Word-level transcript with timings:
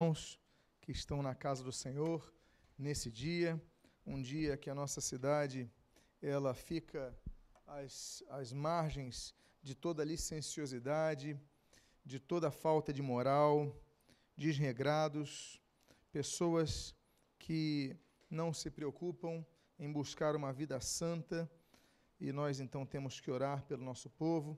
irmãos 0.00 0.38
que 0.80 0.92
estão 0.92 1.20
na 1.22 1.34
casa 1.34 1.64
do 1.64 1.72
Senhor 1.72 2.32
nesse 2.78 3.10
dia, 3.10 3.60
um 4.06 4.22
dia 4.22 4.56
que 4.56 4.70
a 4.70 4.74
nossa 4.74 5.00
cidade 5.00 5.68
ela 6.22 6.54
fica 6.54 7.12
às, 7.66 8.22
às 8.28 8.52
margens 8.52 9.34
de 9.60 9.74
toda 9.74 10.04
licenciosidade, 10.04 11.36
de 12.04 12.20
toda 12.20 12.48
falta 12.48 12.92
de 12.92 13.02
moral, 13.02 13.74
desregrados, 14.36 15.60
pessoas 16.12 16.94
que 17.36 17.96
não 18.30 18.52
se 18.52 18.70
preocupam 18.70 19.44
em 19.80 19.90
buscar 19.90 20.36
uma 20.36 20.52
vida 20.52 20.80
santa, 20.80 21.50
e 22.20 22.30
nós 22.30 22.60
então 22.60 22.86
temos 22.86 23.20
que 23.20 23.32
orar 23.32 23.64
pelo 23.64 23.82
nosso 23.82 24.08
povo, 24.10 24.56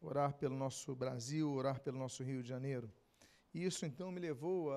orar 0.00 0.32
pelo 0.34 0.54
nosso 0.54 0.94
Brasil, 0.94 1.50
orar 1.52 1.80
pelo 1.80 1.98
nosso 1.98 2.22
Rio 2.22 2.40
de 2.40 2.48
Janeiro. 2.48 2.88
E 3.52 3.64
isso 3.64 3.84
então 3.84 4.12
me 4.12 4.20
levou 4.20 4.72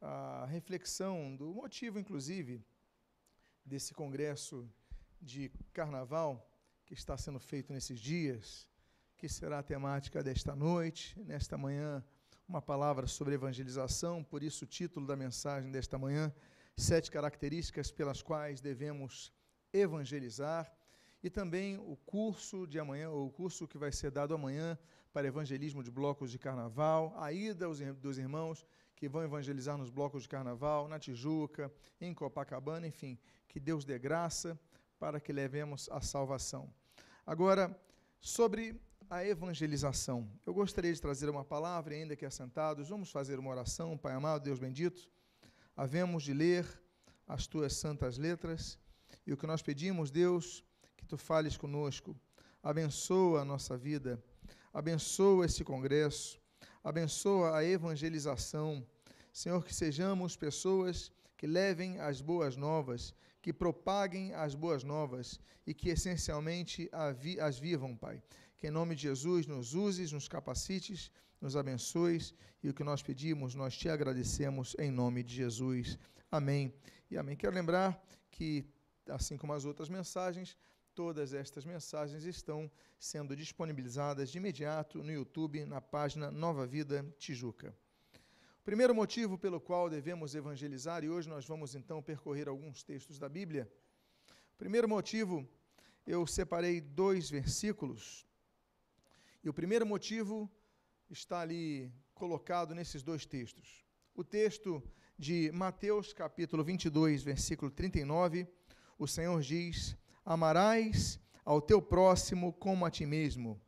a 0.00 0.46
reflexão 0.46 1.34
do 1.34 1.52
motivo, 1.52 1.98
inclusive, 1.98 2.64
desse 3.64 3.94
congresso 3.94 4.68
de 5.20 5.50
carnaval 5.72 6.46
que 6.84 6.94
está 6.94 7.16
sendo 7.16 7.40
feito 7.40 7.72
nesses 7.72 7.98
dias, 7.98 8.68
que 9.16 9.28
será 9.28 9.60
a 9.60 9.62
temática 9.62 10.22
desta 10.22 10.54
noite, 10.54 11.18
nesta 11.22 11.56
manhã, 11.56 12.04
uma 12.46 12.60
palavra 12.60 13.06
sobre 13.06 13.34
evangelização, 13.34 14.22
por 14.22 14.42
isso 14.42 14.64
o 14.64 14.68
título 14.68 15.06
da 15.06 15.16
mensagem 15.16 15.70
desta 15.70 15.96
manhã, 15.96 16.32
sete 16.76 17.10
características 17.10 17.90
pelas 17.90 18.20
quais 18.20 18.60
devemos 18.60 19.32
evangelizar 19.72 20.70
e 21.22 21.30
também 21.30 21.78
o 21.78 21.96
curso 21.96 22.66
de 22.66 22.78
amanhã, 22.78 23.08
ou 23.08 23.28
o 23.28 23.32
curso 23.32 23.66
que 23.66 23.78
vai 23.78 23.90
ser 23.90 24.10
dado 24.10 24.34
amanhã 24.34 24.78
para 25.14 25.28
evangelismo 25.28 25.80
de 25.80 25.92
blocos 25.92 26.28
de 26.28 26.40
carnaval, 26.40 27.14
a 27.16 27.32
ida 27.32 27.68
dos 27.94 28.18
irmãos 28.18 28.66
que 28.96 29.08
vão 29.08 29.22
evangelizar 29.22 29.78
nos 29.78 29.88
blocos 29.88 30.24
de 30.24 30.28
carnaval, 30.28 30.88
na 30.88 30.98
Tijuca, 30.98 31.72
em 32.00 32.12
Copacabana, 32.12 32.88
enfim, 32.88 33.16
que 33.46 33.60
Deus 33.60 33.84
dê 33.84 33.96
graça 33.96 34.58
para 34.98 35.20
que 35.20 35.32
levemos 35.32 35.88
a 35.92 36.00
salvação. 36.00 36.68
Agora, 37.24 37.80
sobre 38.20 38.80
a 39.08 39.24
evangelização, 39.24 40.28
eu 40.44 40.52
gostaria 40.52 40.92
de 40.92 41.00
trazer 41.00 41.28
uma 41.30 41.44
palavra, 41.44 41.94
ainda 41.94 42.16
que 42.16 42.26
assentados, 42.26 42.88
vamos 42.88 43.12
fazer 43.12 43.38
uma 43.38 43.50
oração, 43.50 43.96
Pai 43.96 44.14
amado, 44.14 44.42
Deus 44.42 44.58
bendito, 44.58 45.08
havemos 45.76 46.24
de 46.24 46.34
ler 46.34 46.66
as 47.24 47.46
tuas 47.46 47.74
santas 47.74 48.18
letras, 48.18 48.76
e 49.24 49.32
o 49.32 49.36
que 49.36 49.46
nós 49.46 49.62
pedimos, 49.62 50.10
Deus, 50.10 50.64
que 50.96 51.06
tu 51.06 51.16
fales 51.16 51.56
conosco. 51.56 52.16
Abençoa 52.60 53.42
a 53.42 53.44
nossa 53.44 53.76
vida, 53.76 54.20
abençoa 54.74 55.46
esse 55.46 55.62
congresso, 55.62 56.36
abençoa 56.82 57.56
a 57.56 57.64
evangelização. 57.64 58.84
Senhor, 59.32 59.64
que 59.64 59.72
sejamos 59.72 60.36
pessoas 60.36 61.12
que 61.36 61.46
levem 61.46 62.00
as 62.00 62.20
boas 62.20 62.56
novas, 62.56 63.14
que 63.40 63.52
propaguem 63.52 64.34
as 64.34 64.54
boas 64.54 64.82
novas 64.82 65.38
e 65.64 65.72
que 65.72 65.90
essencialmente 65.90 66.90
as 67.40 67.58
vivam, 67.58 67.96
Pai. 67.96 68.20
Que 68.56 68.66
em 68.66 68.70
nome 68.70 68.96
de 68.96 69.02
Jesus 69.02 69.46
nos 69.46 69.74
uses, 69.74 70.10
nos 70.10 70.26
capacites, 70.26 71.10
nos 71.40 71.56
abençoes 71.56 72.34
e 72.62 72.68
o 72.68 72.74
que 72.74 72.82
nós 72.82 73.00
pedimos, 73.02 73.54
nós 73.54 73.76
te 73.76 73.88
agradecemos 73.88 74.74
em 74.78 74.90
nome 74.90 75.22
de 75.22 75.34
Jesus. 75.34 75.98
Amém. 76.30 76.74
E 77.10 77.16
amém. 77.16 77.36
Quero 77.36 77.54
lembrar 77.54 78.02
que, 78.30 78.64
assim 79.08 79.36
como 79.36 79.52
as 79.52 79.64
outras 79.64 79.88
mensagens, 79.88 80.56
Todas 80.94 81.34
estas 81.34 81.64
mensagens 81.64 82.24
estão 82.24 82.70
sendo 83.00 83.34
disponibilizadas 83.34 84.30
de 84.30 84.38
imediato 84.38 85.02
no 85.02 85.10
YouTube, 85.10 85.66
na 85.66 85.80
página 85.80 86.30
Nova 86.30 86.64
Vida 86.68 87.04
Tijuca. 87.18 87.76
O 88.60 88.64
primeiro 88.64 88.94
motivo 88.94 89.36
pelo 89.36 89.60
qual 89.60 89.90
devemos 89.90 90.36
evangelizar, 90.36 91.02
e 91.02 91.10
hoje 91.10 91.28
nós 91.28 91.44
vamos 91.46 91.74
então 91.74 92.00
percorrer 92.00 92.48
alguns 92.48 92.84
textos 92.84 93.18
da 93.18 93.28
Bíblia. 93.28 93.68
O 94.54 94.56
primeiro 94.56 94.88
motivo, 94.88 95.44
eu 96.06 96.24
separei 96.28 96.80
dois 96.80 97.28
versículos, 97.28 98.24
e 99.42 99.48
o 99.48 99.52
primeiro 99.52 99.84
motivo 99.84 100.48
está 101.10 101.40
ali 101.40 101.92
colocado 102.14 102.72
nesses 102.72 103.02
dois 103.02 103.26
textos. 103.26 103.84
O 104.14 104.22
texto 104.22 104.80
de 105.18 105.50
Mateus, 105.50 106.12
capítulo 106.12 106.62
22, 106.62 107.24
versículo 107.24 107.68
39, 107.68 108.46
o 108.96 109.08
Senhor 109.08 109.40
diz: 109.40 109.96
amarás 110.24 111.20
ao 111.44 111.60
teu 111.60 111.82
próximo 111.82 112.52
como 112.52 112.86
a 112.86 112.90
ti 112.90 113.04
mesmo. 113.04 113.60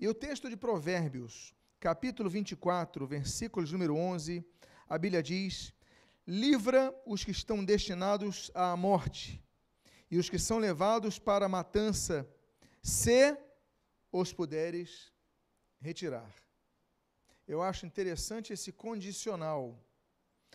E 0.00 0.08
o 0.08 0.14
texto 0.14 0.48
de 0.48 0.56
Provérbios, 0.56 1.54
capítulo 1.78 2.30
24, 2.30 3.06
versículos 3.06 3.70
número 3.70 3.94
11, 3.94 4.44
a 4.88 4.98
Bíblia 4.98 5.22
diz: 5.22 5.74
Livra 6.26 6.94
os 7.04 7.24
que 7.24 7.30
estão 7.30 7.64
destinados 7.64 8.50
à 8.54 8.76
morte 8.76 9.42
e 10.10 10.18
os 10.18 10.28
que 10.28 10.38
são 10.38 10.58
levados 10.58 11.18
para 11.18 11.46
a 11.46 11.48
matança, 11.48 12.28
se 12.82 13.36
os 14.10 14.32
puderes 14.32 15.12
retirar. 15.80 16.30
Eu 17.46 17.62
acho 17.62 17.86
interessante 17.86 18.52
esse 18.52 18.72
condicional. 18.72 19.78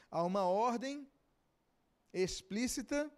Há 0.09 0.23
uma 0.23 0.43
ordem 0.45 1.07
explícita 2.13 3.11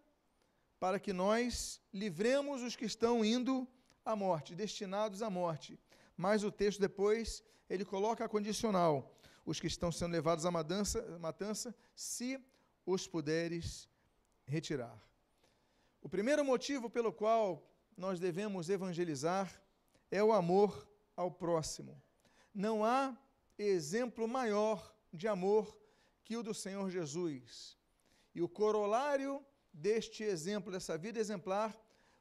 para 0.80 1.00
que 1.00 1.12
nós 1.12 1.82
livremos 1.94 2.62
os 2.62 2.76
que 2.76 2.86
estão 2.86 3.24
indo 3.24 3.68
à 4.06 4.16
morte, 4.16 4.56
destinados 4.56 5.22
à 5.22 5.30
morte. 5.30 5.80
Mas 6.16 6.44
o 6.44 6.52
texto 6.52 6.80
depois, 6.80 7.44
ele 7.70 7.84
coloca 7.84 8.24
a 8.24 8.30
condicional: 8.30 9.16
os 9.46 9.60
que 9.60 9.68
estão 9.68 9.92
sendo 9.92 10.14
levados 10.14 10.46
à 10.46 10.52
matança, 10.52 11.02
matança 11.20 11.76
se 11.96 12.40
os 12.86 13.08
puderes 13.08 13.90
retirar. 14.46 14.98
O 16.02 16.10
primeiro 16.10 16.44
motivo 16.46 16.90
pelo 16.90 17.12
qual 17.12 17.70
nós 17.96 18.20
devemos 18.20 18.70
evangelizar 18.70 19.62
é 20.10 20.24
o 20.24 20.32
amor 20.32 20.90
ao 21.16 21.30
próximo. 21.30 22.02
Não 22.54 22.84
há 22.84 23.16
exemplo 23.58 24.28
maior 24.28 24.96
de 25.12 25.28
amor 25.28 25.78
que 26.24 26.38
o 26.38 26.44
do 26.44 26.54
Senhor 26.54 26.90
Jesus. 26.90 27.78
E 28.34 28.42
o 28.42 28.48
corolário 28.48 29.44
deste 29.74 30.24
exemplo, 30.24 30.72
dessa 30.72 30.98
vida 30.98 31.20
exemplar, 31.20 31.76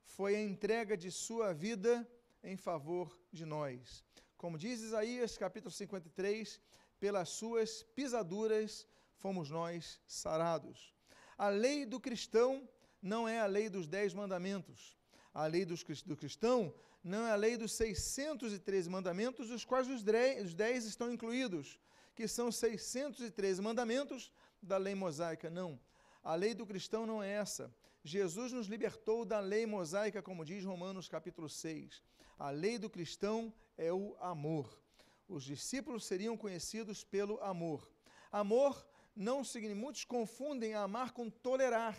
foi 0.05 0.37
a 0.37 0.43
entrega 0.43 0.97
de 0.97 1.11
sua 1.11 1.53
vida 1.53 2.07
em 2.43 2.57
favor 2.57 3.19
de 3.33 3.45
nós. 3.45 4.05
Como 4.37 4.57
diz 4.57 4.81
Isaías, 4.81 5.37
capítulo 5.37 5.71
53, 5.71 6.61
pelas 7.01 7.29
suas 7.29 7.83
pisaduras 7.95 8.87
fomos 9.17 9.51
nós 9.51 10.01
sarados. 10.07 10.95
A 11.37 11.49
lei 11.49 11.85
do 11.85 12.01
cristão 12.01 12.69
não 13.03 13.29
é 13.29 13.39
a 13.41 13.47
lei 13.47 13.69
dos 13.69 13.87
dez 13.87 14.15
mandamentos. 14.15 14.97
A 15.35 15.47
lei 15.47 15.65
do 15.65 16.17
cristão 16.17 16.75
não 17.03 17.27
é 17.27 17.31
a 17.31 17.37
lei 17.37 17.57
dos 17.57 17.73
613 17.73 18.91
mandamentos, 18.91 19.49
dos 19.49 19.65
quais 19.65 19.89
os 19.89 20.03
dez 20.03 20.85
estão 20.85 21.13
incluídos, 21.13 21.79
que 22.15 22.27
são 22.27 22.51
613 22.51 23.63
mandamentos 23.63 24.33
da 24.61 24.77
lei 24.77 24.95
mosaica. 24.95 25.49
Não. 25.49 25.79
A 26.29 26.35
lei 26.35 26.53
do 26.53 26.67
cristão 26.67 27.07
não 27.07 27.23
é 27.23 27.33
essa. 27.33 27.75
Jesus 28.05 28.53
nos 28.53 28.67
libertou 28.67 29.25
da 29.25 29.41
lei 29.41 29.65
mosaica, 29.65 30.21
como 30.21 30.45
diz 30.45 30.63
Romanos 30.63 31.09
capítulo 31.09 31.49
6. 31.49 32.03
A 32.39 32.51
lei 32.51 32.77
do 32.77 32.91
cristão 32.91 33.51
é 33.79 33.91
o 33.91 34.15
amor. 34.21 34.79
Os 35.27 35.43
discípulos 35.43 36.05
seriam 36.05 36.37
conhecidos 36.37 37.03
pelo 37.03 37.43
amor. 37.43 37.91
Amor 38.31 38.87
não 39.17 39.43
significa, 39.43 39.81
muitos 39.81 40.05
confundem 40.05 40.75
amar 40.75 41.13
com 41.13 41.31
tolerar. 41.31 41.97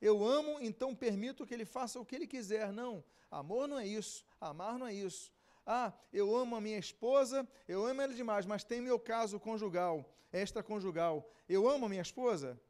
Eu 0.00 0.24
amo, 0.24 0.58
então 0.60 0.92
permito 0.92 1.46
que 1.46 1.54
ele 1.54 1.64
faça 1.64 2.00
o 2.00 2.04
que 2.04 2.16
ele 2.16 2.26
quiser. 2.26 2.72
Não, 2.72 3.04
amor 3.30 3.68
não 3.68 3.78
é 3.78 3.86
isso, 3.86 4.24
amar 4.40 4.76
não 4.76 4.88
é 4.88 4.92
isso. 4.92 5.32
Ah, 5.64 5.92
eu 6.12 6.34
amo 6.34 6.56
a 6.56 6.60
minha 6.60 6.78
esposa, 6.80 7.48
eu 7.68 7.86
amo 7.86 8.00
ela 8.00 8.12
demais, 8.12 8.44
mas 8.44 8.64
tem 8.64 8.80
meu 8.80 8.98
caso 8.98 9.38
conjugal, 9.38 10.04
extraconjugal. 10.32 11.30
Eu 11.48 11.68
amo 11.68 11.86
a 11.86 11.88
minha 11.88 12.02
esposa? 12.02 12.60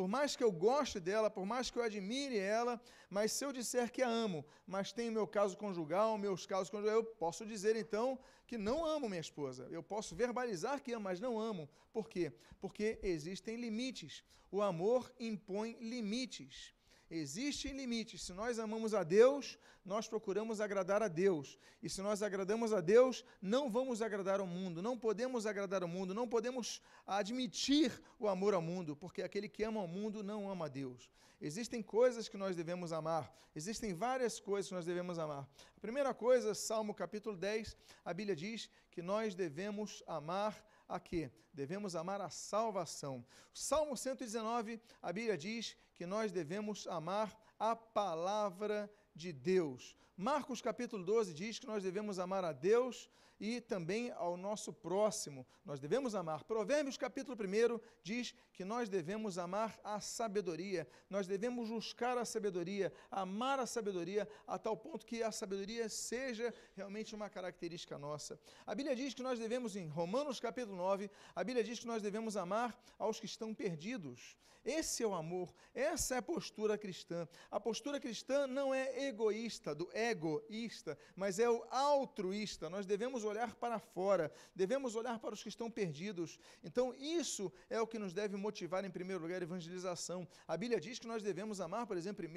Por 0.00 0.08
mais 0.08 0.34
que 0.34 0.42
eu 0.42 0.50
goste 0.50 0.98
dela, 0.98 1.28
por 1.28 1.44
mais 1.44 1.70
que 1.70 1.78
eu 1.78 1.82
admire 1.82 2.38
ela, 2.38 2.80
mas 3.10 3.32
se 3.32 3.44
eu 3.44 3.52
disser 3.52 3.92
que 3.92 4.00
a 4.00 4.08
amo, 4.08 4.46
mas 4.66 4.92
tenho 4.92 5.12
meu 5.12 5.26
caso 5.26 5.58
conjugal, 5.58 6.16
meus 6.16 6.46
casos 6.46 6.70
conjugais, 6.70 6.96
eu 6.96 7.04
posso 7.04 7.44
dizer 7.44 7.76
então 7.76 8.18
que 8.46 8.56
não 8.56 8.82
amo 8.82 9.10
minha 9.10 9.20
esposa. 9.20 9.68
Eu 9.70 9.82
posso 9.82 10.16
verbalizar 10.16 10.80
que 10.80 10.94
amo, 10.94 11.04
mas 11.04 11.20
não 11.20 11.38
amo. 11.38 11.68
Por 11.92 12.08
quê? 12.08 12.32
Porque 12.58 12.98
existem 13.02 13.56
limites. 13.56 14.24
O 14.50 14.62
amor 14.62 15.12
impõe 15.20 15.76
limites. 15.82 16.72
Existem 17.10 17.76
limites. 17.76 18.22
Se 18.22 18.32
nós 18.32 18.60
amamos 18.60 18.94
a 18.94 19.02
Deus, 19.02 19.58
nós 19.84 20.06
procuramos 20.06 20.60
agradar 20.60 21.02
a 21.02 21.08
Deus. 21.08 21.58
E 21.82 21.90
se 21.90 22.00
nós 22.00 22.22
agradamos 22.22 22.72
a 22.72 22.80
Deus, 22.80 23.24
não 23.42 23.68
vamos 23.68 24.00
agradar 24.00 24.38
ao 24.38 24.46
mundo. 24.46 24.80
Não 24.80 24.96
podemos 24.96 25.44
agradar 25.44 25.82
ao 25.82 25.88
mundo. 25.88 26.14
Não 26.14 26.28
podemos 26.28 26.80
admitir 27.04 28.00
o 28.16 28.28
amor 28.28 28.54
ao 28.54 28.62
mundo, 28.62 28.94
porque 28.94 29.22
aquele 29.22 29.48
que 29.48 29.64
ama 29.64 29.82
o 29.82 29.88
mundo 29.88 30.22
não 30.22 30.48
ama 30.48 30.66
a 30.66 30.68
Deus. 30.68 31.10
Existem 31.40 31.82
coisas 31.82 32.28
que 32.28 32.36
nós 32.36 32.54
devemos 32.54 32.92
amar. 32.92 33.34
Existem 33.56 33.92
várias 33.92 34.38
coisas 34.38 34.68
que 34.68 34.74
nós 34.74 34.84
devemos 34.84 35.18
amar. 35.18 35.48
A 35.76 35.80
primeira 35.80 36.14
coisa, 36.14 36.54
Salmo 36.54 36.94
capítulo 36.94 37.36
10, 37.36 37.76
a 38.04 38.14
Bíblia 38.14 38.36
diz 38.36 38.70
que 38.90 39.02
nós 39.02 39.34
devemos 39.34 40.02
amar 40.06 40.64
a 40.88 41.00
quê? 41.00 41.30
Devemos 41.52 41.96
amar 41.96 42.20
a 42.20 42.30
salvação. 42.30 43.24
Salmo 43.52 43.96
119, 43.96 44.80
a 45.02 45.12
Bíblia 45.12 45.36
diz 45.36 45.76
que 46.00 46.06
nós 46.06 46.32
devemos 46.32 46.86
amar 46.86 47.38
a 47.58 47.76
palavra 47.76 48.90
de 49.14 49.34
Deus. 49.34 49.94
Marcos 50.16 50.62
capítulo 50.62 51.04
12 51.04 51.34
diz 51.34 51.58
que 51.58 51.66
nós 51.66 51.82
devemos 51.82 52.18
amar 52.18 52.42
a 52.42 52.52
Deus 52.52 53.10
e 53.40 53.60
também 53.60 54.10
ao 54.12 54.36
nosso 54.36 54.72
próximo. 54.72 55.46
Nós 55.64 55.80
devemos 55.80 56.14
amar. 56.14 56.44
Provérbios 56.44 56.98
capítulo 56.98 57.36
1 57.36 57.80
diz 58.02 58.34
que 58.52 58.64
nós 58.64 58.88
devemos 58.88 59.38
amar 59.38 59.80
a 59.82 59.98
sabedoria. 60.00 60.86
Nós 61.08 61.26
devemos 61.26 61.70
buscar 61.70 62.18
a 62.18 62.24
sabedoria, 62.26 62.92
amar 63.10 63.58
a 63.58 63.66
sabedoria 63.66 64.28
a 64.46 64.58
tal 64.58 64.76
ponto 64.76 65.06
que 65.06 65.22
a 65.22 65.32
sabedoria 65.32 65.88
seja 65.88 66.52
realmente 66.76 67.14
uma 67.14 67.30
característica 67.30 67.98
nossa. 67.98 68.38
A 68.66 68.74
Bíblia 68.74 68.94
diz 68.94 69.14
que 69.14 69.22
nós 69.22 69.38
devemos 69.38 69.74
em 69.74 69.88
Romanos 69.88 70.38
capítulo 70.38 70.76
9, 70.76 71.10
a 71.34 71.42
Bíblia 71.42 71.64
diz 71.64 71.78
que 71.78 71.86
nós 71.86 72.02
devemos 72.02 72.36
amar 72.36 72.78
aos 72.98 73.18
que 73.18 73.26
estão 73.26 73.54
perdidos. 73.54 74.36
Esse 74.64 75.02
é 75.02 75.06
o 75.06 75.14
amor, 75.14 75.54
essa 75.72 76.16
é 76.16 76.18
a 76.18 76.22
postura 76.22 76.76
cristã. 76.76 77.26
A 77.50 77.58
postura 77.58 77.98
cristã 77.98 78.46
não 78.46 78.74
é 78.74 79.06
egoísta, 79.06 79.74
do 79.74 79.90
egoísta, 79.96 80.98
mas 81.16 81.38
é 81.38 81.48
o 81.48 81.64
altruísta. 81.70 82.68
Nós 82.68 82.84
devemos 82.84 83.24
olhar 83.30 83.54
para 83.54 83.78
fora, 83.78 84.32
devemos 84.54 84.94
olhar 84.94 85.18
para 85.18 85.34
os 85.34 85.42
que 85.42 85.48
estão 85.48 85.70
perdidos. 85.70 86.38
Então, 86.62 86.94
isso 86.94 87.52
é 87.68 87.80
o 87.80 87.86
que 87.86 87.98
nos 87.98 88.12
deve 88.12 88.36
motivar, 88.36 88.84
em 88.84 88.90
primeiro 88.90 89.22
lugar, 89.22 89.40
a 89.40 89.44
evangelização. 89.44 90.26
A 90.46 90.56
Bíblia 90.56 90.80
diz 90.80 90.98
que 90.98 91.06
nós 91.06 91.22
devemos 91.22 91.60
amar, 91.60 91.86
por 91.86 91.96
exemplo, 91.96 92.24
1 92.24 92.30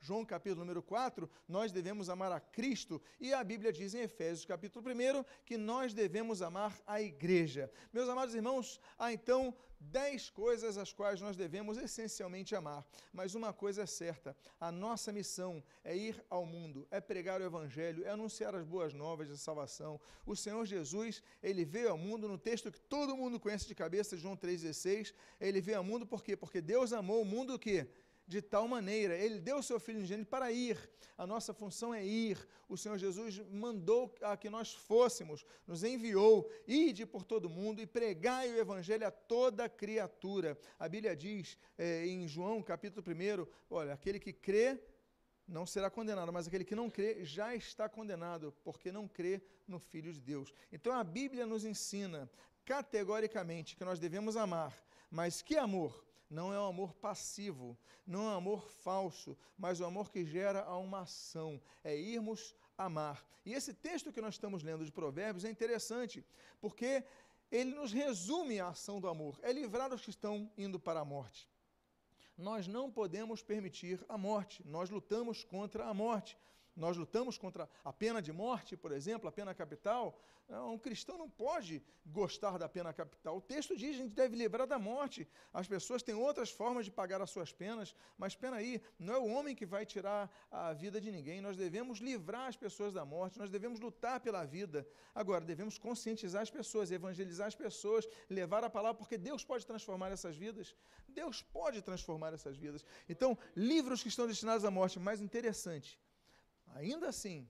João 0.00 0.24
capítulo 0.24 0.60
número 0.60 0.82
4, 0.82 1.30
nós 1.46 1.72
devemos 1.72 2.08
amar 2.08 2.32
a 2.32 2.40
Cristo. 2.40 3.00
E 3.20 3.32
a 3.32 3.44
Bíblia 3.44 3.72
diz 3.72 3.94
em 3.94 4.00
Efésios 4.00 4.44
capítulo 4.44 4.84
1 4.88 5.24
que 5.44 5.56
nós 5.56 5.94
devemos 5.94 6.42
amar 6.42 6.76
a 6.86 7.00
igreja. 7.00 7.70
Meus 7.92 8.08
amados 8.08 8.34
irmãos, 8.34 8.80
há 8.98 9.12
então 9.12 9.54
dez 9.80 10.28
coisas 10.30 10.76
as 10.76 10.92
quais 10.92 11.20
nós 11.20 11.36
devemos 11.36 11.78
essencialmente 11.78 12.54
amar. 12.54 12.86
Mas 13.12 13.34
uma 13.34 13.52
coisa 13.52 13.82
é 13.82 13.86
certa: 13.86 14.36
a 14.60 14.70
nossa 14.70 15.12
missão 15.12 15.62
é 15.84 15.96
ir 15.96 16.24
ao 16.28 16.44
mundo, 16.44 16.86
é 16.90 17.00
pregar 17.00 17.40
o 17.40 17.44
Evangelho, 17.44 18.04
é 18.04 18.10
anunciar 18.10 18.54
as 18.54 18.64
boas 18.64 18.92
novas 18.92 19.28
de 19.28 19.38
salvação. 19.38 20.00
O 20.26 20.34
Senhor 20.34 20.64
Jesus, 20.66 21.22
ele 21.42 21.64
veio 21.64 21.90
ao 21.90 21.98
mundo 21.98 22.28
no 22.28 22.38
texto 22.38 22.72
que 22.72 22.80
todo 22.80 23.16
mundo 23.16 23.40
conhece 23.40 23.66
de 23.66 23.74
cabeça, 23.74 24.16
João 24.16 24.36
3,16. 24.36 25.14
Ele 25.40 25.60
veio 25.60 25.78
ao 25.78 25.84
mundo 25.84 26.06
por 26.06 26.22
quê? 26.22 26.36
Porque 26.36 26.60
Deus 26.60 26.92
amou 26.92 27.22
o 27.22 27.24
mundo 27.24 27.54
o 27.54 27.58
quê? 27.58 27.88
De 28.28 28.42
tal 28.42 28.68
maneira. 28.68 29.16
Ele 29.16 29.40
deu 29.40 29.56
o 29.56 29.62
seu 29.62 29.80
Filho 29.80 29.98
unigênito 29.98 30.28
para 30.28 30.52
ir. 30.52 30.78
A 31.16 31.26
nossa 31.26 31.54
função 31.54 31.94
é 31.94 32.04
ir. 32.04 32.46
O 32.68 32.76
Senhor 32.76 32.98
Jesus 32.98 33.38
mandou 33.50 34.14
a 34.20 34.36
que 34.36 34.50
nós 34.50 34.74
fôssemos, 34.74 35.44
nos 35.66 35.82
enviou. 35.82 36.48
Ide 36.66 37.06
por 37.06 37.24
todo 37.24 37.48
mundo 37.48 37.80
e 37.80 37.86
pregai 37.86 38.52
o 38.52 38.58
Evangelho 38.58 39.06
a 39.06 39.10
toda 39.10 39.68
criatura. 39.68 40.56
A 40.78 40.86
Bíblia 40.86 41.16
diz 41.16 41.56
é, 41.78 42.06
em 42.06 42.28
João, 42.28 42.62
capítulo 42.62 43.04
1, 43.04 43.46
olha, 43.70 43.94
aquele 43.94 44.20
que 44.20 44.32
crê 44.32 44.78
não 45.46 45.64
será 45.64 45.88
condenado, 45.88 46.30
mas 46.30 46.46
aquele 46.46 46.64
que 46.64 46.74
não 46.74 46.90
crê 46.90 47.24
já 47.24 47.54
está 47.54 47.88
condenado, 47.88 48.54
porque 48.62 48.92
não 48.92 49.08
crê 49.08 49.40
no 49.66 49.78
Filho 49.78 50.12
de 50.12 50.20
Deus. 50.20 50.52
Então 50.70 50.92
a 50.92 51.02
Bíblia 51.02 51.46
nos 51.46 51.64
ensina 51.64 52.30
categoricamente 52.66 53.74
que 53.74 53.84
nós 53.84 53.98
devemos 53.98 54.36
amar, 54.36 54.76
mas 55.10 55.40
que 55.40 55.56
amor? 55.56 56.06
Não 56.30 56.52
é 56.52 56.60
um 56.60 56.66
amor 56.66 56.94
passivo, 56.94 57.76
não 58.06 58.28
é 58.28 58.32
um 58.32 58.36
amor 58.36 58.70
falso, 58.70 59.36
mas 59.56 59.80
o 59.80 59.84
um 59.84 59.86
amor 59.86 60.10
que 60.10 60.24
gera 60.24 60.68
uma 60.76 61.00
ação, 61.00 61.60
é 61.82 61.96
irmos 61.96 62.54
amar. 62.76 63.26
E 63.44 63.54
esse 63.54 63.72
texto 63.72 64.12
que 64.12 64.20
nós 64.20 64.34
estamos 64.34 64.62
lendo 64.62 64.84
de 64.84 64.92
Provérbios 64.92 65.44
é 65.44 65.50
interessante, 65.50 66.24
porque 66.60 67.04
ele 67.50 67.74
nos 67.74 67.92
resume 67.92 68.60
a 68.60 68.68
ação 68.68 69.00
do 69.00 69.08
amor, 69.08 69.38
é 69.42 69.52
livrar 69.52 69.92
os 69.92 70.02
que 70.02 70.10
estão 70.10 70.50
indo 70.56 70.78
para 70.78 71.00
a 71.00 71.04
morte. 71.04 71.48
Nós 72.36 72.68
não 72.68 72.90
podemos 72.90 73.42
permitir 73.42 74.04
a 74.08 74.16
morte, 74.16 74.62
nós 74.66 74.90
lutamos 74.90 75.44
contra 75.44 75.86
a 75.86 75.94
morte. 75.94 76.38
Nós 76.78 76.96
lutamos 76.96 77.36
contra 77.36 77.68
a 77.84 77.92
pena 77.92 78.22
de 78.22 78.32
morte, 78.32 78.76
por 78.76 78.92
exemplo, 78.92 79.28
a 79.28 79.32
pena 79.32 79.52
capital. 79.52 80.16
Um 80.48 80.78
cristão 80.78 81.18
não 81.18 81.28
pode 81.28 81.82
gostar 82.06 82.56
da 82.56 82.68
pena 82.68 82.90
capital. 82.92 83.36
O 83.36 83.40
texto 83.40 83.76
diz 83.76 83.90
que 83.90 84.02
a 84.02 84.04
gente 84.04 84.14
deve 84.14 84.34
livrar 84.34 84.66
da 84.66 84.78
morte. 84.78 85.28
As 85.52 85.66
pessoas 85.68 86.02
têm 86.02 86.14
outras 86.14 86.50
formas 86.50 86.86
de 86.86 86.90
pagar 86.90 87.20
as 87.20 87.30
suas 87.30 87.52
penas, 87.52 87.94
mas 88.16 88.34
pena 88.34 88.56
aí, 88.56 88.80
não 88.98 89.12
é 89.12 89.18
o 89.18 89.26
homem 89.26 89.54
que 89.54 89.66
vai 89.66 89.84
tirar 89.84 90.30
a 90.50 90.72
vida 90.72 91.00
de 91.00 91.10
ninguém. 91.12 91.42
Nós 91.42 91.56
devemos 91.56 91.98
livrar 91.98 92.46
as 92.48 92.56
pessoas 92.56 92.94
da 92.94 93.04
morte, 93.04 93.38
nós 93.38 93.50
devemos 93.50 93.78
lutar 93.78 94.20
pela 94.20 94.44
vida. 94.44 94.88
Agora, 95.14 95.44
devemos 95.44 95.76
conscientizar 95.76 96.42
as 96.42 96.50
pessoas, 96.50 96.90
evangelizar 96.90 97.48
as 97.48 97.54
pessoas, 97.54 98.08
levar 98.30 98.64
a 98.64 98.70
palavra, 98.70 98.96
porque 98.96 99.18
Deus 99.18 99.44
pode 99.44 99.66
transformar 99.66 100.10
essas 100.12 100.36
vidas. 100.36 100.74
Deus 101.08 101.42
pode 101.42 101.82
transformar 101.82 102.32
essas 102.32 102.56
vidas. 102.56 102.84
Então, 103.08 103.36
livra 103.54 103.92
os 103.92 104.02
que 104.02 104.08
estão 104.08 104.26
destinados 104.26 104.64
à 104.64 104.70
morte. 104.70 104.98
Mais 104.98 105.20
interessante, 105.20 105.98
Ainda 106.74 107.08
assim, 107.08 107.48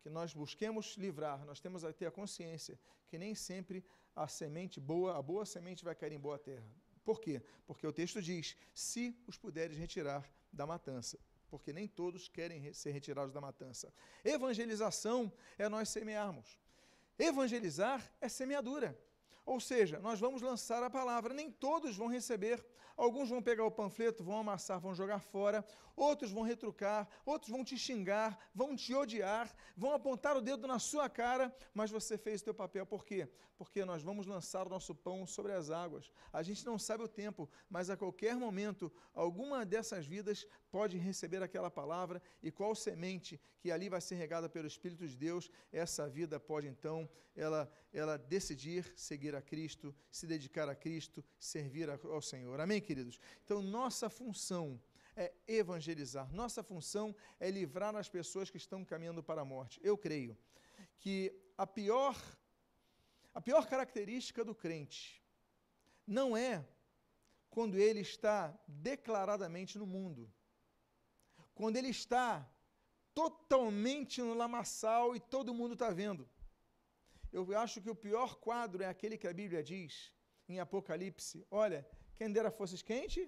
que 0.00 0.10
nós 0.10 0.32
busquemos 0.32 0.96
livrar, 0.96 1.44
nós 1.44 1.60
temos 1.60 1.84
a 1.84 1.92
ter 1.92 2.06
a 2.06 2.10
consciência 2.10 2.78
que 3.08 3.18
nem 3.18 3.34
sempre 3.34 3.84
a 4.14 4.26
semente 4.26 4.80
boa, 4.80 5.16
a 5.16 5.22
boa 5.22 5.44
semente 5.44 5.84
vai 5.84 5.94
cair 5.94 6.12
em 6.12 6.18
boa 6.18 6.38
terra. 6.38 6.68
Por 7.04 7.20
quê? 7.20 7.42
Porque 7.66 7.86
o 7.86 7.92
texto 7.92 8.20
diz: 8.20 8.56
se 8.74 9.16
os 9.26 9.36
puderes 9.36 9.76
retirar 9.76 10.28
da 10.52 10.66
matança, 10.66 11.18
porque 11.48 11.72
nem 11.72 11.88
todos 11.88 12.28
querem 12.28 12.72
ser 12.72 12.92
retirados 12.92 13.32
da 13.32 13.40
matança. 13.40 13.92
Evangelização 14.24 15.32
é 15.58 15.68
nós 15.68 15.88
semearmos. 15.88 16.58
Evangelizar 17.18 18.08
é 18.20 18.28
semeadura. 18.28 18.96
Ou 19.44 19.58
seja, 19.58 19.98
nós 19.98 20.20
vamos 20.20 20.42
lançar 20.42 20.82
a 20.82 20.88
palavra, 20.88 21.34
nem 21.34 21.50
todos 21.50 21.96
vão 21.96 22.06
receber. 22.06 22.64
Alguns 23.00 23.30
vão 23.30 23.40
pegar 23.40 23.64
o 23.64 23.70
panfleto, 23.70 24.22
vão 24.22 24.36
amassar, 24.36 24.78
vão 24.78 24.94
jogar 24.94 25.20
fora, 25.20 25.64
outros 25.96 26.30
vão 26.30 26.42
retrucar, 26.42 27.08
outros 27.24 27.50
vão 27.50 27.64
te 27.64 27.78
xingar, 27.78 28.38
vão 28.54 28.76
te 28.76 28.94
odiar, 28.94 29.50
vão 29.74 29.94
apontar 29.94 30.36
o 30.36 30.42
dedo 30.42 30.66
na 30.66 30.78
sua 30.78 31.08
cara, 31.08 31.50
mas 31.72 31.90
você 31.90 32.18
fez 32.18 32.42
o 32.42 32.44
teu 32.44 32.54
papel. 32.54 32.84
Por 32.84 33.06
quê? 33.06 33.26
Porque 33.56 33.86
nós 33.86 34.02
vamos 34.02 34.26
lançar 34.26 34.66
o 34.66 34.68
nosso 34.68 34.94
pão 34.94 35.26
sobre 35.26 35.52
as 35.52 35.70
águas. 35.70 36.12
A 36.30 36.42
gente 36.42 36.64
não 36.66 36.78
sabe 36.78 37.02
o 37.02 37.08
tempo, 37.08 37.48
mas 37.70 37.88
a 37.88 37.96
qualquer 37.96 38.36
momento, 38.36 38.92
alguma 39.14 39.64
dessas 39.64 40.04
vidas 40.04 40.46
pode 40.70 40.98
receber 40.98 41.42
aquela 41.42 41.70
palavra 41.70 42.22
e 42.42 42.50
qual 42.50 42.74
semente 42.74 43.40
que 43.60 43.70
ali 43.70 43.88
vai 43.88 44.02
ser 44.02 44.16
regada 44.16 44.46
pelo 44.46 44.66
Espírito 44.66 45.08
de 45.08 45.16
Deus, 45.16 45.50
essa 45.72 46.06
vida 46.06 46.38
pode 46.38 46.68
então 46.68 47.08
ela, 47.34 47.70
ela 47.92 48.16
decidir 48.16 48.92
seguir 48.96 49.34
a 49.34 49.42
Cristo, 49.42 49.94
se 50.10 50.26
dedicar 50.26 50.68
a 50.68 50.74
Cristo, 50.74 51.24
servir 51.38 51.88
ao 51.90 52.20
Senhor. 52.20 52.60
Amém, 52.60 52.80
queridos? 52.90 53.20
Então, 53.44 53.62
nossa 53.62 54.10
função 54.10 54.80
é 55.14 55.32
evangelizar, 55.46 56.26
nossa 56.34 56.60
função 56.70 57.14
é 57.38 57.48
livrar 57.48 57.94
as 57.94 58.08
pessoas 58.08 58.50
que 58.50 58.56
estão 58.56 58.84
caminhando 58.84 59.22
para 59.22 59.42
a 59.42 59.44
morte. 59.44 59.78
Eu 59.90 59.96
creio 59.96 60.36
que 60.98 61.16
a 61.56 61.66
pior, 61.66 62.16
a 63.32 63.40
pior 63.40 63.68
característica 63.68 64.44
do 64.44 64.54
crente 64.56 65.22
não 66.04 66.36
é 66.36 66.66
quando 67.48 67.76
ele 67.76 68.00
está 68.00 68.38
declaradamente 68.66 69.78
no 69.78 69.86
mundo, 69.86 70.22
quando 71.54 71.76
ele 71.76 71.90
está 71.90 72.28
totalmente 73.14 74.20
no 74.20 74.34
lamaçal 74.34 75.14
e 75.14 75.20
todo 75.20 75.54
mundo 75.60 75.74
está 75.74 75.90
vendo. 75.90 76.28
Eu 77.32 77.56
acho 77.56 77.80
que 77.80 77.90
o 77.90 77.94
pior 78.06 78.30
quadro 78.46 78.82
é 78.82 78.86
aquele 78.86 79.16
que 79.16 79.28
a 79.28 79.32
Bíblia 79.32 79.62
diz 79.62 80.12
em 80.48 80.58
Apocalipse: 80.58 81.46
olha, 81.50 81.86
quem 82.20 82.30
dera 82.30 82.50
fosse 82.50 82.84
quente 82.84 83.26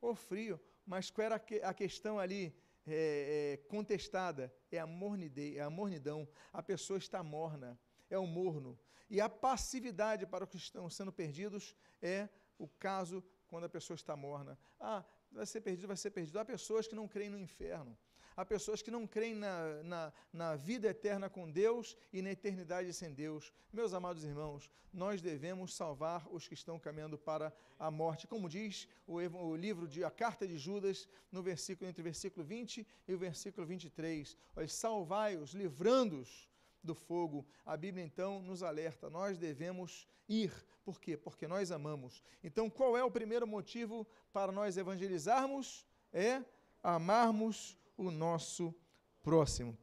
ou 0.00 0.14
frio, 0.14 0.60
mas 0.86 1.10
qual 1.10 1.24
era 1.24 1.42
a 1.64 1.74
questão 1.74 2.20
ali 2.20 2.54
é, 2.86 2.92
é, 2.94 3.56
contestada? 3.68 4.54
É 4.70 4.78
a, 4.78 4.86
mornidez, 4.86 5.56
é 5.56 5.60
a 5.60 5.68
mornidão. 5.68 6.28
A 6.52 6.62
pessoa 6.62 7.00
está 7.00 7.20
morna, 7.20 7.76
é 8.08 8.16
o 8.16 8.28
morno. 8.28 8.78
E 9.10 9.20
a 9.20 9.28
passividade 9.28 10.24
para 10.24 10.44
os 10.44 10.50
que 10.50 10.56
estão 10.56 10.88
sendo 10.88 11.12
perdidos 11.12 11.74
é 12.00 12.28
o 12.56 12.68
caso 12.68 13.24
quando 13.48 13.64
a 13.64 13.68
pessoa 13.68 13.96
está 13.96 14.14
morna. 14.14 14.56
Ah, 14.78 15.04
vai 15.32 15.44
ser 15.44 15.60
perdido, 15.60 15.88
vai 15.88 15.96
ser 15.96 16.10
perdido. 16.12 16.38
Há 16.38 16.44
pessoas 16.44 16.86
que 16.86 16.94
não 16.94 17.08
creem 17.08 17.30
no 17.30 17.40
inferno 17.40 17.98
há 18.38 18.44
pessoas 18.44 18.80
que 18.80 18.90
não 18.90 19.04
creem 19.04 19.34
na, 19.34 19.82
na, 19.82 20.12
na 20.32 20.54
vida 20.54 20.86
eterna 20.86 21.28
com 21.28 21.50
Deus 21.50 21.96
e 22.12 22.22
na 22.22 22.30
eternidade 22.30 22.92
sem 22.92 23.12
Deus. 23.12 23.52
Meus 23.72 23.92
amados 23.92 24.22
irmãos, 24.22 24.70
nós 24.92 25.20
devemos 25.20 25.74
salvar 25.74 26.24
os 26.30 26.46
que 26.46 26.54
estão 26.54 26.78
caminhando 26.78 27.18
para 27.18 27.52
a 27.76 27.90
morte. 27.90 28.28
Como 28.28 28.48
diz 28.48 28.88
o, 29.08 29.16
o 29.16 29.56
livro 29.56 29.88
de 29.88 30.04
a 30.04 30.10
carta 30.10 30.46
de 30.46 30.56
Judas, 30.56 31.08
no 31.32 31.42
versículo 31.42 31.90
entre 31.90 32.00
o 32.00 32.04
versículo 32.04 32.46
20 32.46 32.86
e 33.08 33.12
o 33.12 33.18
versículo 33.18 33.66
23. 33.66 34.36
Olha, 34.54 34.68
salvai-os, 34.68 35.50
livrando-os 35.50 36.48
do 36.80 36.94
fogo. 36.94 37.44
A 37.66 37.76
Bíblia 37.76 38.04
então 38.04 38.40
nos 38.40 38.62
alerta, 38.62 39.10
nós 39.10 39.36
devemos 39.36 40.06
ir. 40.28 40.52
Por 40.84 41.00
quê? 41.00 41.16
Porque 41.16 41.48
nós 41.48 41.72
amamos. 41.72 42.22
Então, 42.44 42.70
qual 42.70 42.96
é 42.96 43.02
o 43.02 43.10
primeiro 43.10 43.48
motivo 43.48 44.06
para 44.32 44.52
nós 44.52 44.76
evangelizarmos? 44.76 45.84
É 46.12 46.40
amarmos 46.80 47.76
o 47.98 48.10
nosso 48.10 48.74
próximo. 49.22 49.76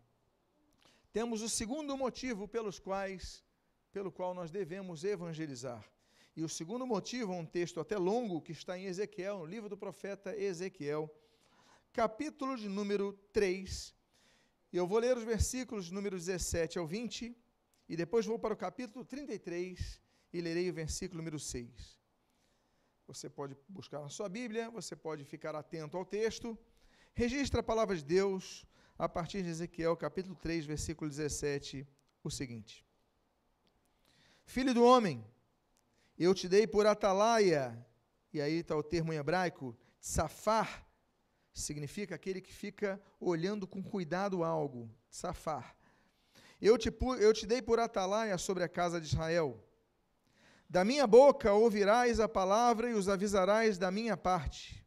Temos 1.13 1.41
o 1.41 1.49
segundo 1.49 1.95
motivo 1.95 2.47
pelos 2.47 2.79
quais, 2.79 3.43
pelo 3.91 4.11
qual 4.11 4.33
nós 4.33 4.49
devemos 4.49 5.03
evangelizar. 5.03 5.87
E 6.35 6.43
o 6.43 6.49
segundo 6.49 6.85
motivo 6.87 7.33
é 7.33 7.35
um 7.35 7.45
texto 7.45 7.79
até 7.79 7.97
longo 7.97 8.41
que 8.41 8.51
está 8.51 8.77
em 8.77 8.85
Ezequiel, 8.85 9.39
no 9.39 9.45
livro 9.45 9.69
do 9.69 9.77
profeta 9.77 10.35
Ezequiel, 10.35 11.13
capítulo 11.93 12.57
de 12.57 12.67
número 12.67 13.13
3. 13.31 13.93
E 14.73 14.77
eu 14.77 14.87
vou 14.87 14.99
ler 14.99 15.15
os 15.15 15.23
versículos 15.23 15.91
número 15.91 16.17
17 16.17 16.77
ao 16.79 16.87
20, 16.87 17.37
e 17.87 17.95
depois 17.95 18.25
vou 18.25 18.39
para 18.39 18.53
o 18.53 18.57
capítulo 18.57 19.05
33 19.05 20.01
e 20.33 20.41
lerei 20.41 20.69
o 20.69 20.73
versículo 20.73 21.19
número 21.19 21.39
6. 21.39 21.99
Você 23.07 23.29
pode 23.29 23.55
buscar 23.69 24.01
na 24.01 24.09
sua 24.09 24.27
Bíblia, 24.27 24.69
você 24.69 24.95
pode 24.95 25.23
ficar 25.23 25.55
atento 25.55 25.95
ao 25.95 26.03
texto. 26.03 26.57
Registra 27.17 27.61
a 27.61 27.63
palavra 27.63 27.95
de 27.95 28.03
Deus 28.03 28.67
a 28.97 29.07
partir 29.07 29.41
de 29.41 29.47
Ezequiel, 29.47 29.95
capítulo 29.95 30.35
3, 30.35 30.65
versículo 30.65 31.09
17, 31.09 31.87
o 32.21 32.29
seguinte: 32.29 32.85
Filho 34.43 34.73
do 34.73 34.83
homem, 34.83 35.25
eu 36.19 36.35
te 36.35 36.49
dei 36.49 36.67
por 36.67 36.85
atalaia, 36.85 37.73
e 38.33 38.41
aí 38.41 38.55
está 38.55 38.75
o 38.75 38.83
termo 38.83 39.13
em 39.13 39.15
hebraico, 39.15 39.73
safar, 39.97 40.85
significa 41.53 42.15
aquele 42.15 42.41
que 42.41 42.53
fica 42.53 43.01
olhando 43.17 43.65
com 43.65 43.81
cuidado 43.81 44.43
algo, 44.43 44.93
safar. 45.09 45.73
Eu 46.59 46.77
te, 46.77 46.93
eu 47.21 47.31
te 47.31 47.47
dei 47.47 47.61
por 47.61 47.79
atalaia 47.79 48.37
sobre 48.37 48.61
a 48.61 48.67
casa 48.67 48.99
de 48.99 49.07
Israel. 49.07 49.63
Da 50.69 50.83
minha 50.83 51.07
boca 51.07 51.53
ouvirás 51.53 52.19
a 52.19 52.27
palavra 52.27 52.89
e 52.89 52.93
os 52.93 53.07
avisarás 53.07 53.77
da 53.77 53.89
minha 53.89 54.17
parte. 54.17 54.84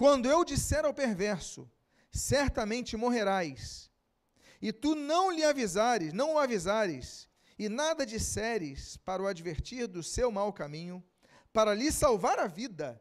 Quando 0.00 0.30
eu 0.30 0.46
disser 0.46 0.86
ao 0.86 0.94
perverso, 0.94 1.70
certamente 2.10 2.96
morrerás, 2.96 3.90
e 4.62 4.72
tu 4.72 4.94
não 4.94 5.30
lhe 5.30 5.44
avisares, 5.44 6.14
não 6.14 6.36
o 6.36 6.38
avisares, 6.38 7.28
e 7.58 7.68
nada 7.68 8.06
disseres 8.06 8.96
para 8.96 9.22
o 9.22 9.26
advertir 9.26 9.86
do 9.86 10.02
seu 10.02 10.32
mau 10.32 10.54
caminho, 10.54 11.04
para 11.52 11.74
lhe 11.74 11.92
salvar 11.92 12.38
a 12.38 12.46
vida, 12.46 12.98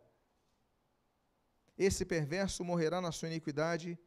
esse 1.78 2.04
perverso 2.04 2.66
morrerá 2.66 3.00
na 3.00 3.14
sua 3.14 3.30
iniquidade, 3.30 3.98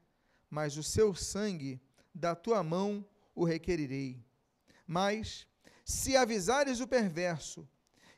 mas 0.50 0.76
o 0.76 0.82
seu 0.82 1.14
sangue 1.14 1.80
da 2.14 2.34
tua 2.34 2.62
mão 2.62 3.02
o 3.34 3.42
requerirei. 3.42 4.22
Mas, 4.86 5.46
se 5.82 6.14
avisares 6.14 6.78
o 6.78 6.86
perverso, 6.86 7.66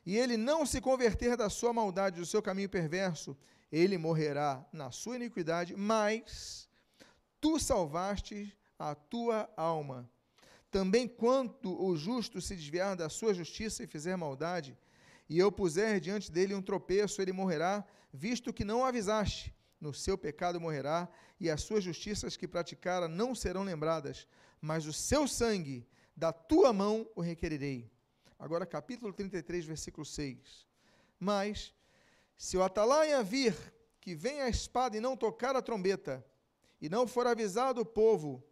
e 0.05 0.17
ele 0.17 0.35
não 0.35 0.65
se 0.65 0.81
converter 0.81 1.37
da 1.37 1.49
sua 1.49 1.71
maldade, 1.71 2.19
do 2.19 2.25
seu 2.25 2.41
caminho 2.41 2.67
perverso, 2.67 3.37
ele 3.75 3.97
morrerá 3.97 4.65
na 4.71 4.89
sua 4.89 5.17
iniquidade, 5.17 5.75
mas 5.75 6.69
tu 7.41 7.59
salvaste 7.59 8.57
a 8.79 8.95
tua 8.95 9.49
alma. 9.57 10.09
Também 10.71 11.09
quanto 11.09 11.77
o 11.83 11.97
justo 11.97 12.39
se 12.39 12.55
desviar 12.55 12.95
da 12.95 13.09
sua 13.09 13.33
justiça 13.33 13.83
e 13.83 13.87
fizer 13.87 14.15
maldade, 14.15 14.77
e 15.27 15.37
eu 15.37 15.51
puser 15.51 15.99
diante 15.99 16.31
dele 16.31 16.55
um 16.55 16.61
tropeço, 16.61 17.21
ele 17.21 17.33
morrerá, 17.33 17.83
visto 18.13 18.53
que 18.53 18.63
não 18.63 18.79
o 18.79 18.85
avisaste. 18.85 19.53
No 19.81 19.93
seu 19.93 20.17
pecado 20.17 20.61
morrerá, 20.61 21.09
e 21.37 21.49
as 21.49 21.61
suas 21.61 21.83
justiças 21.83 22.37
que 22.37 22.47
praticara 22.47 23.09
não 23.09 23.35
serão 23.35 23.63
lembradas, 23.63 24.25
mas 24.61 24.85
o 24.85 24.93
seu 24.93 25.27
sangue 25.27 25.85
da 26.15 26.31
tua 26.31 26.71
mão 26.71 27.05
o 27.13 27.19
requerirei. 27.19 27.91
Agora, 28.39 28.65
capítulo 28.65 29.11
33, 29.11 29.65
versículo 29.65 30.05
6. 30.05 30.65
Mas, 31.19 31.73
se 32.37 32.57
o 32.57 32.63
atalaia 32.63 33.23
vir 33.23 33.55
que 34.01 34.15
vem 34.15 34.41
a 34.41 34.49
espada 34.49 34.97
e 34.97 34.99
não 34.99 35.17
tocar 35.17 35.55
a 35.55 35.61
trombeta, 35.61 36.25
e 36.79 36.89
não 36.89 37.07
for 37.07 37.25
avisado 37.25 37.81
o 37.81 37.85
povo, 37.85 38.43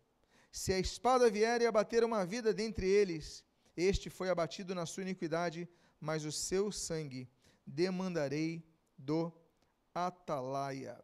se 0.52 0.72
a 0.72 0.80
espada 0.80 1.30
vier 1.30 1.62
e 1.62 1.66
abater 1.66 2.04
uma 2.04 2.26
vida 2.26 2.54
dentre 2.54 2.88
eles, 2.88 3.44
este 3.76 4.10
foi 4.10 4.30
abatido 4.30 4.74
na 4.74 4.86
sua 4.86 5.04
iniquidade, 5.04 5.68
mas 6.00 6.26
o 6.26 6.32
seu 6.32 6.72
sangue 6.72 7.30
demandarei 7.66 8.64
do 8.98 9.32
atalaia. 9.94 11.04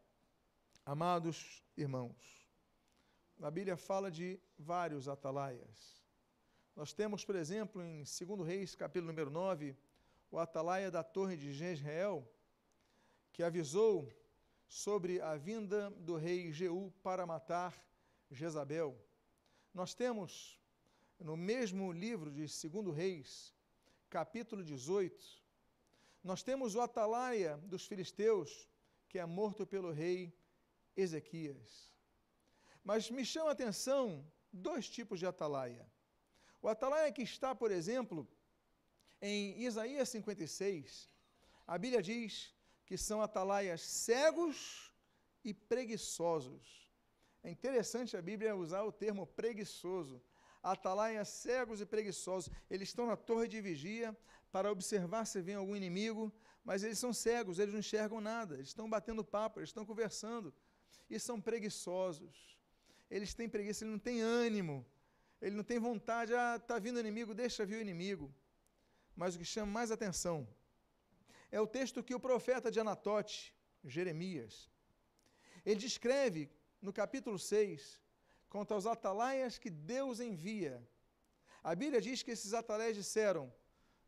Amados 0.85 1.63
irmãos, 1.77 2.47
a 3.41 3.51
Bíblia 3.51 3.77
fala 3.77 4.09
de 4.09 4.39
vários 4.57 5.07
atalaias. 5.07 6.03
Nós 6.75 6.93
temos, 6.93 7.25
por 7.25 7.35
exemplo, 7.35 7.81
em 7.81 8.03
2 8.03 8.47
Reis, 8.47 8.75
capítulo 8.75 9.07
número 9.07 9.29
9, 9.29 9.75
o 10.31 10.39
atalaia 10.39 10.89
da 10.89 11.03
torre 11.03 11.35
de 11.35 11.53
Jezreel, 11.53 12.27
que 13.39 13.43
avisou 13.43 14.13
sobre 14.67 15.21
a 15.21 15.37
vinda 15.37 15.89
do 15.91 16.17
rei 16.17 16.51
Jeú 16.51 16.93
para 17.01 17.25
matar 17.25 17.73
Jezabel. 18.29 19.01
Nós 19.73 19.93
temos 19.93 20.59
no 21.17 21.37
mesmo 21.37 21.89
livro 21.93 22.29
de 22.31 22.41
2 22.41 22.93
Reis, 22.93 23.55
capítulo 24.09 24.61
18, 24.61 25.41
nós 26.21 26.43
temos 26.43 26.75
o 26.75 26.81
atalaia 26.81 27.55
dos 27.59 27.87
filisteus, 27.87 28.67
que 29.07 29.17
é 29.17 29.25
morto 29.25 29.65
pelo 29.65 29.89
rei 29.89 30.37
Ezequias. 30.93 31.93
Mas 32.83 33.09
me 33.09 33.23
chama 33.23 33.51
a 33.51 33.53
atenção 33.53 34.29
dois 34.51 34.89
tipos 34.89 35.17
de 35.17 35.25
atalaia. 35.25 35.89
O 36.61 36.67
atalaia 36.67 37.09
que 37.09 37.21
está, 37.21 37.55
por 37.55 37.71
exemplo, 37.71 38.27
em 39.21 39.63
Isaías 39.63 40.09
56, 40.09 41.09
a 41.65 41.77
Bíblia 41.77 42.01
diz 42.01 42.58
que 42.89 42.97
são 42.97 43.21
atalaias 43.21 43.81
cegos 43.81 44.93
e 45.45 45.53
preguiçosos. 45.53 46.91
É 47.41 47.49
interessante 47.49 48.17
a 48.17 48.21
Bíblia 48.21 48.53
usar 48.55 48.83
o 48.83 48.91
termo 48.91 49.25
preguiçoso. 49.25 50.21
Atalaias 50.61 51.29
cegos 51.29 51.79
e 51.79 51.85
preguiçosos. 51.85 52.51
Eles 52.69 52.89
estão 52.89 53.07
na 53.07 53.15
torre 53.15 53.47
de 53.47 53.61
vigia 53.61 54.17
para 54.51 54.69
observar 54.69 55.23
se 55.25 55.39
vem 55.41 55.55
algum 55.55 55.75
inimigo, 55.75 56.33
mas 56.65 56.83
eles 56.83 56.99
são 56.99 57.13
cegos, 57.13 57.59
eles 57.59 57.73
não 57.73 57.79
enxergam 57.79 58.19
nada. 58.19 58.55
Eles 58.55 58.69
estão 58.69 58.89
batendo 58.89 59.23
papo, 59.23 59.61
eles 59.61 59.69
estão 59.69 59.85
conversando. 59.85 60.53
E 61.09 61.17
são 61.17 61.39
preguiçosos. 61.39 62.57
Eles 63.09 63.33
têm 63.33 63.47
preguiça, 63.47 63.85
eles 63.85 63.93
não 63.93 63.99
têm 63.99 64.19
ânimo 64.21 64.85
ele 65.41 65.55
não 65.55 65.63
tem 65.63 65.79
vontade, 65.79 66.33
ah, 66.33 66.57
está 66.57 66.77
vindo 66.79 66.99
inimigo, 66.99 67.33
deixa 67.33 67.65
vir 67.65 67.77
o 67.77 67.81
inimigo. 67.81 68.33
Mas 69.15 69.35
o 69.35 69.39
que 69.39 69.45
chama 69.45 69.71
mais 69.71 69.89
atenção 69.89 70.47
é 71.51 71.59
o 71.59 71.67
texto 71.67 72.03
que 72.03 72.15
o 72.15 72.19
profeta 72.19 72.71
de 72.71 72.79
Anatote, 72.79 73.55
Jeremias, 73.83 74.69
ele 75.65 75.79
descreve 75.79 76.49
no 76.81 76.93
capítulo 76.93 77.37
6, 77.37 78.01
quanto 78.49 78.73
aos 78.73 78.85
atalaias 78.85 79.57
que 79.57 79.69
Deus 79.69 80.19
envia. 80.19 80.85
A 81.63 81.75
Bíblia 81.75 82.01
diz 82.01 82.23
que 82.23 82.31
esses 82.31 82.53
atalaias 82.53 82.95
disseram: 82.95 83.53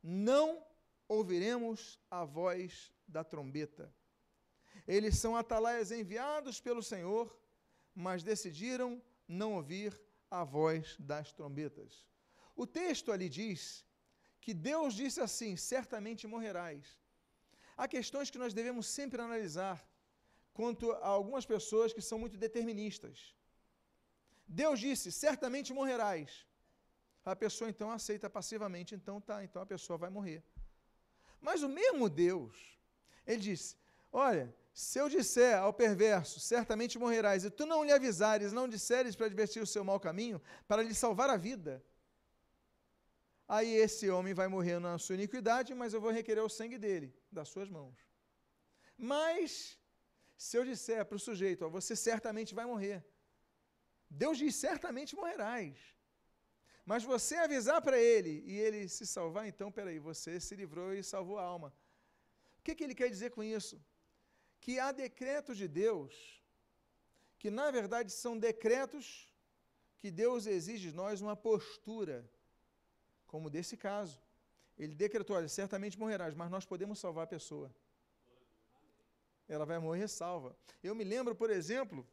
Não 0.02 0.66
ouviremos 1.08 2.00
a 2.10 2.24
voz 2.24 2.92
da 3.08 3.24
trombeta. 3.24 3.94
Eles 4.88 5.18
são 5.18 5.36
atalaias 5.36 5.92
enviados 5.92 6.60
pelo 6.60 6.82
Senhor, 6.82 7.38
mas 7.94 8.24
decidiram 8.24 9.02
não 9.28 9.54
ouvir 9.54 10.00
a 10.30 10.44
voz 10.44 10.96
das 10.98 11.34
trombetas. 11.34 12.08
O 12.56 12.66
texto 12.66 13.12
ali 13.12 13.28
diz 13.28 13.86
que 14.40 14.54
Deus 14.54 14.94
disse 14.94 15.20
assim: 15.22 15.56
certamente 15.56 16.26
morrerás. 16.28 17.00
Há 17.82 17.88
questões 17.88 18.30
que 18.30 18.42
nós 18.44 18.54
devemos 18.58 18.86
sempre 18.98 19.20
analisar 19.20 19.78
quanto 20.58 20.92
a 20.92 21.08
algumas 21.18 21.46
pessoas 21.54 21.92
que 21.96 22.04
são 22.10 22.18
muito 22.24 22.38
deterministas. 22.46 23.18
Deus 24.48 24.80
disse: 24.80 25.08
certamente 25.12 25.74
morrerás. 25.74 26.46
A 27.26 27.36
pessoa 27.36 27.72
então 27.72 27.90
aceita 27.92 28.30
passivamente, 28.30 28.94
então 28.94 29.20
tá, 29.20 29.44
então 29.44 29.60
a 29.64 29.66
pessoa 29.74 29.98
vai 29.98 30.12
morrer. 30.18 30.44
Mas 31.48 31.64
o 31.64 31.70
mesmo 31.80 32.08
Deus, 32.08 32.56
ele 33.26 33.42
disse: 33.50 33.76
olha, 34.12 34.46
se 34.72 35.00
eu 35.00 35.10
disser 35.10 35.58
ao 35.58 35.74
perverso, 35.74 36.40
certamente 36.40 37.00
morrerás, 37.00 37.44
e 37.44 37.50
tu 37.50 37.66
não 37.66 37.84
lhe 37.84 37.92
avisares, 37.92 38.54
não 38.54 38.68
disseres 38.68 39.16
para 39.16 39.26
advertir 39.26 39.62
o 39.64 39.72
seu 39.74 39.84
mau 39.84 40.00
caminho, 40.00 40.40
para 40.68 40.84
lhe 40.84 40.94
salvar 40.94 41.32
a 41.32 41.38
vida, 41.50 41.84
aí 43.55 43.72
esse 43.86 44.05
homem 44.15 44.34
vai 44.41 44.48
morrer 44.55 44.77
na 44.88 44.93
sua 45.03 45.15
iniquidade, 45.20 45.70
mas 45.81 45.93
eu 45.93 46.01
vou 46.05 46.13
requerer 46.20 46.43
o 46.50 46.53
sangue 46.58 46.77
dele, 46.86 47.10
das 47.38 47.48
suas 47.53 47.70
mãos. 47.77 47.98
Mas, 49.13 49.51
se 50.46 50.53
eu 50.58 50.63
disser 50.72 51.01
para 51.08 51.20
o 51.20 51.25
sujeito, 51.29 51.65
ó, 51.65 51.70
você 51.77 51.93
certamente 52.10 52.53
vai 52.60 52.65
morrer, 52.74 52.98
Deus 54.24 54.38
diz: 54.41 54.55
certamente 54.67 55.15
morrerás. 55.22 55.75
Mas 56.91 57.03
você 57.13 57.36
avisar 57.38 57.79
para 57.88 57.98
ele 58.13 58.34
e 58.51 58.53
ele 58.65 58.81
se 58.98 59.05
salvar, 59.15 59.46
então, 59.51 59.70
peraí, 59.79 60.00
você 60.10 60.31
se 60.46 60.53
livrou 60.62 60.89
e 60.93 61.03
salvou 61.13 61.38
a 61.39 61.46
alma. 61.53 61.70
O 62.60 62.63
que, 62.63 62.75
que 62.75 62.84
ele 62.86 63.00
quer 63.01 63.10
dizer 63.15 63.29
com 63.36 63.43
isso? 63.43 63.77
que 64.63 64.79
há 64.79 64.91
decretos 64.91 65.58
de 65.58 65.67
Deus, 65.67 66.13
que 67.39 67.50
na 67.50 67.67
verdade 67.72 68.12
são 68.12 68.38
decretos 68.38 69.05
que 69.98 70.12
Deus 70.12 70.46
exige 70.46 70.89
de 70.89 70.96
nós 70.96 71.20
uma 71.20 71.36
postura, 71.36 72.17
como 73.32 73.50
desse 73.50 73.76
caso. 73.78 74.20
Ele 74.78 74.94
decretou: 74.94 75.36
olha, 75.36 75.48
certamente 75.48 75.98
morrerás, 75.98 76.36
mas 76.36 76.52
nós 76.52 76.66
podemos 76.66 77.00
salvar 77.00 77.24
a 77.24 77.34
pessoa. 77.36 77.74
Ela 79.48 79.66
vai 79.66 79.80
morrer 79.80 80.08
salva. 80.08 80.56
Eu 80.84 80.94
me 80.94 81.04
lembro, 81.04 81.34
por 81.34 81.50
exemplo, 81.50 82.08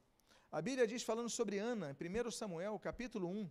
a 0.51 0.63
Bíblia 0.63 0.87
diz, 0.87 1.03
falando 1.03 1.29
sobre 1.29 1.59
Ana, 1.59 1.97
em 2.01 2.27
1 2.27 2.31
Samuel, 2.31 2.79
capítulo 2.79 3.29
1, 3.29 3.51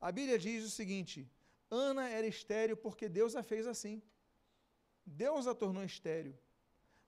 a 0.00 0.12
Bíblia 0.12 0.38
diz 0.38 0.64
o 0.64 0.70
seguinte: 0.70 1.30
Ana 1.70 2.08
era 2.08 2.26
estéril 2.26 2.76
porque 2.76 3.08
Deus 3.08 3.34
a 3.34 3.42
fez 3.42 3.66
assim. 3.66 4.02
Deus 5.04 5.46
a 5.46 5.54
tornou 5.54 5.82
estéril, 5.82 6.38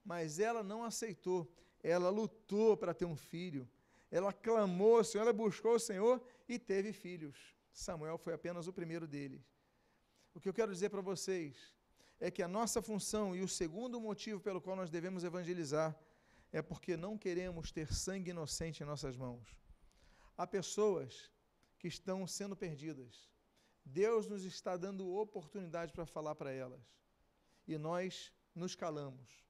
mas 0.03 0.39
ela 0.39 0.63
não 0.63 0.83
aceitou. 0.83 1.47
Ela 1.83 2.09
lutou 2.09 2.75
para 2.75 2.93
ter 2.93 3.05
um 3.05 3.15
filho. 3.15 3.69
Ela 4.09 4.33
clamou 4.33 4.97
ao 4.97 5.03
Senhor, 5.03 5.23
ela 5.23 5.33
buscou 5.33 5.75
o 5.75 5.79
Senhor 5.79 6.21
e 6.47 6.59
teve 6.59 6.91
filhos. 6.91 7.37
Samuel 7.71 8.17
foi 8.17 8.33
apenas 8.33 8.67
o 8.67 8.73
primeiro 8.73 9.07
deles. 9.07 9.50
O 10.33 10.39
que 10.39 10.47
eu 10.47 10.53
quero 10.53 10.71
dizer 10.71 10.89
para 10.89 11.01
vocês 11.01 11.55
é 12.19 12.29
que 12.29 12.43
a 12.43 12.47
nossa 12.47 12.81
função 12.81 13.35
e 13.35 13.41
o 13.41 13.47
segundo 13.47 13.99
motivo 13.99 14.39
pelo 14.39 14.61
qual 14.61 14.75
nós 14.75 14.89
devemos 14.89 15.23
evangelizar 15.23 15.97
é 16.51 16.61
porque 16.61 16.95
não 16.95 17.17
queremos 17.17 17.71
ter 17.71 17.93
sangue 17.93 18.31
inocente 18.31 18.83
em 18.83 18.85
nossas 18.85 19.17
mãos. 19.17 19.57
Há 20.37 20.45
pessoas 20.45 21.31
que 21.79 21.87
estão 21.87 22.27
sendo 22.27 22.55
perdidas. 22.55 23.29
Deus 23.83 24.27
nos 24.27 24.43
está 24.43 24.77
dando 24.77 25.13
oportunidade 25.13 25.91
para 25.93 26.05
falar 26.05 26.35
para 26.35 26.51
elas. 26.51 26.81
E 27.67 27.77
nós 27.77 28.31
nos 28.53 28.75
calamos 28.75 29.43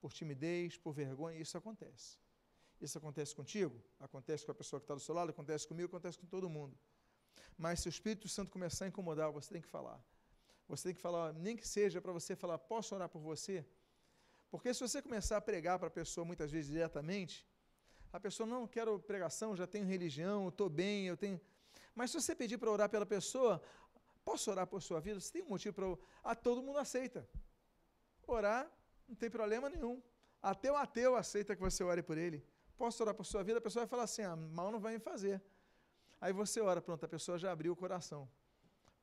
por 0.00 0.12
timidez, 0.12 0.76
por 0.76 0.92
vergonha, 0.92 1.38
isso 1.38 1.56
acontece. 1.56 2.18
Isso 2.80 2.98
acontece 2.98 3.34
contigo, 3.34 3.80
acontece 3.98 4.44
com 4.44 4.52
a 4.52 4.54
pessoa 4.54 4.80
que 4.80 4.84
está 4.84 4.94
do 4.94 5.00
seu 5.00 5.14
lado, 5.14 5.30
acontece 5.30 5.66
comigo, 5.66 5.88
acontece 5.88 6.18
com 6.18 6.26
todo 6.26 6.48
mundo. 6.48 6.76
Mas 7.56 7.80
se 7.80 7.88
o 7.88 7.90
Espírito 7.90 8.28
Santo 8.28 8.50
começar 8.50 8.84
a 8.84 8.88
incomodar, 8.88 9.30
você 9.32 9.50
tem 9.52 9.62
que 9.62 9.68
falar. 9.68 10.02
Você 10.68 10.88
tem 10.88 10.94
que 10.94 11.00
falar, 11.00 11.32
nem 11.32 11.56
que 11.56 11.66
seja 11.66 12.00
para 12.00 12.12
você 12.12 12.34
falar, 12.34 12.58
posso 12.58 12.94
orar 12.94 13.08
por 13.08 13.20
você? 13.20 13.64
Porque 14.50 14.72
se 14.74 14.80
você 14.80 15.00
começar 15.00 15.36
a 15.36 15.40
pregar 15.40 15.78
para 15.78 15.88
a 15.88 15.90
pessoa 15.90 16.24
muitas 16.24 16.50
vezes 16.50 16.70
diretamente, 16.70 17.46
a 18.12 18.18
pessoa 18.18 18.46
não 18.46 18.66
quero 18.66 18.98
pregação, 18.98 19.56
já 19.56 19.66
tenho 19.66 19.86
religião, 19.86 20.48
estou 20.48 20.68
bem, 20.68 21.06
eu 21.06 21.16
tenho. 21.16 21.40
Mas 21.94 22.10
se 22.10 22.20
você 22.20 22.34
pedir 22.34 22.58
para 22.58 22.70
orar 22.70 22.88
pela 22.88 23.06
pessoa, 23.06 23.62
posso 24.24 24.50
orar 24.50 24.66
por 24.66 24.82
sua 24.82 25.00
vida? 25.00 25.20
Você 25.20 25.32
tem 25.32 25.42
um 25.42 25.48
motivo 25.48 25.74
para. 25.74 25.86
A 26.24 26.34
todo 26.34 26.62
mundo 26.62 26.78
aceita. 26.78 27.28
Orar 28.26 28.68
não 29.08 29.14
tem 29.14 29.30
problema 29.30 29.68
nenhum. 29.68 30.02
Até 30.42 30.70
o 30.70 30.76
ateu 30.76 31.16
aceita 31.16 31.54
que 31.54 31.62
você 31.62 31.84
ore 31.84 32.02
por 32.02 32.18
ele. 32.18 32.44
Posso 32.76 33.02
orar 33.02 33.14
por 33.14 33.24
sua 33.24 33.42
vida? 33.42 33.58
A 33.58 33.62
pessoa 33.62 33.84
vai 33.84 33.88
falar 33.88 34.04
assim: 34.04 34.22
ah, 34.22 34.34
mal 34.34 34.70
não 34.72 34.80
vai 34.80 34.94
me 34.94 34.98
fazer. 34.98 35.40
Aí 36.20 36.32
você 36.32 36.60
ora, 36.60 36.80
pronto, 36.80 37.04
a 37.04 37.08
pessoa 37.08 37.38
já 37.38 37.52
abriu 37.52 37.72
o 37.72 37.76
coração 37.76 38.28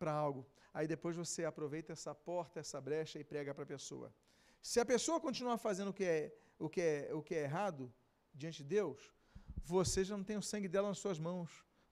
para 0.03 0.13
algo. 0.27 0.41
Aí 0.74 0.86
depois 0.93 1.15
você 1.24 1.41
aproveita 1.45 1.93
essa 1.98 2.13
porta, 2.29 2.60
essa 2.60 2.79
brecha 2.88 3.17
e 3.19 3.24
prega 3.24 3.53
para 3.55 3.63
a 3.63 3.72
pessoa. 3.75 4.07
Se 4.62 4.77
a 4.83 4.86
pessoa 4.93 5.24
continuar 5.27 5.57
fazendo 5.67 5.89
o 5.91 5.93
que 6.00 6.03
é, 6.03 6.22
o 6.65 6.67
que 6.74 6.81
é, 6.81 7.13
o 7.13 7.22
que 7.27 7.36
é 7.36 7.43
errado 7.43 7.83
diante 8.33 8.57
de 8.63 8.69
Deus, 8.77 9.00
você 9.75 10.03
já 10.03 10.15
não 10.17 10.25
tem 10.29 10.38
o 10.43 10.48
sangue 10.51 10.67
dela 10.74 10.89
nas 10.89 11.00
suas 11.05 11.19
mãos. 11.27 11.50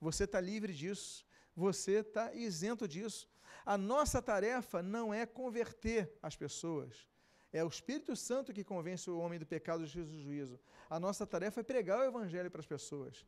Você 0.08 0.24
está 0.26 0.40
livre 0.42 0.74
disso. 0.82 1.26
Você 1.56 1.94
está 2.00 2.34
isento 2.34 2.86
disso. 2.88 3.30
A 3.66 3.78
nossa 3.78 4.22
tarefa 4.22 4.82
não 4.82 5.14
é 5.14 5.26
converter 5.26 6.02
as 6.22 6.36
pessoas. 6.36 7.08
É 7.54 7.64
o 7.64 7.68
Espírito 7.76 8.16
Santo 8.16 8.54
que 8.54 8.64
convence 8.74 9.10
o 9.10 9.20
homem 9.20 9.40
do 9.40 9.46
pecado, 9.46 9.84
do 9.84 9.88
juízo. 9.88 10.60
A 10.90 11.00
nossa 11.00 11.26
tarefa 11.28 11.60
é 11.62 11.64
pregar 11.64 12.00
o 12.00 12.08
Evangelho 12.12 12.52
para 12.52 12.62
as 12.62 12.72
pessoas. 12.76 13.26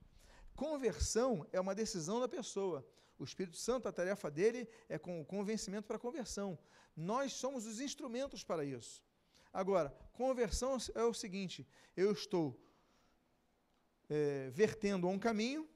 Conversão 0.56 1.48
é 1.52 1.60
uma 1.60 1.76
decisão 1.76 2.20
da 2.20 2.28
pessoa. 2.28 2.86
O 3.18 3.24
Espírito 3.24 3.58
Santo, 3.58 3.88
a 3.88 3.92
tarefa 3.92 4.30
dele 4.30 4.68
é 4.90 4.98
com 4.98 5.22
o 5.22 5.26
convencimento 5.26 5.88
para 5.88 5.98
a 5.98 6.00
conversão. 6.00 6.58
Nós 6.96 7.34
somos 7.34 7.66
os 7.66 7.80
instrumentos 7.80 8.44
para 8.44 8.66
isso. 8.66 9.04
Agora, 9.52 9.90
conversão 10.14 10.78
é 10.96 11.04
o 11.04 11.14
seguinte: 11.14 11.68
eu 11.96 12.12
estou 12.12 12.60
é, 14.10 14.50
vertendo 14.52 15.08
a 15.08 15.10
um 15.10 15.20
caminho 15.20 15.70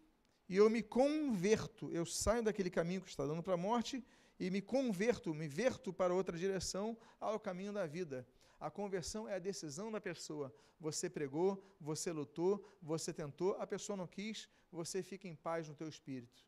e 0.49 0.55
eu 0.55 0.69
me 0.69 0.81
converto. 0.81 1.91
Eu 1.91 2.05
saio 2.05 2.43
daquele 2.43 2.69
caminho 2.69 3.01
que 3.01 3.09
está 3.09 3.25
dando 3.25 3.43
para 3.43 3.53
a 3.53 3.57
morte 3.57 4.03
e 4.39 4.49
me 4.49 4.61
converto, 4.61 5.33
me 5.33 5.47
verto 5.47 5.93
para 5.93 6.13
outra 6.13 6.37
direção 6.37 6.97
ao 7.19 7.39
caminho 7.39 7.73
da 7.73 7.85
vida. 7.85 8.27
A 8.59 8.71
conversão 8.71 9.27
é 9.27 9.35
a 9.35 9.39
decisão 9.39 9.91
da 9.91 10.01
pessoa. 10.01 10.53
Você 10.79 11.09
pregou, 11.09 11.63
você 11.79 12.11
lutou, 12.11 12.67
você 12.81 13.13
tentou, 13.13 13.55
a 13.59 13.67
pessoa 13.67 13.95
não 13.97 14.07
quis, 14.07 14.49
você 14.71 15.03
fica 15.03 15.27
em 15.27 15.35
paz 15.35 15.67
no 15.67 15.75
teu 15.75 15.87
espírito. 15.87 16.45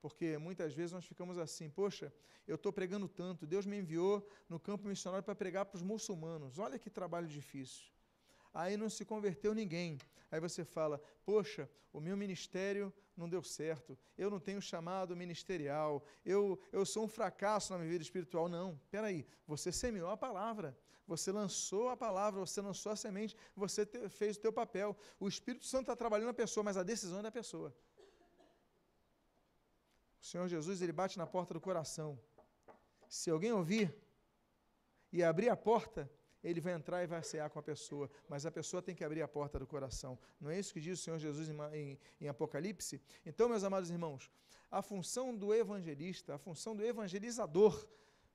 Porque 0.00 0.38
muitas 0.38 0.72
vezes 0.74 0.92
nós 0.92 1.04
ficamos 1.04 1.38
assim, 1.38 1.68
poxa, 1.68 2.12
eu 2.46 2.54
estou 2.54 2.72
pregando 2.72 3.08
tanto, 3.08 3.46
Deus 3.46 3.66
me 3.66 3.78
enviou 3.78 4.26
no 4.48 4.58
campo 4.58 4.86
missionário 4.86 5.24
para 5.24 5.34
pregar 5.34 5.66
para 5.66 5.76
os 5.76 5.82
muçulmanos, 5.82 6.58
olha 6.58 6.78
que 6.78 6.88
trabalho 6.88 7.26
difícil. 7.26 7.86
Aí 8.54 8.76
não 8.76 8.88
se 8.88 9.04
converteu 9.04 9.54
ninguém. 9.54 9.98
Aí 10.30 10.40
você 10.40 10.64
fala, 10.64 11.00
poxa, 11.24 11.68
o 11.92 12.00
meu 12.00 12.16
ministério 12.16 12.92
não 13.16 13.28
deu 13.28 13.42
certo, 13.42 13.98
eu 14.16 14.30
não 14.30 14.38
tenho 14.38 14.60
chamado 14.60 15.16
ministerial, 15.16 16.04
eu, 16.24 16.60
eu 16.70 16.86
sou 16.86 17.04
um 17.04 17.08
fracasso 17.08 17.72
na 17.72 17.78
minha 17.78 17.90
vida 17.90 18.02
espiritual. 18.02 18.48
Não, 18.48 18.80
peraí, 18.90 19.26
você 19.46 19.72
semeou 19.72 20.10
a 20.10 20.16
palavra, 20.16 20.78
você 21.06 21.32
lançou 21.32 21.88
a 21.88 21.96
palavra, 21.96 22.40
você 22.40 22.60
lançou 22.60 22.92
a 22.92 22.96
semente, 22.96 23.34
você 23.56 23.84
te, 23.84 24.08
fez 24.08 24.36
o 24.36 24.40
teu 24.40 24.52
papel. 24.52 24.96
O 25.18 25.26
Espírito 25.26 25.64
Santo 25.64 25.82
está 25.82 25.96
trabalhando 25.96 26.28
na 26.28 26.34
pessoa, 26.34 26.62
mas 26.62 26.76
a 26.76 26.82
decisão 26.82 27.18
é 27.18 27.22
da 27.22 27.32
pessoa. 27.32 27.74
O 30.20 30.24
Senhor 30.24 30.48
Jesus, 30.48 30.82
ele 30.82 30.92
bate 30.92 31.16
na 31.18 31.26
porta 31.26 31.54
do 31.54 31.60
coração. 31.60 32.18
Se 33.08 33.30
alguém 33.30 33.52
ouvir 33.52 33.94
e 35.12 35.22
abrir 35.22 35.48
a 35.48 35.56
porta, 35.56 36.10
ele 36.42 36.60
vai 36.60 36.72
entrar 36.72 37.02
e 37.02 37.06
vai 37.06 37.22
cear 37.22 37.50
com 37.50 37.58
a 37.58 37.62
pessoa, 37.62 38.10
mas 38.28 38.46
a 38.46 38.50
pessoa 38.50 38.82
tem 38.82 38.94
que 38.94 39.04
abrir 39.04 39.22
a 39.22 39.28
porta 39.28 39.58
do 39.58 39.66
coração. 39.66 40.18
Não 40.40 40.50
é 40.50 40.58
isso 40.58 40.72
que 40.72 40.80
diz 40.80 41.00
o 41.00 41.02
Senhor 41.02 41.18
Jesus 41.18 41.48
em, 41.48 41.56
em, 41.72 41.98
em 42.20 42.28
Apocalipse? 42.28 43.00
Então, 43.24 43.48
meus 43.48 43.64
amados 43.64 43.90
irmãos, 43.90 44.30
a 44.70 44.82
função 44.82 45.34
do 45.34 45.54
evangelista, 45.54 46.34
a 46.34 46.38
função 46.38 46.76
do 46.76 46.84
evangelizador, 46.84 47.88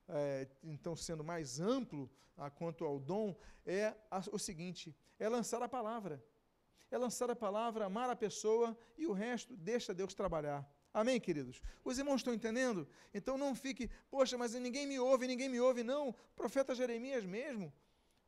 é, 0.08 0.48
então 0.62 0.94
sendo 0.94 1.24
mais 1.24 1.60
amplo 1.60 2.10
a, 2.36 2.50
quanto 2.50 2.84
ao 2.84 2.98
dom, 2.98 3.34
é 3.64 3.94
a, 4.10 4.22
o 4.32 4.38
seguinte: 4.38 4.94
é 5.18 5.28
lançar 5.28 5.62
a 5.62 5.68
palavra. 5.68 6.22
É 6.90 6.98
lançar 6.98 7.30
a 7.30 7.36
palavra, 7.36 7.86
amar 7.86 8.10
a 8.10 8.16
pessoa 8.16 8.76
e 8.96 9.06
o 9.06 9.12
resto 9.12 9.56
deixa 9.56 9.94
Deus 9.94 10.14
trabalhar. 10.14 10.68
Amém, 10.94 11.20
queridos? 11.20 11.60
Os 11.84 11.98
irmãos 11.98 12.20
estão 12.20 12.32
entendendo? 12.32 12.86
Então 13.12 13.36
não 13.36 13.52
fique, 13.52 13.90
poxa, 14.08 14.38
mas 14.38 14.54
ninguém 14.54 14.86
me 14.86 14.96
ouve, 15.00 15.26
ninguém 15.26 15.48
me 15.48 15.60
ouve. 15.60 15.82
Não, 15.82 16.10
o 16.10 16.14
profeta 16.36 16.72
Jeremias 16.72 17.24
mesmo. 17.24 17.72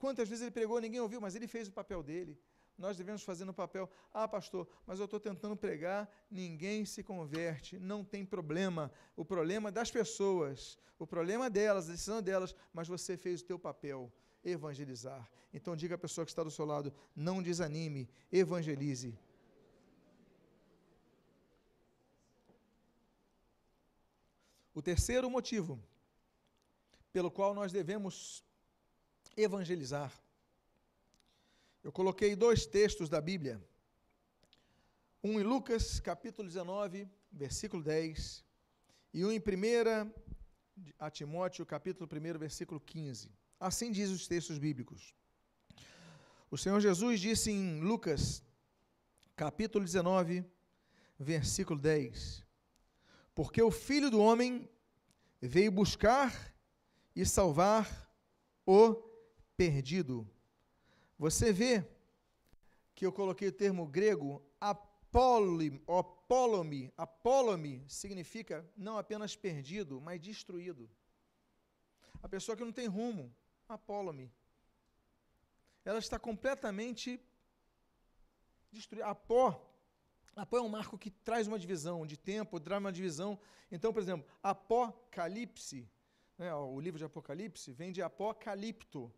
Quantas 0.01 0.29
vezes 0.29 0.43
ele 0.43 0.51
pregou, 0.51 0.81
ninguém 0.81 1.01
ouviu, 1.01 1.21
mas 1.21 1.37
ele 1.37 1.47
fez 1.47 1.69
o 1.69 1.73
papel 1.73 2.03
dele. 2.03 2.37
Nós 2.77 2.97
devemos 2.97 3.23
fazer 3.23 3.45
no 3.45 3.55
papel, 3.55 3.89
ah, 4.13 4.27
pastor, 4.27 4.69
mas 4.85 4.99
eu 4.99 5.05
estou 5.07 5.21
tentando 5.21 5.57
pregar, 5.57 6.11
ninguém 6.29 6.85
se 6.85 7.05
converte, 7.05 7.79
não 7.79 8.05
tem 8.05 8.25
problema. 8.25 8.93
O 9.15 9.25
problema 9.25 9.69
é 9.69 9.73
das 9.73 9.91
pessoas, 9.91 10.77
o 10.99 11.07
problema 11.07 11.47
é 11.47 11.51
delas, 11.51 11.89
a 11.89 11.93
decisão 11.93 12.19
é 12.19 12.23
delas, 12.23 12.55
mas 12.75 12.89
você 12.89 13.17
fez 13.17 13.41
o 13.41 13.45
teu 13.45 13.59
papel, 13.59 14.13
evangelizar. 14.45 15.31
Então 15.55 15.77
diga 15.77 15.95
à 15.95 15.99
pessoa 15.99 16.25
que 16.25 16.33
está 16.33 16.43
do 16.43 16.51
seu 16.51 16.67
lado, 16.67 16.93
não 17.15 17.41
desanime, 17.41 18.11
evangelize. 18.31 19.17
O 24.77 24.83
terceiro 24.83 25.31
motivo 25.31 25.83
pelo 27.11 27.31
qual 27.31 27.55
nós 27.55 27.73
devemos 27.73 28.45
evangelizar. 29.35 30.13
Eu 31.83 31.91
coloquei 31.91 32.37
dois 32.37 32.67
textos 32.67 33.09
da 33.09 33.19
Bíblia. 33.19 33.59
Um 35.25 35.41
em 35.41 35.43
Lucas, 35.43 35.99
capítulo 35.99 36.47
19, 36.47 37.09
versículo 37.33 37.83
10, 37.83 38.45
e 39.15 39.25
um 39.25 39.33
em 39.33 39.39
1 39.39 40.13
a 40.99 41.11
Timóteo, 41.11 41.65
capítulo 41.65 42.07
1, 42.07 42.39
versículo 42.39 42.79
15. 42.79 43.33
Assim 43.59 43.91
diz 43.91 44.11
os 44.11 44.29
textos 44.29 44.59
bíblicos. 44.59 45.15
O 46.51 46.59
Senhor 46.59 46.81
Jesus 46.83 47.19
disse 47.19 47.51
em 47.51 47.81
Lucas, 47.81 48.43
capítulo 49.35 49.83
19, 49.83 50.45
versículo 51.19 51.81
10: 51.81 52.46
porque 53.37 53.61
o 53.63 53.71
Filho 53.71 54.11
do 54.11 54.19
Homem 54.19 54.67
veio 55.43 55.71
buscar 55.71 56.33
e 57.15 57.27
salvar 57.27 58.11
o 58.67 58.95
perdido. 59.55 60.27
Você 61.19 61.53
vê 61.53 61.87
que 62.95 63.05
eu 63.05 63.13
coloquei 63.13 63.49
o 63.49 63.53
termo 63.53 63.87
grego 63.87 64.43
apólome, 64.59 65.83
apólome 66.97 67.85
significa 67.87 68.67
não 68.75 68.97
apenas 68.97 69.37
perdido, 69.37 70.01
mas 70.01 70.19
destruído. 70.19 70.89
A 72.23 72.29
pessoa 72.31 72.57
que 72.57 72.65
não 72.65 72.73
tem 72.73 72.87
rumo, 72.87 73.31
apólome. 73.69 74.33
Ela 75.85 75.99
está 75.99 76.19
completamente 76.19 77.21
destruída. 78.73 79.09
Apó 79.09 79.66
Apó 80.37 80.59
é 80.59 80.61
um 80.61 80.69
marco 80.69 80.99
que 80.99 81.11
traz 81.11 81.47
uma 81.47 81.59
divisão 81.59 82.07
de 82.07 82.15
tempo, 82.15 82.61
traz 82.61 82.79
uma 82.79 82.93
divisão. 82.93 83.39
Então, 83.73 83.91
por 83.91 84.03
exemplo, 84.03 84.29
Apocalipse, 84.43 85.89
né, 86.37 86.55
o 86.55 86.79
livro 86.79 86.99
de 86.99 87.07
Apocalipse, 87.07 87.73
vem 87.73 87.91
de 87.91 88.03
apocalipto, 88.03 89.11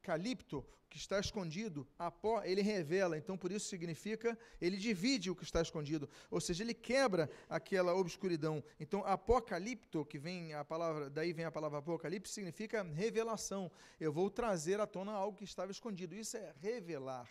calipto, 0.00 0.64
que 0.88 0.96
está 0.96 1.18
escondido, 1.20 1.86
apó, 1.98 2.42
ele 2.42 2.62
revela. 2.62 3.16
Então, 3.16 3.36
por 3.36 3.50
isso 3.52 3.68
significa, 3.68 4.36
ele 4.60 4.76
divide 4.76 5.30
o 5.30 5.36
que 5.36 5.44
está 5.44 5.60
escondido. 5.62 6.08
Ou 6.30 6.40
seja, 6.40 6.64
ele 6.64 6.74
quebra 6.74 7.30
aquela 7.48 7.94
obscuridão. 7.94 8.62
Então, 8.78 9.04
apocalipto, 9.04 10.04
que 10.04 10.18
vem 10.18 10.52
a 10.52 10.64
palavra, 10.64 11.08
daí 11.08 11.32
vem 11.32 11.44
a 11.44 11.50
palavra 11.50 11.78
apocalipse, 11.78 12.32
significa 12.32 12.82
revelação. 12.82 13.70
Eu 14.00 14.12
vou 14.12 14.28
trazer 14.30 14.80
à 14.80 14.86
tona 14.86 15.12
algo 15.12 15.38
que 15.38 15.44
estava 15.44 15.70
escondido. 15.70 16.14
Isso 16.14 16.36
é 16.36 16.52
revelar 16.60 17.28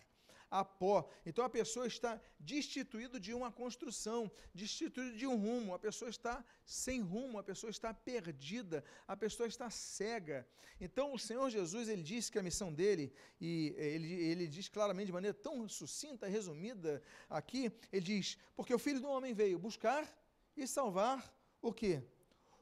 a 0.50 0.66
pó. 0.66 1.08
Então 1.26 1.44
a 1.44 1.50
pessoa 1.50 1.88
está 1.88 2.20
destituído 2.40 3.20
de 3.20 3.34
uma 3.34 3.52
construção, 3.52 4.32
destituído 4.54 5.18
de 5.18 5.28
um 5.28 5.36
rumo, 5.36 5.74
a 5.74 5.80
pessoa 5.80 6.10
está 6.10 6.44
sem 6.66 7.02
rumo, 7.02 7.38
a 7.38 7.44
pessoa 7.44 7.70
está 7.70 7.94
perdida, 7.94 8.84
a 9.08 9.16
pessoa 9.16 9.48
está 9.48 9.70
cega. 9.70 10.48
Então 10.80 11.14
o 11.14 11.20
Senhor 11.20 11.50
Jesus, 11.50 11.90
ele 11.90 12.04
disse 12.04 12.32
que 12.32 12.40
a 12.40 12.44
missão 12.44 12.74
dele, 12.74 13.14
e 13.40 13.74
ele, 13.78 14.14
ele 14.14 14.48
diz 14.48 14.68
claramente 14.68 15.08
de 15.08 15.14
maneira 15.14 15.38
tão 15.38 15.68
sucinta, 15.68 16.28
resumida 16.28 17.02
aqui, 17.30 17.72
ele 17.92 18.06
diz, 18.06 18.38
porque 18.56 18.74
o 18.74 18.80
Filho 18.80 19.00
do 19.00 19.10
Homem 19.10 19.34
veio 19.34 19.60
buscar 19.60 20.08
e 20.56 20.68
salvar 20.68 21.34
o 21.62 21.74
quê? 21.74 22.04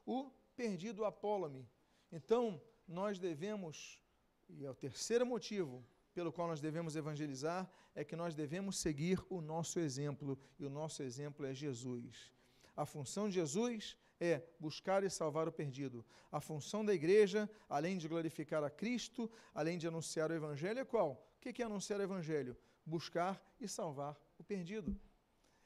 O 0.04 0.30
perdido 0.56 1.04
Apólome. 1.04 1.68
Então, 2.10 2.60
nós 2.86 3.18
devemos, 3.18 4.00
e 4.48 4.64
é 4.64 4.70
o 4.70 4.74
terceiro 4.74 5.26
motivo 5.26 5.84
pelo 6.18 6.32
qual 6.32 6.48
nós 6.48 6.60
devemos 6.60 6.96
evangelizar 6.96 7.70
é 7.94 8.02
que 8.02 8.16
nós 8.16 8.34
devemos 8.34 8.76
seguir 8.76 9.24
o 9.30 9.40
nosso 9.40 9.78
exemplo, 9.78 10.36
e 10.58 10.64
o 10.64 10.68
nosso 10.68 11.00
exemplo 11.00 11.46
é 11.46 11.54
Jesus. 11.54 12.32
A 12.76 12.84
função 12.84 13.28
de 13.28 13.36
Jesus 13.36 13.96
é 14.18 14.42
buscar 14.58 15.04
e 15.04 15.10
salvar 15.10 15.46
o 15.46 15.52
perdido. 15.52 16.04
A 16.32 16.40
função 16.40 16.84
da 16.84 16.92
igreja, 16.92 17.48
além 17.68 17.96
de 17.96 18.08
glorificar 18.08 18.64
a 18.64 18.68
Cristo, 18.68 19.30
além 19.54 19.78
de 19.78 19.86
anunciar 19.86 20.28
o 20.32 20.34
Evangelho, 20.34 20.80
é 20.80 20.84
qual? 20.84 21.24
O 21.36 21.40
que 21.40 21.62
é 21.62 21.64
anunciar 21.64 22.00
o 22.00 22.02
Evangelho? 22.02 22.56
Buscar 22.84 23.40
e 23.60 23.68
salvar 23.68 24.20
o 24.40 24.42
perdido. 24.42 25.00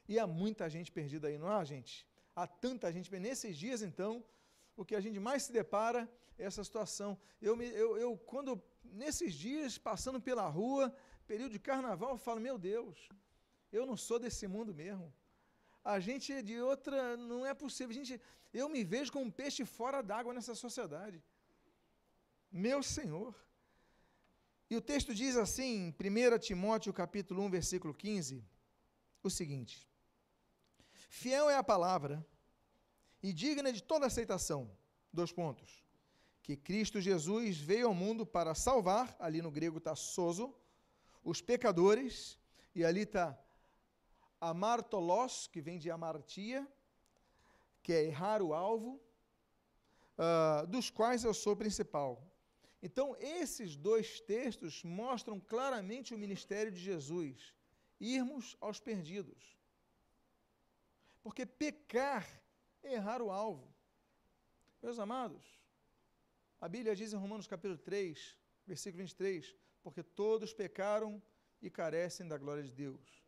E 0.07 0.19
há 0.19 0.27
muita 0.27 0.69
gente 0.69 0.93
perdida 0.93 1.29
aí, 1.29 1.39
não 1.39 1.49
há, 1.49 1.65
gente? 1.65 2.07
Há 2.37 2.47
tanta 2.47 2.93
gente. 2.93 3.11
Nesses 3.19 3.57
dias, 3.57 3.81
então, 3.81 4.23
o 4.77 4.85
que 4.85 4.95
a 4.95 5.01
gente 5.01 5.19
mais 5.19 5.45
se 5.45 5.51
depara 5.51 6.07
é 6.39 6.45
essa 6.45 6.63
situação. 6.63 7.19
Eu, 7.41 7.57
me, 7.57 7.69
eu, 7.69 7.97
eu 7.97 8.19
quando 8.19 8.63
nesses 8.93 9.35
dias, 9.35 9.79
passando 9.79 10.21
pela 10.21 10.47
rua, 10.49 10.95
período 11.27 11.53
de 11.53 11.59
carnaval, 11.59 12.11
eu 12.11 12.19
falo, 12.19 12.41
meu 12.41 12.59
Deus, 12.59 13.09
eu 13.73 13.87
não 13.87 13.97
sou 13.97 14.19
desse 14.19 14.47
mundo 14.47 14.75
mesmo. 14.75 15.13
A 15.85 15.99
gente 15.99 16.33
é 16.33 16.43
de 16.43 16.61
outra, 16.61 17.17
não 17.17 17.45
é 17.45 17.55
possível. 17.55 17.91
A 17.91 17.95
gente, 17.95 18.21
eu 18.53 18.69
me 18.69 18.85
vejo 18.85 19.13
como 19.13 19.25
um 19.25 19.31
peixe 19.31 19.65
fora 19.65 20.03
d'água 20.03 20.33
nessa 20.33 20.55
sociedade. 20.55 21.23
Meu 22.51 22.83
Senhor. 22.83 23.35
E 24.71 24.77
o 24.77 24.81
texto 24.81 25.15
diz 25.15 25.37
assim, 25.37 25.89
em 25.89 26.35
1 26.35 26.39
Timóteo 26.39 26.93
capítulo 26.93 27.43
1, 27.43 27.51
versículo 27.51 27.93
15, 27.93 28.45
o 29.23 29.29
seguinte: 29.29 29.87
Fiel 31.09 31.51
é 31.51 31.57
a 31.57 31.65
palavra 31.65 32.25
e 33.23 33.33
digna 33.33 33.73
de 33.73 33.83
toda 33.83 34.07
aceitação. 34.07 34.71
Dois 35.13 35.31
pontos 35.31 35.82
que 36.43 36.57
Cristo 36.57 37.01
Jesus 37.01 37.59
veio 37.59 37.87
ao 37.87 37.95
mundo 37.95 38.27
para 38.27 38.55
salvar, 38.55 39.15
ali 39.19 39.41
no 39.41 39.51
grego 39.51 39.79
está 39.79 39.95
soso, 39.95 40.55
os 41.23 41.41
pecadores, 41.41 42.39
e 42.75 42.85
ali 42.85 43.03
está 43.03 43.39
amartolos, 44.41 45.47
que 45.47 45.61
vem 45.61 45.79
de 45.79 45.91
amartia, 45.91 46.67
que 47.83 47.93
é 47.93 48.05
errar 48.05 48.43
o 48.43 48.53
alvo, 48.53 49.01
uh, 50.19 50.67
dos 50.67 50.91
quais 50.91 51.23
eu 51.23 51.33
sou 51.33 51.55
principal. 51.55 52.21
Então, 52.83 53.17
esses 53.21 53.77
dois 53.77 54.21
textos 54.21 54.83
mostram 54.83 55.39
claramente 55.39 56.13
o 56.13 56.19
ministério 56.19 56.73
de 56.73 56.81
Jesus, 56.81 57.55
irmos 58.01 58.57
aos 58.61 58.81
perdidos. 58.81 59.57
Porque 61.23 61.47
pecar 61.47 62.27
é 62.83 62.95
errar 62.95 63.23
o 63.23 63.31
alvo. 63.31 63.73
Meus 64.83 64.99
amados, 64.99 65.62
a 66.63 66.69
Bíblia 66.69 66.95
diz 66.95 67.13
em 67.13 67.17
Romanos 67.17 67.49
capítulo 67.49 67.77
3, 67.77 68.39
versículo 68.65 68.99
23, 68.99 69.53
porque 69.83 70.01
todos 70.01 70.55
pecaram 70.55 71.21
e 71.61 71.69
carecem 71.69 72.29
da 72.29 72.39
glória 72.39 72.63
de 72.63 72.73
Deus. 72.73 73.21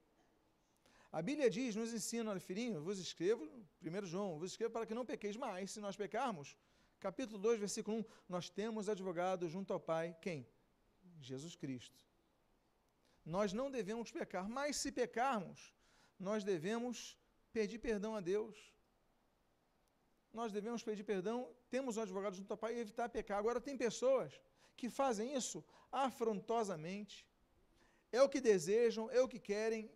A 1.11 1.21
Bíblia 1.21 1.51
diz, 1.51 1.75
nos 1.75 1.93
ensina, 1.93 2.31
olha 2.31 2.39
filhinho, 2.39 2.81
vos 2.81 3.01
escrevo, 3.01 3.45
1 3.83 4.07
João, 4.07 4.39
vos 4.39 4.53
escrevo 4.53 4.73
para 4.73 4.87
que 4.87 4.95
não 4.95 5.05
pequeis 5.05 5.37
mais, 5.37 5.73
se 5.73 5.81
nós 5.81 5.97
pecarmos, 5.97 6.57
capítulo 7.01 7.41
2, 7.41 7.59
versículo 7.59 7.97
1, 7.99 8.05
nós 8.29 8.49
temos 8.49 8.89
advogado 8.89 9.49
junto 9.49 9.73
ao 9.73 9.81
Pai, 9.81 10.17
quem? 10.23 10.47
Jesus 11.21 11.57
Cristo. 11.57 12.07
Nós 13.25 13.53
não 13.53 13.69
devemos 13.69 14.13
pecar, 14.13 14.49
mas 14.49 14.77
se 14.77 14.93
pecarmos, 14.93 15.75
nós 16.21 16.45
devemos 16.45 17.19
pedir 17.53 17.81
perdão 17.81 18.15
a 18.15 18.21
Deus 18.21 18.74
nós 20.35 20.53
devemos 20.53 20.83
pedir 20.83 21.05
perdão, 21.05 21.49
temos 21.71 21.97
um 21.97 22.03
advogado 22.03 22.35
junto 22.35 22.51
ao 22.51 22.59
Pai 22.59 22.75
e 22.75 22.81
evitar 22.81 23.09
pecar. 23.09 23.39
Agora, 23.39 23.61
tem 23.61 23.77
pessoas 23.77 24.33
que 24.77 24.91
fazem 24.91 25.35
isso 25.35 25.65
afrontosamente, 25.93 27.25
é 28.11 28.21
o 28.21 28.29
que 28.29 28.41
desejam, 28.41 29.09
é 29.11 29.21
o 29.21 29.29
que 29.29 29.39
querem, 29.39 29.89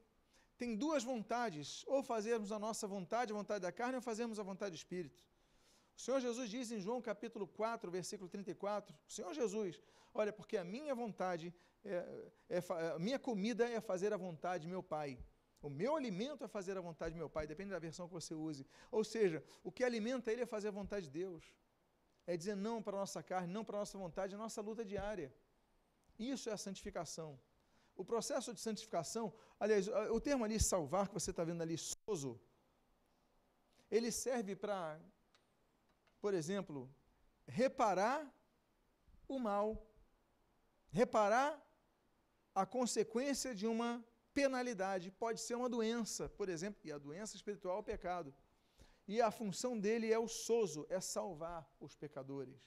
tem 0.56 0.76
duas 0.76 1.02
vontades, 1.02 1.84
ou 1.86 2.02
fazermos 2.02 2.50
a 2.52 2.58
nossa 2.58 2.86
vontade, 2.86 3.32
a 3.32 3.36
vontade 3.36 3.62
da 3.62 3.72
carne, 3.72 3.96
ou 3.96 4.02
fazermos 4.02 4.38
a 4.38 4.42
vontade 4.42 4.72
do 4.72 4.76
Espírito. 4.76 5.22
O 5.96 6.00
Senhor 6.00 6.20
Jesus 6.20 6.48
diz 6.48 6.70
em 6.70 6.80
João 6.80 7.02
capítulo 7.02 7.46
4, 7.46 7.90
versículo 7.90 8.28
34, 8.28 8.94
o 9.08 9.12
Senhor 9.12 9.34
Jesus, 9.34 9.80
olha, 10.14 10.32
porque 10.32 10.56
a 10.56 10.64
minha 10.64 10.94
vontade, 10.94 11.52
é, 11.84 12.30
é, 12.48 12.58
a 12.94 12.98
minha 12.98 13.18
comida 13.18 13.68
é 13.68 13.80
fazer 13.80 14.12
a 14.12 14.16
vontade 14.16 14.62
de 14.62 14.68
meu 14.68 14.82
Pai. 14.82 15.18
O 15.60 15.68
meu 15.68 15.96
alimento 15.96 16.44
é 16.44 16.48
fazer 16.48 16.76
a 16.78 16.80
vontade 16.80 17.14
do 17.14 17.18
meu 17.18 17.28
Pai, 17.28 17.46
depende 17.46 17.70
da 17.70 17.78
versão 17.78 18.06
que 18.06 18.14
você 18.14 18.34
use. 18.34 18.66
Ou 18.90 19.02
seja, 19.02 19.42
o 19.62 19.72
que 19.72 19.82
alimenta 19.82 20.30
ele 20.32 20.42
é 20.42 20.46
fazer 20.46 20.68
a 20.68 20.70
vontade 20.70 21.06
de 21.06 21.12
Deus. 21.12 21.44
É 22.26 22.36
dizer 22.36 22.54
não 22.54 22.80
para 22.82 22.96
a 22.96 23.00
nossa 23.00 23.22
carne, 23.22 23.52
não 23.52 23.64
para 23.64 23.76
a 23.76 23.80
nossa 23.80 23.98
vontade, 23.98 24.34
a 24.34 24.38
nossa 24.38 24.60
luta 24.60 24.84
diária. 24.84 25.34
Isso 26.18 26.48
é 26.48 26.52
a 26.52 26.56
santificação. 26.56 27.40
O 27.96 28.04
processo 28.04 28.54
de 28.54 28.60
santificação, 28.60 29.32
aliás, 29.58 29.88
o 29.88 30.20
termo 30.20 30.44
ali 30.44 30.60
salvar, 30.60 31.08
que 31.08 31.14
você 31.14 31.30
está 31.30 31.42
vendo 31.42 31.62
ali, 31.62 31.76
sozo, 31.76 32.40
ele 33.90 34.12
serve 34.12 34.54
para, 34.54 35.00
por 36.20 36.34
exemplo, 36.34 36.88
reparar 37.46 38.32
o 39.26 39.38
mal, 39.38 39.84
reparar 40.90 41.60
a 42.54 42.64
consequência 42.64 43.54
de 43.54 43.66
uma 43.66 44.04
penalidade, 44.40 45.10
pode 45.24 45.40
ser 45.46 45.54
uma 45.60 45.70
doença, 45.76 46.22
por 46.38 46.48
exemplo, 46.54 46.80
e 46.84 46.92
a 46.92 46.98
doença 47.06 47.34
espiritual 47.38 47.78
é 47.78 47.80
o 47.80 47.88
pecado. 47.92 48.30
E 49.12 49.14
a 49.28 49.30
função 49.38 49.72
dele 49.84 50.12
é 50.16 50.18
o 50.26 50.28
sozo, 50.28 50.86
é 50.96 51.00
salvar 51.00 51.62
os 51.86 51.94
pecadores. 52.02 52.60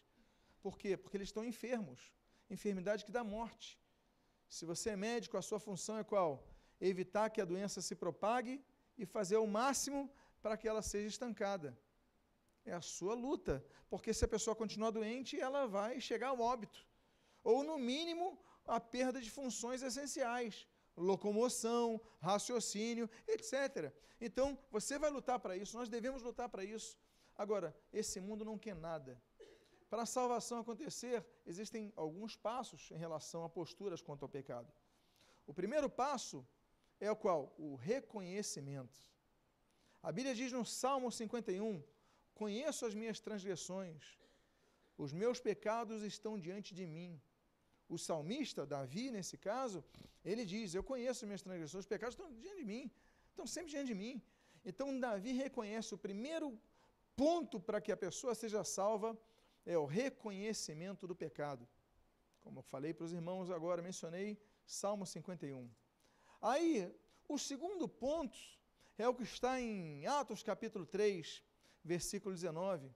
Por 0.65 0.77
quê? 0.81 0.91
Porque 1.01 1.15
eles 1.17 1.29
estão 1.29 1.45
enfermos, 1.51 1.99
enfermidade 2.49 3.05
que 3.05 3.15
dá 3.17 3.23
morte. 3.23 3.69
Se 4.57 4.65
você 4.71 4.87
é 4.95 4.97
médico, 4.97 5.37
a 5.37 5.41
sua 5.49 5.61
função 5.67 5.95
é 5.97 6.03
qual? 6.03 6.31
Evitar 6.93 7.29
que 7.29 7.39
a 7.39 7.49
doença 7.51 7.79
se 7.87 7.95
propague 8.03 8.55
e 8.97 9.05
fazer 9.05 9.37
o 9.37 9.47
máximo 9.47 10.01
para 10.41 10.57
que 10.57 10.67
ela 10.67 10.81
seja 10.81 11.07
estancada. 11.07 11.69
É 12.65 12.73
a 12.73 12.81
sua 12.81 13.13
luta, 13.13 13.53
porque 13.89 14.13
se 14.13 14.25
a 14.25 14.33
pessoa 14.35 14.59
continuar 14.63 14.91
doente, 14.91 15.39
ela 15.39 15.65
vai 15.67 16.01
chegar 16.01 16.29
ao 16.31 16.41
óbito. 16.53 16.85
Ou, 17.43 17.63
no 17.63 17.77
mínimo, 17.91 18.27
a 18.65 18.79
perda 18.95 19.21
de 19.21 19.31
funções 19.39 19.81
essenciais 19.81 20.67
locomoção, 20.95 21.99
raciocínio, 22.19 23.09
etc. 23.27 23.93
Então, 24.19 24.57
você 24.69 24.99
vai 24.99 25.09
lutar 25.09 25.39
para 25.39 25.57
isso, 25.57 25.77
nós 25.77 25.89
devemos 25.89 26.21
lutar 26.21 26.49
para 26.49 26.63
isso. 26.63 26.97
Agora, 27.35 27.75
esse 27.91 28.19
mundo 28.19 28.45
não 28.45 28.57
quer 28.57 28.75
nada. 28.75 29.21
Para 29.89 30.03
a 30.03 30.05
salvação 30.05 30.59
acontecer, 30.59 31.25
existem 31.45 31.91
alguns 31.95 32.35
passos 32.35 32.89
em 32.91 32.97
relação 32.97 33.43
a 33.43 33.49
posturas 33.49 34.01
quanto 34.01 34.23
ao 34.23 34.29
pecado. 34.29 34.71
O 35.45 35.53
primeiro 35.53 35.89
passo 35.89 36.47
é 36.99 37.11
o 37.11 37.15
qual? 37.15 37.53
O 37.57 37.75
reconhecimento. 37.75 38.99
A 40.01 40.11
Bíblia 40.11 40.33
diz 40.33 40.51
no 40.51 40.65
Salmo 40.65 41.11
51: 41.11 41.83
Conheço 42.33 42.85
as 42.85 42.93
minhas 42.93 43.19
transgressões, 43.19 44.17
os 44.97 45.11
meus 45.11 45.39
pecados 45.39 46.03
estão 46.03 46.39
diante 46.39 46.73
de 46.73 46.85
mim 46.85 47.21
o 47.95 47.97
salmista, 47.97 48.65
Davi, 48.65 49.11
nesse 49.11 49.37
caso, 49.37 49.83
ele 50.23 50.43
diz: 50.45 50.73
Eu 50.73 50.83
conheço 50.91 51.25
minhas 51.25 51.41
transgressões, 51.41 51.83
os 51.83 51.91
pecados 51.93 52.15
estão 52.15 52.31
diante 52.43 52.59
de 52.61 52.67
mim, 52.73 52.83
estão 53.29 53.45
sempre 53.45 53.71
diante 53.71 53.87
de 53.87 53.97
mim. 54.03 54.21
Então, 54.63 54.97
Davi 54.99 55.33
reconhece 55.33 55.93
o 55.93 55.97
primeiro 55.97 56.47
ponto 57.15 57.59
para 57.59 57.81
que 57.81 57.91
a 57.91 57.97
pessoa 57.97 58.33
seja 58.33 58.63
salva 58.63 59.19
é 59.65 59.77
o 59.77 59.85
reconhecimento 59.85 61.05
do 61.05 61.15
pecado. 61.15 61.67
Como 62.41 62.59
eu 62.59 62.63
falei 62.63 62.93
para 62.93 63.05
os 63.05 63.13
irmãos 63.13 63.51
agora, 63.51 63.81
mencionei 63.81 64.39
Salmo 64.65 65.05
51. 65.05 65.69
Aí, 66.41 66.91
o 67.27 67.37
segundo 67.37 67.87
ponto 67.87 68.37
é 68.97 69.07
o 69.07 69.13
que 69.13 69.23
está 69.23 69.59
em 69.59 70.07
Atos 70.07 70.41
capítulo 70.41 70.85
3, 70.85 71.43
versículo 71.83 72.33
19, 72.33 72.89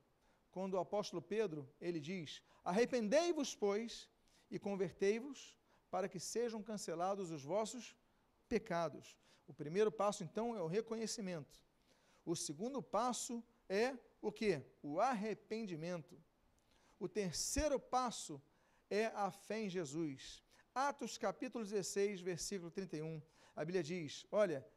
quando 0.51 0.75
o 0.75 0.79
apóstolo 0.79 1.21
Pedro, 1.21 1.69
ele 1.81 1.99
diz: 1.99 2.41
Arrependei-vos, 2.63 3.55
pois, 3.55 4.09
e 4.49 4.59
convertei-vos, 4.59 5.57
para 5.89 6.09
que 6.09 6.19
sejam 6.19 6.61
cancelados 6.61 7.31
os 7.31 7.43
vossos 7.43 7.95
pecados. 8.47 9.17
O 9.47 9.53
primeiro 9.53 9.91
passo, 9.91 10.23
então, 10.23 10.55
é 10.55 10.61
o 10.61 10.67
reconhecimento. 10.67 11.61
O 12.25 12.35
segundo 12.35 12.81
passo 12.81 13.43
é 13.69 13.95
o 14.21 14.31
que? 14.31 14.61
O 14.81 14.99
arrependimento. 14.99 16.19
O 16.99 17.07
terceiro 17.07 17.79
passo 17.79 18.41
é 18.89 19.07
a 19.07 19.29
fé 19.29 19.59
em 19.61 19.69
Jesus. 19.69 20.43
Atos 20.73 21.17
capítulo 21.17 21.63
16, 21.63 22.21
versículo 22.21 22.71
31. 22.71 23.21
A 23.55 23.63
Bíblia 23.63 23.83
diz: 23.83 24.25
Olha, 24.31 24.67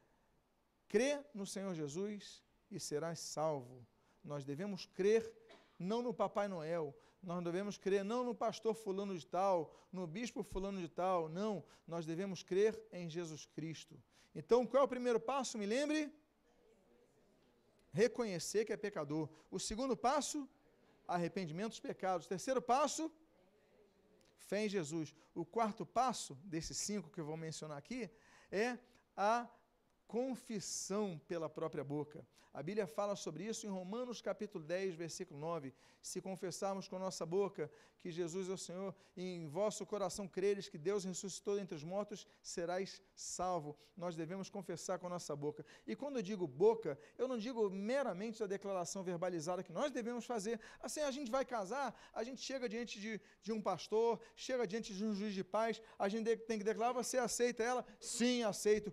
crê 0.87 1.23
no 1.33 1.45
Senhor 1.45 1.73
Jesus 1.73 2.43
e 2.69 2.79
serás 2.79 3.19
salvo. 3.19 3.85
Nós 4.23 4.45
devemos 4.45 4.85
crer 4.85 5.31
não 5.77 6.01
no 6.01 6.13
Papai 6.13 6.47
Noel, 6.47 6.95
nós 7.21 7.43
devemos 7.43 7.77
crer 7.77 8.03
não 8.03 8.23
no 8.23 8.33
pastor 8.33 8.73
fulano 8.73 9.17
de 9.17 9.25
tal, 9.25 9.73
no 9.91 10.07
bispo 10.07 10.41
fulano 10.43 10.79
de 10.79 10.87
tal, 10.87 11.27
não, 11.27 11.63
nós 11.87 12.05
devemos 12.05 12.43
crer 12.43 12.81
em 12.91 13.09
Jesus 13.09 13.45
Cristo. 13.45 14.01
Então, 14.33 14.65
qual 14.65 14.83
é 14.83 14.85
o 14.85 14.89
primeiro 14.89 15.19
passo? 15.19 15.57
Me 15.57 15.65
lembre? 15.65 16.13
Reconhecer 17.91 18.65
que 18.65 18.71
é 18.71 18.77
pecador. 18.77 19.27
O 19.49 19.59
segundo 19.59 19.97
passo, 19.97 20.47
arrependimento 21.07 21.69
dos 21.69 21.79
pecados. 21.79 22.25
O 22.25 22.29
terceiro 22.29 22.61
passo, 22.61 23.11
fé 24.37 24.65
em 24.65 24.69
Jesus. 24.69 25.13
O 25.33 25.43
quarto 25.43 25.85
passo, 25.85 26.35
desses 26.43 26.77
cinco 26.77 27.09
que 27.09 27.19
eu 27.19 27.25
vou 27.25 27.35
mencionar 27.35 27.77
aqui, 27.77 28.09
é 28.51 28.77
a 29.17 29.49
confissão 30.09 31.21
pela 31.27 31.47
própria 31.47 31.83
boca. 31.83 32.25
A 32.51 32.63
Bíblia 32.63 32.87
fala 32.87 33.15
sobre 33.15 33.43
isso 33.43 33.67
em 33.67 33.69
Romanos 33.69 34.21
capítulo 34.21 34.63
10, 34.63 34.95
versículo 34.95 35.39
9. 35.39 35.71
Se 36.01 36.19
confessarmos 36.19 36.87
com 36.87 36.97
nossa 36.97 37.23
boca 37.23 37.71
que 37.99 38.09
Jesus 38.09 38.49
é 38.49 38.53
o 38.53 38.57
Senhor 38.57 38.95
e 39.15 39.21
em 39.21 39.47
vosso 39.47 39.85
coração 39.85 40.27
creres 40.27 40.67
que 40.67 40.77
Deus 40.77 41.03
ressuscitou 41.03 41.57
dentre 41.57 41.75
os 41.75 41.83
mortos, 41.83 42.25
serás 42.41 42.99
salvo. 43.13 43.77
Nós 43.95 44.15
devemos 44.15 44.49
confessar 44.49 44.97
com 44.97 45.05
a 45.05 45.11
nossa 45.11 45.35
boca. 45.35 45.63
E 45.85 45.95
quando 45.95 46.15
eu 46.15 46.23
digo 46.23 46.47
boca, 46.47 46.97
eu 47.15 47.27
não 47.27 47.37
digo 47.37 47.69
meramente 47.69 48.41
a 48.41 48.47
declaração 48.47 49.03
verbalizada 49.03 49.61
que 49.61 49.71
nós 49.71 49.91
devemos 49.91 50.25
fazer. 50.25 50.59
Assim, 50.81 51.01
a 51.01 51.11
gente 51.11 51.29
vai 51.29 51.45
casar, 51.45 51.93
a 52.11 52.23
gente 52.23 52.41
chega 52.41 52.67
diante 52.67 52.99
de, 52.99 53.21
de 53.43 53.51
um 53.51 53.61
pastor, 53.61 54.19
chega 54.35 54.65
diante 54.65 54.91
de 54.91 55.05
um 55.05 55.13
juiz 55.13 55.35
de 55.35 55.43
paz, 55.43 55.79
a 55.99 56.09
gente 56.09 56.35
tem 56.35 56.57
que 56.57 56.63
declarar, 56.63 56.93
você 56.93 57.19
aceita 57.19 57.61
ela? 57.61 57.85
Sim, 57.99 58.41
aceito. 58.41 58.91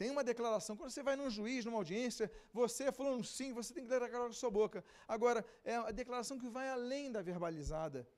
Tem 0.00 0.10
uma 0.10 0.24
declaração. 0.24 0.74
Quando 0.78 0.90
você 0.92 1.02
vai 1.02 1.14
num 1.14 1.28
juiz, 1.28 1.62
numa 1.66 1.76
audiência, 1.76 2.26
você 2.54 2.90
falando 2.90 3.22
sim, 3.22 3.52
você 3.52 3.74
tem 3.74 3.84
que 3.84 3.90
declarar 3.90 4.28
com 4.28 4.30
a 4.30 4.32
sua 4.32 4.50
boca. 4.50 4.82
Agora, 5.06 5.44
é 5.62 5.74
a 5.76 5.90
declaração 5.90 6.38
que 6.38 6.48
vai 6.48 6.70
além 6.70 7.12
da 7.12 7.20
verbalizada. 7.20 8.08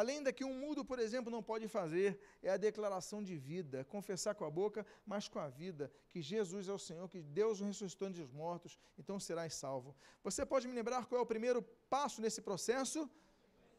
Além 0.00 0.22
da 0.22 0.30
que 0.30 0.44
um 0.44 0.52
mudo, 0.52 0.84
por 0.84 0.98
exemplo, 0.98 1.30
não 1.36 1.42
pode 1.42 1.68
fazer, 1.68 2.20
é 2.42 2.50
a 2.50 2.58
declaração 2.58 3.22
de 3.22 3.34
vida, 3.34 3.82
confessar 3.94 4.34
com 4.34 4.44
a 4.44 4.50
boca, 4.50 4.84
mas 5.06 5.26
com 5.26 5.38
a 5.38 5.48
vida, 5.48 5.90
que 6.10 6.20
Jesus 6.20 6.68
é 6.68 6.74
o 6.74 6.78
Senhor, 6.78 7.08
que 7.08 7.22
Deus 7.22 7.62
o 7.62 7.64
ressuscitou 7.64 8.08
entre 8.08 8.22
os 8.22 8.30
mortos, 8.30 8.78
então 8.98 9.18
serás 9.18 9.54
salvo. 9.54 9.96
Você 10.22 10.44
pode 10.44 10.68
me 10.68 10.74
lembrar 10.74 11.06
qual 11.06 11.18
é 11.18 11.22
o 11.22 11.32
primeiro 11.34 11.62
passo 11.88 12.20
nesse 12.20 12.42
processo? 12.42 13.08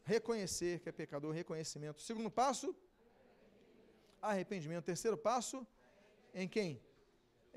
Reconhecer 0.02 0.80
que 0.80 0.88
é 0.88 0.92
pecador, 0.92 1.32
reconhecimento. 1.32 2.02
Segundo 2.02 2.32
passo? 2.32 2.74
Arrependimento. 4.20 4.86
Terceiro 4.86 5.16
passo? 5.16 5.64
Em 6.34 6.48
quem? 6.48 6.87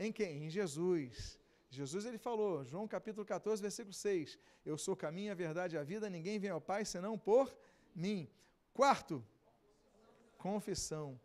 Em 0.06 0.12
quem? 0.12 0.46
Em 0.46 0.50
Jesus. 0.50 1.40
Jesus 1.70 2.06
ele 2.06 2.18
falou, 2.18 2.66
João 2.66 2.88
capítulo 2.88 3.24
14, 3.24 3.62
versículo 3.62 3.94
6, 3.94 4.40
eu 4.66 4.76
sou 4.76 4.96
o 4.96 4.98
caminho, 4.98 5.32
a 5.32 5.36
verdade 5.36 5.76
e 5.76 5.80
a 5.80 5.84
vida, 5.84 6.10
ninguém 6.10 6.40
vem 6.40 6.50
ao 6.50 6.60
Pai 6.60 6.84
senão 6.84 7.20
por 7.20 7.56
mim. 7.96 8.28
Quarto, 8.74 9.24
confissão. 10.40 11.20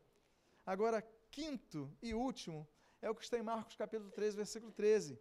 Agora, 0.64 1.02
quinto 1.30 1.90
e 2.02 2.12
último, 2.12 2.68
é 3.00 3.08
o 3.08 3.14
que 3.14 3.24
está 3.24 3.38
em 3.38 3.42
Marcos 3.42 3.76
capítulo 3.76 4.10
13, 4.10 4.36
versículo 4.36 4.70
13. 4.70 5.18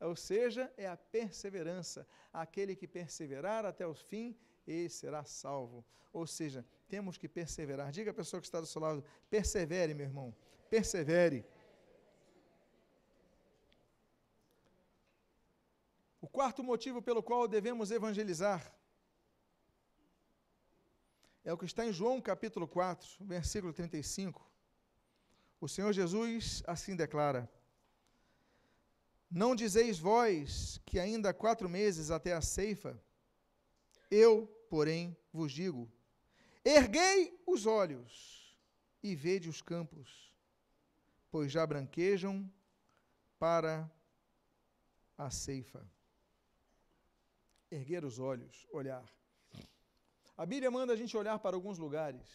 Ou 0.00 0.16
seja, 0.16 0.72
é 0.78 0.88
a 0.88 0.96
perseverança. 0.96 2.08
Aquele 2.32 2.74
que 2.74 2.88
perseverar 2.88 3.66
até 3.66 3.86
o 3.86 3.94
fim, 3.94 4.34
ele 4.66 4.88
será 4.88 5.24
salvo. 5.24 5.84
Ou 6.10 6.26
seja, 6.26 6.64
temos 6.88 7.18
que 7.18 7.28
perseverar. 7.28 7.92
Diga 7.92 8.12
a 8.12 8.14
pessoa 8.14 8.40
que 8.40 8.46
está 8.46 8.60
do 8.62 8.66
seu 8.66 8.80
lado, 8.80 9.04
persevere, 9.28 9.92
meu 9.92 10.06
irmão, 10.06 10.34
persevere. 10.70 11.44
O 16.20 16.26
quarto 16.26 16.64
motivo 16.64 17.00
pelo 17.00 17.22
qual 17.22 17.46
devemos 17.46 17.90
evangelizar 17.90 18.74
é 21.44 21.52
o 21.52 21.56
que 21.56 21.64
está 21.64 21.86
em 21.86 21.92
João 21.92 22.20
capítulo 22.20 22.66
4, 22.66 23.24
versículo 23.24 23.72
35. 23.72 24.44
O 25.60 25.68
Senhor 25.68 25.92
Jesus 25.92 26.62
assim 26.66 26.96
declara: 26.96 27.48
Não 29.30 29.54
dizeis 29.54 29.98
vós 29.98 30.80
que 30.84 30.98
ainda 30.98 31.30
há 31.30 31.34
quatro 31.34 31.68
meses 31.68 32.10
até 32.10 32.34
a 32.34 32.42
ceifa? 32.42 33.00
Eu, 34.10 34.46
porém, 34.68 35.16
vos 35.32 35.52
digo: 35.52 35.90
erguei 36.64 37.40
os 37.46 37.64
olhos 37.64 38.58
e 39.02 39.14
vede 39.14 39.48
os 39.48 39.62
campos, 39.62 40.34
pois 41.30 41.52
já 41.52 41.64
branquejam 41.64 42.52
para 43.38 43.88
a 45.16 45.30
ceifa 45.30 45.88
erguer 47.70 48.04
os 48.04 48.18
olhos, 48.18 48.66
olhar. 48.70 49.04
A 50.36 50.46
Bíblia 50.46 50.70
manda 50.70 50.92
a 50.92 50.96
gente 50.96 51.16
olhar 51.16 51.38
para 51.38 51.56
alguns 51.56 51.78
lugares. 51.78 52.26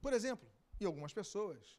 Por 0.00 0.12
exemplo, 0.12 0.48
e 0.80 0.84
algumas 0.84 1.12
pessoas. 1.12 1.78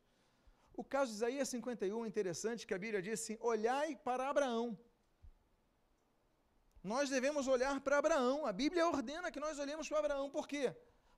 O 0.74 0.84
caso 0.84 1.12
de 1.12 1.18
Isaías 1.18 1.48
51 1.50 2.04
é 2.04 2.08
interessante, 2.08 2.68
que 2.68 2.74
a 2.74 2.78
Bíblia 2.78 3.02
diz 3.02 3.22
assim: 3.22 3.38
olhai 3.40 3.96
para 3.96 4.30
Abraão. 4.30 4.78
Nós 6.84 7.10
devemos 7.10 7.48
olhar 7.48 7.80
para 7.82 7.98
Abraão. 7.98 8.46
A 8.46 8.52
Bíblia 8.52 8.88
ordena 8.88 9.32
que 9.32 9.40
nós 9.40 9.58
olhemos 9.58 9.88
para 9.90 10.00
Abraão. 10.00 10.30
Por 10.30 10.48
quê? 10.48 10.76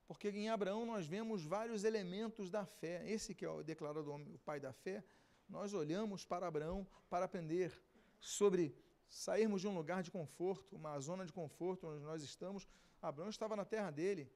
Porque 0.08 0.30
em 0.30 0.49
Abraão 0.49 0.86
nós 0.86 1.06
vemos 1.06 1.43
vários 1.43 1.84
elementos 1.84 2.49
da 2.49 2.65
fé. 2.65 3.03
Esse 3.10 3.36
que 3.36 3.43
é 3.43 3.49
o 3.49 3.63
declarado 3.63 4.10
homem, 4.10 4.34
o 4.34 4.39
pai 4.39 4.60
da 4.60 4.71
fé. 4.71 5.03
Nós 5.49 5.73
olhamos 5.73 6.23
para 6.23 6.47
Abraão 6.47 6.88
para 7.10 7.25
aprender 7.25 7.77
sobre 8.19 8.73
sairmos 9.10 9.62
de 9.62 9.67
um 9.67 9.76
lugar 9.76 10.04
de 10.04 10.12
conforto, 10.12 10.76
uma 10.76 11.00
zona 11.00 11.26
de 11.26 11.34
conforto 11.34 11.88
onde 11.88 12.04
nós 12.04 12.24
estamos. 12.24 12.67
Abraão 13.02 13.30
estava 13.30 13.56
na 13.56 13.65
terra 13.65 13.91
dele. 13.91 14.32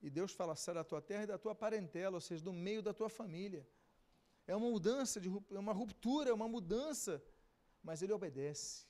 E 0.00 0.10
Deus 0.10 0.32
fala: 0.32 0.56
sai 0.56 0.74
da 0.74 0.84
tua 0.84 1.00
terra 1.00 1.24
e 1.24 1.26
da 1.26 1.38
tua 1.38 1.54
parentela, 1.54 2.16
ou 2.16 2.20
seja, 2.20 2.42
do 2.42 2.52
meio 2.52 2.82
da 2.82 2.92
tua 2.92 3.08
família. 3.08 3.66
É 4.46 4.54
uma 4.56 4.68
mudança, 4.68 5.20
de, 5.20 5.28
é 5.50 5.58
uma 5.58 5.72
ruptura, 5.72 6.30
é 6.30 6.32
uma 6.32 6.48
mudança. 6.48 7.22
Mas 7.82 8.02
ele 8.02 8.12
obedece. 8.12 8.86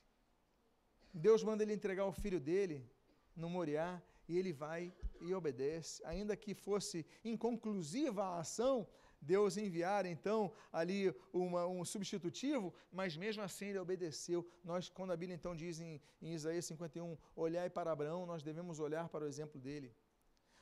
Deus 1.12 1.42
manda 1.42 1.62
ele 1.62 1.74
entregar 1.74 2.06
o 2.06 2.12
filho 2.12 2.40
dele 2.40 2.90
no 3.36 3.48
Moriá 3.48 4.02
e 4.28 4.38
ele 4.38 4.52
vai 4.52 4.94
e 5.20 5.34
obedece. 5.34 6.02
Ainda 6.04 6.36
que 6.36 6.54
fosse 6.54 7.06
inconclusiva 7.24 8.24
a 8.24 8.40
ação, 8.40 8.86
Deus 9.22 9.56
enviar 9.56 10.04
então 10.04 10.52
ali 10.72 11.14
uma, 11.32 11.64
um 11.64 11.84
substitutivo, 11.84 12.74
mas 12.90 13.16
mesmo 13.16 13.40
assim 13.40 13.66
ele 13.66 13.78
obedeceu. 13.78 14.44
Nós, 14.64 14.88
quando 14.88 15.12
a 15.12 15.16
Bíblia 15.16 15.36
então 15.36 15.54
diz 15.54 15.80
em, 15.80 16.02
em 16.20 16.34
Isaías 16.34 16.64
51, 16.66 17.16
olhai 17.36 17.70
para 17.70 17.92
Abraão, 17.92 18.26
nós 18.26 18.42
devemos 18.42 18.80
olhar 18.80 19.08
para 19.08 19.24
o 19.24 19.28
exemplo 19.28 19.60
dele. 19.60 19.94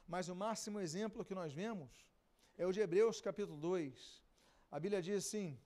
Mas 0.06 0.28
o 0.28 0.34
máximo 0.34 0.78
exemplo 0.78 1.24
que 1.24 1.34
nós 1.34 1.54
vemos 1.54 1.90
é 2.58 2.66
o 2.66 2.72
de 2.72 2.80
Hebreus 2.80 3.18
capítulo 3.20 3.58
2. 3.58 4.22
A 4.70 4.78
Bíblia 4.78 5.00
diz 5.00 5.24
assim: 5.24 5.58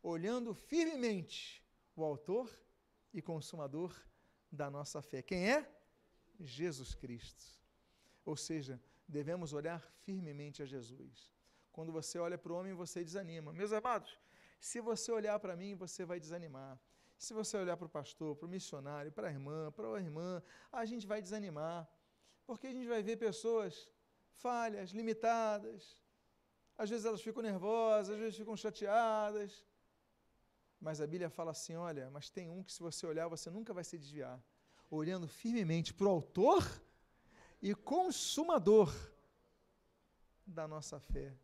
olhando 0.00 0.54
firmemente 0.54 1.64
o 1.96 2.04
autor 2.04 2.48
e 3.12 3.20
consumador 3.20 3.92
da 4.50 4.70
nossa 4.70 5.02
fé. 5.02 5.22
Quem 5.22 5.50
é? 5.50 5.68
Jesus 6.38 6.94
Cristo. 6.94 7.42
Ou 8.24 8.36
seja, 8.36 8.80
devemos 9.08 9.52
olhar 9.52 9.80
firmemente 10.04 10.62
a 10.62 10.66
Jesus. 10.66 11.37
Quando 11.72 11.92
você 11.92 12.18
olha 12.18 12.38
para 12.38 12.52
o 12.52 12.56
homem, 12.56 12.72
você 12.72 13.04
desanima. 13.04 13.52
Meus 13.52 13.72
amados, 13.72 14.18
se 14.60 14.80
você 14.80 15.10
olhar 15.12 15.38
para 15.38 15.56
mim, 15.56 15.74
você 15.74 16.04
vai 16.04 16.18
desanimar. 16.18 16.78
Se 17.18 17.34
você 17.34 17.56
olhar 17.56 17.76
para 17.76 17.86
o 17.86 17.88
pastor, 17.88 18.36
para 18.36 18.46
o 18.46 18.48
missionário, 18.48 19.10
para 19.10 19.28
a 19.28 19.30
irmã, 19.30 19.72
para 19.72 19.88
a 19.88 20.00
irmã, 20.00 20.42
a 20.72 20.84
gente 20.84 21.06
vai 21.06 21.20
desanimar. 21.20 21.88
Porque 22.46 22.66
a 22.68 22.72
gente 22.72 22.86
vai 22.86 23.02
ver 23.02 23.16
pessoas 23.16 23.88
falhas, 24.30 24.90
limitadas. 24.90 26.00
Às 26.76 26.88
vezes 26.90 27.04
elas 27.04 27.20
ficam 27.20 27.42
nervosas, 27.42 28.10
às 28.10 28.18
vezes 28.18 28.36
ficam 28.36 28.56
chateadas. 28.56 29.64
Mas 30.80 31.00
a 31.00 31.06
Bíblia 31.06 31.28
fala 31.28 31.50
assim: 31.50 31.74
olha, 31.74 32.08
mas 32.10 32.30
tem 32.30 32.48
um 32.48 32.62
que 32.62 32.72
se 32.72 32.80
você 32.80 33.06
olhar, 33.06 33.26
você 33.28 33.50
nunca 33.50 33.74
vai 33.74 33.84
se 33.84 33.98
desviar. 33.98 34.40
Olhando 34.90 35.26
firmemente 35.28 35.92
para 35.92 36.06
o 36.06 36.10
autor 36.10 36.62
e 37.60 37.74
consumador 37.74 38.94
da 40.46 40.66
nossa 40.66 40.98
fé. 41.00 41.36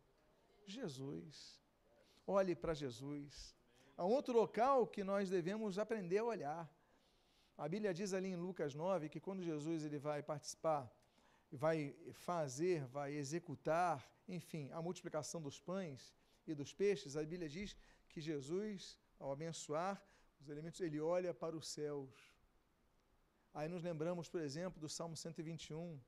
Jesus. 0.71 1.59
Olhe 2.25 2.55
para 2.55 2.73
Jesus. 2.73 3.55
Há 3.97 4.03
outro 4.03 4.33
local 4.33 4.87
que 4.87 5.03
nós 5.03 5.29
devemos 5.29 5.77
aprender 5.77 6.17
a 6.17 6.23
olhar. 6.23 6.69
A 7.57 7.69
Bíblia 7.69 7.93
diz 7.93 8.13
ali 8.13 8.29
em 8.29 8.35
Lucas 8.35 8.75
9 8.75 9.07
que 9.07 9.19
quando 9.19 9.41
Jesus 9.41 9.83
ele 9.83 9.97
vai 9.97 10.21
participar, 10.21 10.91
vai 11.51 11.95
fazer, 12.11 12.85
vai 12.87 13.13
executar, 13.13 14.05
enfim, 14.27 14.69
a 14.71 14.81
multiplicação 14.81 15.41
dos 15.41 15.59
pães 15.59 16.13
e 16.45 16.53
dos 16.53 16.73
peixes, 16.73 17.15
a 17.15 17.23
Bíblia 17.23 17.47
diz 17.47 17.75
que 18.09 18.19
Jesus, 18.19 18.99
ao 19.17 19.31
abençoar 19.31 20.03
os 20.39 20.49
elementos, 20.49 20.81
ele 20.81 20.99
olha 20.99 21.33
para 21.33 21.55
os 21.55 21.67
céus. 21.67 22.11
Aí 23.53 23.69
nos 23.69 23.83
lembramos, 23.83 24.27
por 24.27 24.41
exemplo, 24.41 24.79
do 24.81 24.89
Salmo 24.89 25.15
121. 25.15 25.99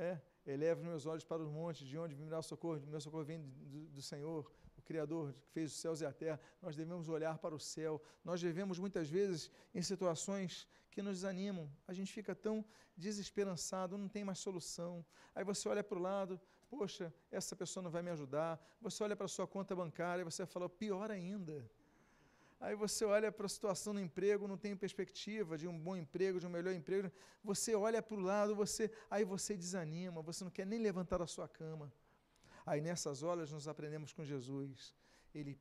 É, 0.00 0.20
Eleva 0.46 0.80
meus 0.80 1.06
olhos 1.06 1.24
para 1.24 1.42
os 1.42 1.50
montes, 1.50 1.86
de 1.86 1.98
onde 1.98 2.14
virá 2.14 2.38
o 2.38 2.42
socorro? 2.42 2.80
Meu 2.86 3.00
socorro 3.00 3.24
vem 3.24 3.40
do, 3.40 3.88
do 3.88 4.00
Senhor, 4.00 4.48
o 4.76 4.82
Criador 4.82 5.34
que 5.34 5.48
fez 5.48 5.72
os 5.72 5.78
céus 5.78 6.00
e 6.00 6.06
a 6.06 6.12
terra. 6.12 6.40
Nós 6.62 6.76
devemos 6.76 7.08
olhar 7.08 7.36
para 7.38 7.52
o 7.52 7.58
céu. 7.58 8.00
Nós 8.24 8.40
devemos, 8.40 8.78
muitas 8.78 9.10
vezes, 9.10 9.50
em 9.74 9.82
situações 9.82 10.68
que 10.92 11.02
nos 11.02 11.16
desanimam, 11.16 11.68
a 11.86 11.92
gente 11.92 12.12
fica 12.12 12.32
tão 12.32 12.64
desesperançado, 12.96 13.98
não 13.98 14.08
tem 14.08 14.24
mais 14.24 14.38
solução. 14.38 15.04
Aí 15.34 15.42
você 15.42 15.68
olha 15.68 15.82
para 15.82 15.98
o 15.98 16.00
lado, 16.00 16.40
poxa, 16.70 17.12
essa 17.30 17.56
pessoa 17.56 17.82
não 17.82 17.90
vai 17.90 18.02
me 18.02 18.10
ajudar. 18.10 18.58
Você 18.80 19.02
olha 19.02 19.16
para 19.16 19.26
a 19.26 19.28
sua 19.28 19.48
conta 19.48 19.74
bancária 19.74 20.22
e 20.22 20.24
você 20.24 20.46
fala, 20.46 20.68
pior 20.68 21.10
ainda. 21.10 21.68
Aí 22.60 22.74
você 22.74 23.04
olha 23.04 23.30
para 23.30 23.46
a 23.46 23.48
situação 23.48 23.92
no 23.92 24.00
emprego, 24.00 24.48
não 24.48 24.58
tem 24.58 24.76
perspectiva 24.76 25.56
de 25.56 25.68
um 25.68 25.78
bom 25.78 25.96
emprego, 25.96 26.40
de 26.40 26.46
um 26.46 26.50
melhor 26.50 26.74
emprego. 26.74 27.10
Você 27.42 27.74
olha 27.74 28.02
para 28.02 28.16
o 28.16 28.20
lado, 28.20 28.54
você, 28.54 28.90
aí 29.08 29.24
você 29.24 29.56
desanima, 29.56 30.20
você 30.22 30.42
não 30.42 30.50
quer 30.50 30.66
nem 30.66 30.80
levantar 30.80 31.18
da 31.18 31.26
sua 31.26 31.48
cama. 31.48 31.92
Aí 32.66 32.80
nessas 32.80 33.22
horas 33.22 33.52
nós 33.52 33.68
aprendemos 33.68 34.12
com 34.12 34.24
Jesus. 34.24 34.92
Ele 35.32 35.56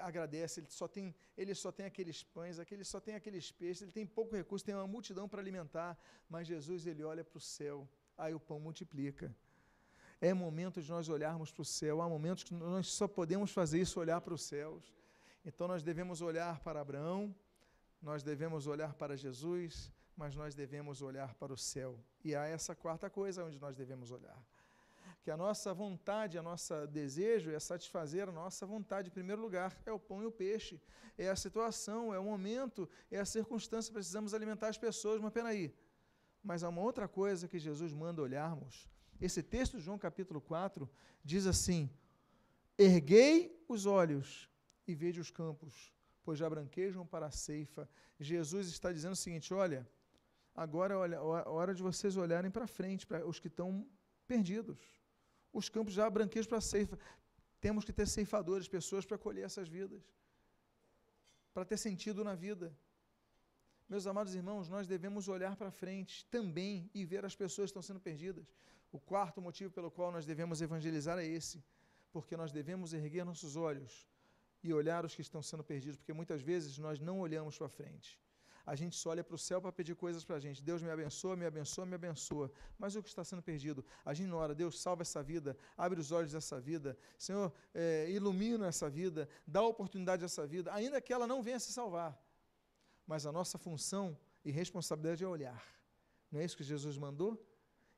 agradece, 0.00 0.60
ele 0.60 0.70
só 0.70 0.86
tem, 0.86 1.14
ele 1.36 1.54
só 1.54 1.72
tem 1.72 1.86
aqueles 1.86 2.22
pães, 2.22 2.58
aquele 2.58 2.84
só 2.84 3.00
tem 3.00 3.14
aqueles 3.14 3.50
peixes, 3.50 3.82
ele 3.82 3.92
tem 3.92 4.06
pouco 4.06 4.34
recurso, 4.34 4.64
tem 4.64 4.74
uma 4.74 4.86
multidão 4.86 5.28
para 5.28 5.40
alimentar, 5.40 5.98
mas 6.28 6.46
Jesus 6.46 6.86
ele 6.86 7.02
olha 7.02 7.24
para 7.24 7.38
o 7.38 7.40
céu, 7.40 7.88
aí 8.16 8.34
o 8.34 8.40
pão 8.40 8.58
multiplica. 8.58 9.34
É 10.20 10.34
momento 10.34 10.82
de 10.82 10.90
nós 10.90 11.08
olharmos 11.08 11.52
para 11.52 11.62
o 11.62 11.64
céu, 11.64 12.02
há 12.02 12.08
momentos 12.08 12.42
que 12.44 12.52
nós 12.54 12.88
só 12.88 13.06
podemos 13.06 13.52
fazer 13.52 13.80
isso, 13.80 14.00
olhar 14.00 14.20
para 14.20 14.34
os 14.34 14.42
céus. 14.42 14.97
Então 15.44 15.68
nós 15.68 15.82
devemos 15.82 16.20
olhar 16.20 16.60
para 16.60 16.80
Abraão, 16.80 17.34
nós 18.00 18.22
devemos 18.22 18.66
olhar 18.66 18.94
para 18.94 19.16
Jesus, 19.16 19.92
mas 20.16 20.34
nós 20.34 20.54
devemos 20.54 21.00
olhar 21.00 21.34
para 21.34 21.52
o 21.52 21.56
céu. 21.56 21.98
E 22.24 22.34
há 22.34 22.44
essa 22.44 22.74
quarta 22.74 23.08
coisa 23.08 23.44
onde 23.44 23.58
nós 23.60 23.76
devemos 23.76 24.10
olhar. 24.10 24.40
Que 25.22 25.30
a 25.30 25.36
nossa 25.36 25.74
vontade, 25.74 26.38
a 26.38 26.42
nosso 26.42 26.86
desejo 26.86 27.50
é 27.50 27.58
satisfazer 27.60 28.28
a 28.28 28.32
nossa 28.32 28.66
vontade, 28.66 29.08
em 29.08 29.12
primeiro 29.12 29.42
lugar, 29.42 29.80
é 29.84 29.92
o 29.92 29.98
pão 29.98 30.22
e 30.22 30.26
o 30.26 30.32
peixe, 30.32 30.80
é 31.16 31.28
a 31.28 31.36
situação, 31.36 32.14
é 32.14 32.18
o 32.18 32.24
momento, 32.24 32.88
é 33.10 33.18
a 33.18 33.24
circunstância, 33.24 33.92
precisamos 33.92 34.34
alimentar 34.34 34.68
as 34.68 34.78
pessoas, 34.78 35.20
mas 35.20 35.32
peraí. 35.32 35.74
Mas 36.42 36.62
há 36.62 36.68
uma 36.68 36.82
outra 36.82 37.06
coisa 37.06 37.48
que 37.48 37.58
Jesus 37.58 37.92
manda 37.92 38.22
olharmos. 38.22 38.88
Esse 39.20 39.42
texto 39.42 39.80
João 39.80 39.98
capítulo 39.98 40.40
4 40.40 40.88
diz 41.24 41.46
assim: 41.46 41.90
Erguei 42.76 43.64
os 43.68 43.86
olhos 43.86 44.48
e 44.88 44.94
vede 44.94 45.20
os 45.20 45.30
campos, 45.30 45.92
pois 46.24 46.38
já 46.38 46.48
branquejam 46.48 47.06
para 47.06 47.26
a 47.26 47.30
ceifa. 47.30 47.88
Jesus 48.18 48.68
está 48.68 48.92
dizendo 48.92 49.12
o 49.12 49.16
seguinte: 49.16 49.52
olha, 49.52 49.86
agora 50.54 50.94
é 50.94 51.16
a 51.16 51.50
hora 51.50 51.74
de 51.74 51.82
vocês 51.82 52.16
olharem 52.16 52.50
para 52.50 52.66
frente, 52.66 53.06
para 53.06 53.26
os 53.26 53.38
que 53.38 53.48
estão 53.48 53.86
perdidos. 54.26 54.78
Os 55.52 55.68
campos 55.68 55.92
já 55.94 56.08
branquejam 56.08 56.48
para 56.48 56.58
a 56.58 56.62
ceifa. 56.72 56.98
Temos 57.60 57.84
que 57.84 57.92
ter 57.92 58.06
ceifadores, 58.06 58.68
pessoas 58.68 59.04
para 59.04 59.18
colher 59.18 59.44
essas 59.44 59.68
vidas, 59.68 60.02
para 61.52 61.64
ter 61.64 61.76
sentido 61.76 62.22
na 62.22 62.34
vida. 62.34 62.72
Meus 63.88 64.06
amados 64.06 64.34
irmãos, 64.34 64.68
nós 64.68 64.86
devemos 64.86 65.28
olhar 65.28 65.56
para 65.56 65.70
frente 65.70 66.24
também 66.26 66.90
e 66.94 67.04
ver 67.04 67.24
as 67.24 67.34
pessoas 67.34 67.66
que 67.66 67.70
estão 67.70 67.82
sendo 67.82 68.00
perdidas. 68.00 68.46
O 68.92 69.00
quarto 69.00 69.40
motivo 69.40 69.70
pelo 69.70 69.90
qual 69.90 70.12
nós 70.12 70.24
devemos 70.24 70.60
evangelizar 70.60 71.18
é 71.18 71.26
esse, 71.26 71.64
porque 72.12 72.36
nós 72.36 72.52
devemos 72.52 72.92
erguer 72.92 73.24
nossos 73.24 73.56
olhos 73.56 74.06
e 74.62 74.72
olhar 74.72 75.04
os 75.04 75.14
que 75.14 75.22
estão 75.22 75.42
sendo 75.42 75.64
perdidos, 75.64 75.96
porque 75.96 76.12
muitas 76.12 76.42
vezes 76.42 76.78
nós 76.78 76.98
não 76.98 77.20
olhamos 77.20 77.56
para 77.56 77.68
frente. 77.68 78.20
A 78.66 78.74
gente 78.74 78.96
só 78.96 79.10
olha 79.10 79.24
para 79.24 79.34
o 79.34 79.38
céu 79.38 79.62
para 79.62 79.72
pedir 79.72 79.94
coisas 79.96 80.22
para 80.22 80.36
a 80.36 80.38
gente. 80.38 80.62
Deus 80.62 80.82
me 80.82 80.90
abençoa, 80.90 81.34
me 81.34 81.46
abençoa, 81.46 81.86
me 81.86 81.94
abençoa. 81.94 82.52
Mas 82.78 82.94
o 82.94 83.02
que 83.02 83.08
está 83.08 83.24
sendo 83.24 83.42
perdido? 83.42 83.82
A 84.04 84.12
gente 84.12 84.28
não 84.28 84.36
ora, 84.36 84.54
Deus 84.54 84.78
salva 84.78 85.00
essa 85.00 85.22
vida, 85.22 85.56
abre 85.74 85.98
os 85.98 86.12
olhos 86.12 86.32
dessa 86.32 86.60
vida, 86.60 86.98
Senhor, 87.16 87.50
é, 87.72 88.10
ilumina 88.10 88.66
essa 88.66 88.90
vida, 88.90 89.26
dá 89.46 89.62
oportunidade 89.62 90.22
a 90.22 90.26
essa 90.26 90.46
vida, 90.46 90.70
ainda 90.74 91.00
que 91.00 91.14
ela 91.14 91.26
não 91.26 91.42
venha 91.42 91.58
se 91.58 91.72
salvar. 91.72 92.12
Mas 93.06 93.24
a 93.24 93.32
nossa 93.32 93.56
função 93.56 94.18
e 94.44 94.50
responsabilidade 94.50 95.24
é 95.24 95.26
olhar. 95.26 95.64
Não 96.30 96.38
é 96.38 96.44
isso 96.44 96.56
que 96.56 96.62
Jesus 96.62 96.98
mandou? 96.98 97.42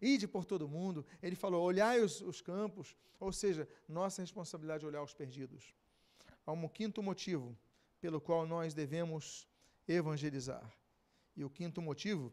Ide 0.00 0.28
por 0.28 0.44
todo 0.44 0.68
mundo. 0.68 1.04
Ele 1.20 1.34
falou: 1.34 1.64
olhai 1.64 2.00
os, 2.00 2.20
os 2.20 2.40
campos. 2.40 2.96
Ou 3.18 3.32
seja, 3.32 3.68
nossa 3.88 4.22
responsabilidade 4.22 4.84
é 4.84 4.88
olhar 4.88 5.02
os 5.02 5.12
perdidos 5.12 5.74
há 6.46 6.52
um 6.52 6.68
quinto 6.68 7.02
motivo 7.02 7.56
pelo 8.00 8.20
qual 8.20 8.46
nós 8.46 8.74
devemos 8.74 9.48
evangelizar. 9.86 10.72
E 11.36 11.44
o 11.44 11.50
quinto 11.50 11.80
motivo 11.82 12.32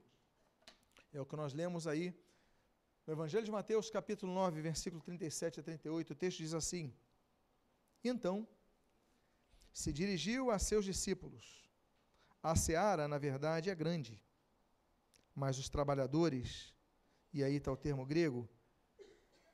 é 1.13 1.21
o 1.21 1.25
que 1.25 1.35
nós 1.35 1.53
lemos 1.53 1.87
aí 1.87 2.13
no 3.05 3.13
Evangelho 3.13 3.45
de 3.45 3.51
Mateus, 3.51 3.89
capítulo 3.89 4.33
9, 4.33 4.61
versículo 4.61 5.01
37 5.01 5.61
a 5.61 5.63
38. 5.63 6.11
O 6.11 6.15
texto 6.15 6.39
diz 6.39 6.53
assim: 6.53 6.93
Então 8.03 8.47
se 9.71 9.93
dirigiu 9.93 10.51
a 10.51 10.59
seus 10.59 10.83
discípulos. 10.83 11.65
A 12.43 12.55
seara, 12.55 13.07
na 13.07 13.17
verdade, 13.17 13.69
é 13.69 13.75
grande, 13.75 14.21
mas 15.33 15.57
os 15.57 15.69
trabalhadores, 15.69 16.73
e 17.33 17.43
aí 17.43 17.55
está 17.55 17.71
o 17.71 17.77
termo 17.77 18.05
grego, 18.05 18.49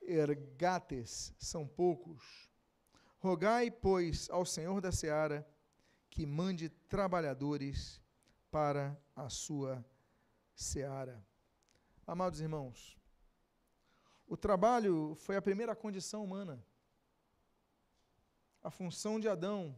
ergates, 0.02 1.32
são 1.38 1.66
poucos. 1.66 2.50
Rogai, 3.24 3.70
pois, 3.70 4.28
ao 4.28 4.44
Senhor 4.44 4.82
da 4.82 4.92
seara 4.92 5.48
que 6.10 6.26
mande 6.26 6.68
trabalhadores 6.68 7.98
para 8.50 8.94
a 9.16 9.30
sua 9.30 9.82
seara. 10.54 11.26
Amados 12.06 12.42
irmãos, 12.42 12.98
o 14.26 14.36
trabalho 14.36 15.14
foi 15.14 15.36
a 15.36 15.40
primeira 15.40 15.74
condição 15.74 16.22
humana. 16.22 16.62
A 18.62 18.70
função 18.70 19.18
de 19.18 19.26
Adão, 19.26 19.74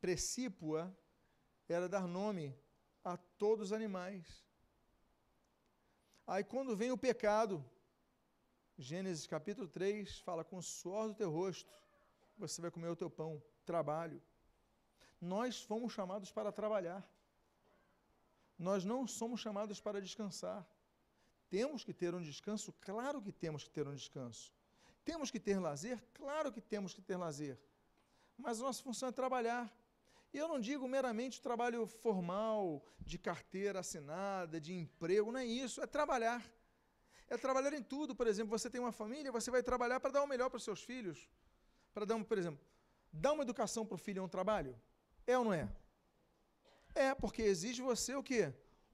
precípua, 0.00 0.96
era 1.68 1.88
dar 1.88 2.06
nome 2.06 2.56
a 3.02 3.16
todos 3.16 3.66
os 3.66 3.72
animais. 3.72 4.46
Aí, 6.24 6.44
quando 6.44 6.76
vem 6.76 6.92
o 6.92 6.96
pecado, 6.96 7.68
Gênesis 8.78 9.26
capítulo 9.26 9.66
3 9.66 10.18
fala: 10.18 10.44
com 10.44 10.58
o 10.58 10.62
suor 10.62 11.08
do 11.08 11.14
teu 11.14 11.30
rosto 11.30 11.70
você 12.36 12.60
vai 12.60 12.70
comer 12.70 12.88
o 12.88 12.96
teu 12.96 13.08
pão, 13.08 13.42
trabalho. 13.64 14.22
Nós 15.18 15.62
fomos 15.62 15.94
chamados 15.94 16.30
para 16.30 16.52
trabalhar. 16.52 17.02
Nós 18.58 18.84
não 18.84 19.06
somos 19.06 19.40
chamados 19.40 19.80
para 19.80 20.00
descansar. 20.00 20.66
Temos 21.48 21.84
que 21.84 21.94
ter 21.94 22.14
um 22.14 22.20
descanso? 22.20 22.74
Claro 22.80 23.22
que 23.22 23.32
temos 23.32 23.64
que 23.64 23.70
ter 23.70 23.88
um 23.88 23.94
descanso. 23.94 24.52
Temos 25.04 25.30
que 25.30 25.40
ter 25.40 25.58
lazer? 25.58 26.02
Claro 26.12 26.52
que 26.52 26.60
temos 26.60 26.92
que 26.92 27.00
ter 27.00 27.16
lazer. 27.16 27.58
Mas 28.36 28.60
a 28.60 28.64
nossa 28.64 28.82
função 28.82 29.08
é 29.08 29.12
trabalhar. 29.12 29.74
E 30.34 30.38
eu 30.38 30.48
não 30.48 30.60
digo 30.60 30.86
meramente 30.86 31.40
trabalho 31.40 31.86
formal, 31.86 32.84
de 33.00 33.16
carteira 33.16 33.80
assinada, 33.80 34.60
de 34.60 34.74
emprego, 34.74 35.32
não 35.32 35.40
é 35.40 35.46
isso, 35.46 35.80
é 35.80 35.86
trabalhar 35.86 36.44
é 37.28 37.36
trabalhar 37.36 37.72
em 37.72 37.82
tudo. 37.82 38.14
Por 38.14 38.26
exemplo, 38.26 38.56
você 38.56 38.68
tem 38.70 38.80
uma 38.80 38.92
família, 38.92 39.32
você 39.32 39.50
vai 39.50 39.62
trabalhar 39.62 40.00
para 40.00 40.10
dar 40.10 40.22
o 40.22 40.26
melhor 40.26 40.48
para 40.48 40.58
os 40.58 40.64
seus 40.64 40.82
filhos. 40.82 41.28
Para 41.92 42.04
dar, 42.04 42.16
um, 42.16 42.24
por 42.24 42.38
exemplo, 42.38 42.60
dar 43.12 43.32
uma 43.32 43.42
educação 43.42 43.84
para 43.84 43.94
o 43.94 43.98
filho 43.98 44.20
é 44.20 44.22
um 44.22 44.28
trabalho? 44.28 44.78
É 45.26 45.36
ou 45.38 45.44
não 45.44 45.52
é? 45.52 45.68
É, 46.94 47.14
porque 47.14 47.42
exige 47.42 47.82
você 47.82 48.14
o 48.14 48.22
quê? 48.22 48.52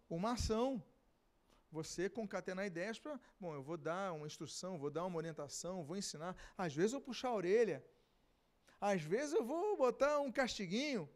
Uma 0.09 0.33
ação. 0.33 0.83
Você 1.71 2.09
concatenar 2.11 2.67
ideias 2.67 2.99
para, 2.99 3.19
bom, 3.41 3.55
eu 3.55 3.63
vou 3.63 3.79
dar 3.79 4.13
uma 4.13 4.27
instrução, 4.27 4.79
vou 4.79 4.91
dar 4.91 5.07
uma 5.07 5.17
orientação, 5.17 5.85
vou 5.85 5.97
ensinar. 5.97 6.37
Às 6.57 6.75
vezes 6.75 6.93
eu 6.93 6.99
vou 6.99 7.07
puxar 7.07 7.29
a 7.29 7.35
orelha. 7.35 7.83
Às 8.81 9.03
vezes 9.03 9.33
eu 9.33 9.45
vou 9.45 9.77
botar 9.77 10.21
um 10.21 10.31
castiguinho. 10.31 11.09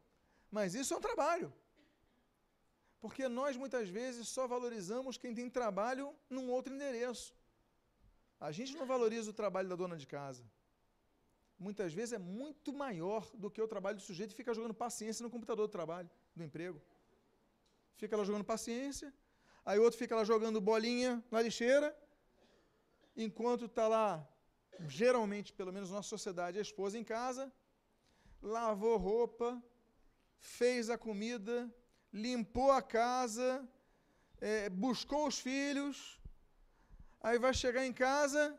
Mas 0.50 0.74
isso 0.74 0.94
é 0.94 0.96
um 0.96 1.00
trabalho. 1.00 1.52
Porque 3.00 3.28
nós 3.28 3.56
muitas 3.56 3.88
vezes 3.88 4.28
só 4.28 4.46
valorizamos 4.46 5.18
quem 5.18 5.34
tem 5.34 5.48
trabalho 5.50 6.14
num 6.28 6.50
outro 6.50 6.74
endereço. 6.74 7.34
A 8.40 8.50
gente 8.52 8.76
não 8.76 8.86
valoriza 8.86 9.30
o 9.30 9.34
trabalho 9.34 9.68
da 9.68 9.76
dona 9.76 9.96
de 9.96 10.06
casa. 10.06 10.44
Muitas 11.58 11.92
vezes 11.92 12.12
é 12.12 12.18
muito 12.18 12.72
maior 12.72 13.28
do 13.34 13.50
que 13.50 13.60
o 13.62 13.68
trabalho 13.68 13.96
do 13.96 14.02
sujeito 14.02 14.32
e 14.32 14.34
fica 14.34 14.52
jogando 14.52 14.74
paciência 14.74 15.22
no 15.22 15.30
computador 15.30 15.66
do 15.66 15.70
trabalho, 15.70 16.10
do 16.34 16.44
emprego. 16.44 16.80
Fica 17.96 18.16
lá 18.16 18.24
jogando 18.24 18.44
paciência, 18.44 19.12
aí 19.64 19.78
outro 19.78 19.98
fica 19.98 20.14
lá 20.14 20.22
jogando 20.22 20.60
bolinha 20.60 21.24
na 21.30 21.40
lixeira, 21.40 21.96
enquanto 23.16 23.64
está 23.64 23.88
lá, 23.88 24.28
geralmente, 24.86 25.52
pelo 25.52 25.72
menos 25.72 25.88
na 25.88 25.96
nossa 25.96 26.10
sociedade, 26.10 26.58
a 26.58 26.62
esposa 26.62 26.98
em 26.98 27.04
casa, 27.04 27.50
lavou 28.42 28.98
roupa, 28.98 29.62
fez 30.38 30.90
a 30.90 30.98
comida, 30.98 31.72
limpou 32.24 32.70
a 32.72 32.82
casa, 32.82 33.48
é, 34.40 34.68
buscou 34.84 35.22
os 35.30 35.38
filhos, 35.38 35.98
Aí 37.26 37.40
vai 37.40 37.52
chegar 37.52 37.84
em 37.84 37.92
casa 37.92 38.56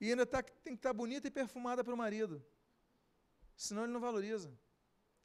e 0.00 0.10
ainda 0.10 0.24
tá, 0.24 0.40
tem 0.40 0.74
que 0.74 0.78
estar 0.78 0.90
tá 0.90 0.94
bonita 0.94 1.26
e 1.26 1.30
perfumada 1.30 1.82
para 1.82 1.92
o 1.92 1.96
marido. 1.96 2.40
Senão 3.56 3.82
ele 3.82 3.92
não 3.92 4.00
valoriza. 4.00 4.56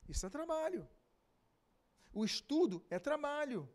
Isso 0.08 0.26
é 0.26 0.30
trabalho. 0.32 0.90
O 2.12 2.26
estudo 2.26 2.84
é 2.90 2.98
trabalho. 2.98 3.70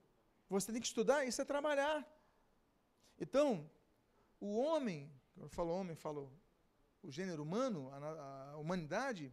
Você 0.48 0.72
tem 0.72 0.80
que 0.80 0.88
estudar, 0.88 1.24
isso 1.24 1.40
é 1.40 1.44
trabalhar. 1.44 2.04
Então, 3.16 3.70
o 4.40 4.58
homem, 4.58 5.08
eu 5.36 5.48
falo 5.48 5.70
homem, 5.70 5.94
falo 5.94 6.32
o 7.00 7.12
gênero 7.12 7.44
humano, 7.44 7.90
a, 7.92 8.50
a 8.54 8.56
humanidade, 8.56 9.32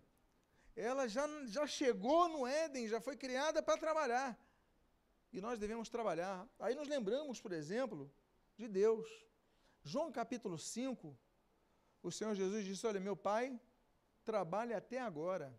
ela 0.76 1.08
já, 1.08 1.28
já 1.46 1.68
chegou 1.68 2.30
no 2.30 2.48
Éden, 2.48 2.88
já 2.88 3.00
foi 3.02 3.18
criada 3.18 3.62
para 3.62 3.78
trabalhar. 3.78 4.40
E 5.32 5.40
nós 5.40 5.60
devemos 5.60 5.90
trabalhar. 5.90 6.48
Aí 6.60 6.76
nos 6.76 6.88
lembramos, 6.88 7.40
por 7.40 7.52
exemplo, 7.52 8.12
de 8.58 8.68
Deus. 8.68 9.08
João 9.84 10.12
capítulo 10.12 10.58
5, 10.58 11.18
o 12.04 12.12
Senhor 12.12 12.36
Jesus 12.36 12.66
disse: 12.66 12.86
Olha, 12.86 13.00
meu 13.00 13.16
pai 13.16 13.60
trabalha 14.24 14.78
até 14.78 15.00
agora. 15.00 15.54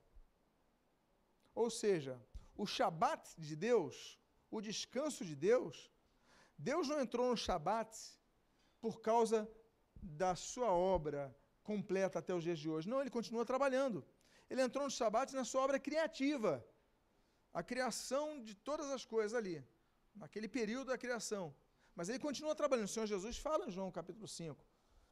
Ou 1.54 1.70
seja, 1.70 2.20
o 2.56 2.66
Shabat 2.66 3.34
de 3.38 3.56
Deus, 3.56 4.18
o 4.50 4.60
descanso 4.60 5.24
de 5.24 5.34
Deus, 5.34 5.90
Deus 6.56 6.88
não 6.88 7.00
entrou 7.00 7.28
no 7.28 7.36
Shabat 7.36 7.96
por 8.80 9.00
causa 9.00 9.50
da 10.02 10.34
sua 10.34 10.70
obra 10.72 11.34
completa 11.62 12.18
até 12.18 12.34
os 12.34 12.42
dias 12.42 12.58
de 12.58 12.68
hoje. 12.68 12.88
Não, 12.88 13.00
ele 13.00 13.10
continua 13.10 13.44
trabalhando. 13.44 14.04
Ele 14.52 14.60
entrou 14.60 14.84
no 14.84 14.90
Shabat 14.90 15.34
na 15.34 15.44
sua 15.50 15.62
obra 15.66 15.78
criativa. 15.86 16.52
A 17.60 17.62
criação 17.62 18.24
de 18.46 18.54
todas 18.68 18.88
as 18.96 19.02
coisas 19.12 19.34
ali, 19.40 19.56
naquele 20.14 20.48
período 20.56 20.88
da 20.88 20.98
criação. 21.04 21.44
Mas 21.96 22.10
ele 22.10 22.18
continua 22.18 22.54
trabalhando. 22.54 22.90
O 22.90 22.94
Senhor 22.94 23.06
Jesus 23.06 23.38
fala 23.38 23.66
em 23.66 23.70
João 23.70 23.90
capítulo 23.90 24.28
5. 24.28 24.62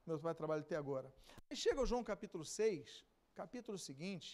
Meu 0.07 0.19
pai 0.21 0.35
trabalha 0.35 0.61
até 0.61 0.77
agora. 0.77 1.09
Aí 1.49 1.57
chega 1.57 1.81
o 1.81 1.87
João 1.87 2.05
capítulo 2.05 2.45
6, 2.45 3.03
capítulo 3.35 3.79
seguinte. 3.79 4.29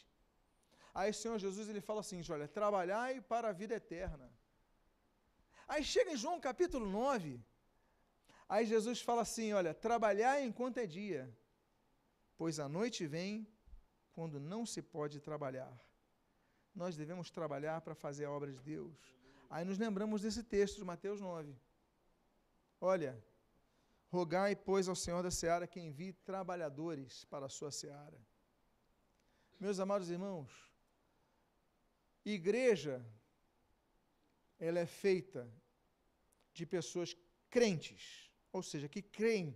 Aí 0.93 1.11
o 1.13 1.15
Senhor 1.15 1.39
Jesus 1.39 1.69
ele 1.69 1.81
fala 1.81 2.01
assim: 2.01 2.21
olha, 2.37 2.49
trabalhai 2.49 3.21
para 3.21 3.51
a 3.51 3.53
vida 3.53 3.77
eterna. 3.77 4.29
Aí 5.69 5.85
chega 5.85 6.11
em 6.15 6.17
João 6.17 6.41
capítulo 6.41 6.85
9. 6.85 7.41
Aí 8.49 8.67
Jesus 8.67 9.01
fala 9.01 9.23
assim: 9.23 9.53
olha, 9.53 9.73
trabalhai 9.73 10.43
enquanto 10.43 10.79
é 10.79 10.87
dia, 10.87 11.23
pois 12.37 12.59
a 12.59 12.69
noite 12.69 13.07
vem 13.07 13.47
quando 14.17 14.41
não 14.41 14.65
se 14.65 14.81
pode 14.81 15.21
trabalhar. 15.21 15.75
Nós 16.75 16.97
devemos 16.97 17.31
trabalhar 17.31 17.83
para 17.83 17.95
fazer 17.95 18.25
a 18.25 18.31
obra 18.31 18.51
de 18.51 18.59
Deus. 18.61 18.97
Aí 19.51 19.63
nos 19.63 19.77
lembramos 19.77 20.23
desse 20.23 20.43
texto 20.43 20.79
de 20.79 20.85
Mateus 20.85 21.21
9. 21.21 21.55
Olha, 22.81 23.13
rogai, 24.09 24.57
pois, 24.57 24.89
ao 24.89 24.97
Senhor 24.97 25.23
da 25.23 25.31
seara 25.31 25.67
que 25.67 25.79
envie 25.79 26.15
trabalhadores 26.15 27.27
para 27.27 27.45
a 27.45 27.51
sua 27.51 27.71
seara. 27.71 28.19
Meus 29.61 29.79
amados 29.79 30.09
irmãos, 30.09 30.51
igreja, 32.25 33.05
ela 34.59 34.79
é 34.79 34.87
feita 34.87 35.47
de 36.55 36.65
pessoas 36.65 37.15
crentes, 37.51 38.31
ou 38.51 38.63
seja, 38.63 38.89
que 38.89 39.03
creem, 39.03 39.55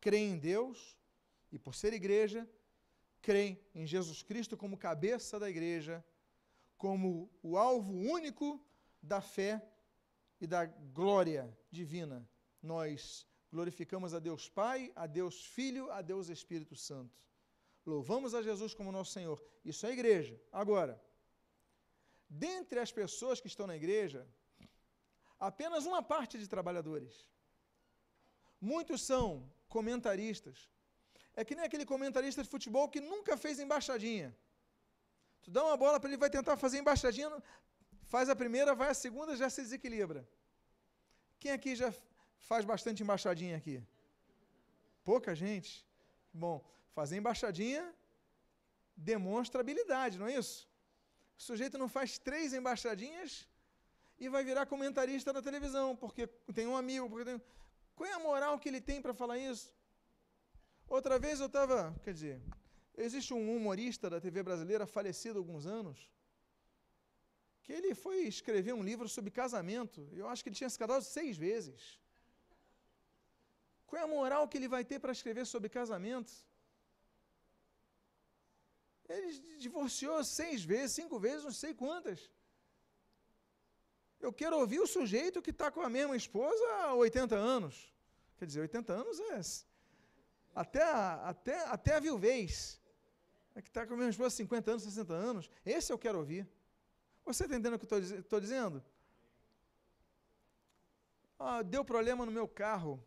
creem 0.00 0.32
em 0.32 0.38
Deus 0.38 0.98
e, 1.52 1.58
por 1.58 1.72
ser 1.72 1.92
igreja, 1.92 2.48
creem 3.26 3.58
em 3.74 3.86
Jesus 3.86 4.22
Cristo 4.22 4.54
como 4.62 4.76
cabeça 4.76 5.40
da 5.40 5.48
igreja, 5.48 6.04
como 6.76 7.08
o 7.42 7.56
alvo 7.56 7.94
único 8.16 8.62
da 9.02 9.20
fé 9.22 9.52
e 10.38 10.46
da 10.46 10.66
glória 10.66 11.42
divina. 11.70 12.18
Nós 12.62 13.26
glorificamos 13.50 14.12
a 14.12 14.18
Deus 14.18 14.44
Pai, 14.60 14.92
a 14.94 15.06
Deus 15.06 15.36
Filho, 15.56 15.90
a 15.90 16.02
Deus 16.02 16.28
Espírito 16.28 16.76
Santo. 16.76 17.18
Louvamos 17.86 18.34
a 18.34 18.42
Jesus 18.42 18.74
como 18.74 18.92
nosso 18.92 19.12
Senhor. 19.12 19.42
Isso 19.64 19.86
é 19.86 19.92
igreja. 19.92 20.38
Agora, 20.52 21.02
dentre 22.28 22.78
as 22.78 22.92
pessoas 22.92 23.40
que 23.40 23.46
estão 23.46 23.66
na 23.66 23.76
igreja, 23.76 24.28
apenas 25.40 25.86
uma 25.86 26.02
parte 26.02 26.36
de 26.38 26.46
trabalhadores. 26.46 27.26
Muitos 28.60 29.00
são 29.00 29.50
comentaristas. 29.66 30.73
É 31.36 31.44
que 31.44 31.54
nem 31.54 31.64
aquele 31.64 31.84
comentarista 31.84 32.42
de 32.42 32.48
futebol 32.48 32.88
que 32.88 33.00
nunca 33.00 33.36
fez 33.36 33.58
embaixadinha. 33.58 34.34
Tu 35.42 35.50
dá 35.50 35.62
uma 35.64 35.76
bola 35.76 35.98
para 36.00 36.08
ele, 36.08 36.16
vai 36.16 36.30
tentar 36.30 36.56
fazer 36.56 36.78
embaixadinha, 36.78 37.30
faz 38.04 38.28
a 38.28 38.36
primeira, 38.36 38.74
vai 38.74 38.90
a 38.90 38.94
segunda, 38.94 39.36
já 39.36 39.50
se 39.50 39.62
desequilibra. 39.62 40.26
Quem 41.40 41.50
aqui 41.50 41.74
já 41.74 41.92
faz 42.50 42.64
bastante 42.64 43.02
embaixadinha 43.02 43.56
aqui? 43.56 43.82
Pouca 45.02 45.34
gente. 45.34 45.86
Bom, 46.32 46.64
fazer 46.94 47.16
embaixadinha 47.16 47.82
demonstra 48.96 49.60
habilidade, 49.60 50.18
não 50.18 50.28
é 50.28 50.38
isso? 50.38 50.68
O 51.36 51.42
sujeito 51.42 51.76
não 51.76 51.88
faz 51.88 52.16
três 52.16 52.54
embaixadinhas 52.54 53.48
e 54.18 54.28
vai 54.28 54.44
virar 54.44 54.66
comentarista 54.66 55.32
da 55.32 55.42
televisão, 55.42 55.96
porque 55.96 56.26
tem 56.54 56.66
um 56.66 56.76
amigo, 56.76 57.08
porque 57.10 57.24
tem... 57.24 57.42
Qual 57.96 58.08
é 58.08 58.12
a 58.12 58.18
moral 58.18 58.58
que 58.58 58.68
ele 58.68 58.80
tem 58.80 59.02
para 59.02 59.12
falar 59.12 59.36
isso? 59.38 59.73
Outra 60.88 61.18
vez 61.18 61.40
eu 61.40 61.46
estava, 61.46 61.94
quer 62.04 62.12
dizer, 62.12 62.40
existe 62.96 63.32
um 63.34 63.56
humorista 63.56 64.08
da 64.08 64.20
TV 64.20 64.42
brasileira 64.42 64.86
falecido 64.86 65.38
há 65.38 65.40
alguns 65.40 65.66
anos, 65.66 66.10
que 67.62 67.72
ele 67.72 67.94
foi 67.94 68.18
escrever 68.34 68.74
um 68.74 68.82
livro 68.82 69.08
sobre 69.08 69.30
casamento. 69.30 70.08
Eu 70.12 70.28
acho 70.28 70.42
que 70.42 70.50
ele 70.50 70.56
tinha 70.56 70.68
se 70.68 70.78
casado 70.78 71.02
seis 71.02 71.36
vezes. 71.36 71.98
Qual 73.86 74.00
é 74.00 74.04
a 74.04 74.08
moral 74.08 74.46
que 74.48 74.58
ele 74.58 74.68
vai 74.68 74.84
ter 74.84 74.98
para 74.98 75.12
escrever 75.12 75.46
sobre 75.46 75.68
casamento? 75.68 76.32
Ele 79.08 79.58
divorciou 79.58 80.22
seis 80.24 80.62
vezes, 80.62 80.96
cinco 80.96 81.18
vezes, 81.18 81.44
não 81.44 81.52
sei 81.52 81.74
quantas. 81.74 82.30
Eu 84.20 84.32
quero 84.32 84.58
ouvir 84.58 84.80
o 84.80 84.86
sujeito 84.86 85.42
que 85.42 85.50
está 85.50 85.70
com 85.70 85.82
a 85.82 85.88
mesma 85.88 86.16
esposa 86.16 86.64
há 86.76 86.94
80 86.94 87.34
anos. 87.34 87.92
Quer 88.38 88.46
dizer, 88.46 88.60
80 88.60 88.92
anos 88.92 89.20
é 89.20 89.34
até 90.54 90.82
a, 90.82 91.28
até, 91.28 91.64
até 91.66 91.94
a 91.96 92.00
viuvez. 92.00 92.80
É 93.54 93.62
que 93.62 93.68
está 93.68 93.86
com 93.86 93.94
a 93.94 93.96
mesma 93.96 94.10
esposa 94.10 94.28
há 94.28 94.36
50 94.36 94.70
anos, 94.70 94.82
60 94.82 95.12
anos. 95.12 95.50
Esse 95.64 95.92
eu 95.92 95.98
quero 95.98 96.18
ouvir. 96.18 96.48
Você 97.24 97.44
está 97.44 97.54
entendendo 97.54 97.74
o 97.74 97.78
que 97.78 97.92
eu 97.92 98.18
estou 98.18 98.40
dizendo? 98.40 98.84
Ah, 101.38 101.62
deu 101.62 101.84
problema 101.84 102.26
no 102.26 102.32
meu 102.32 102.46
carro. 102.46 103.02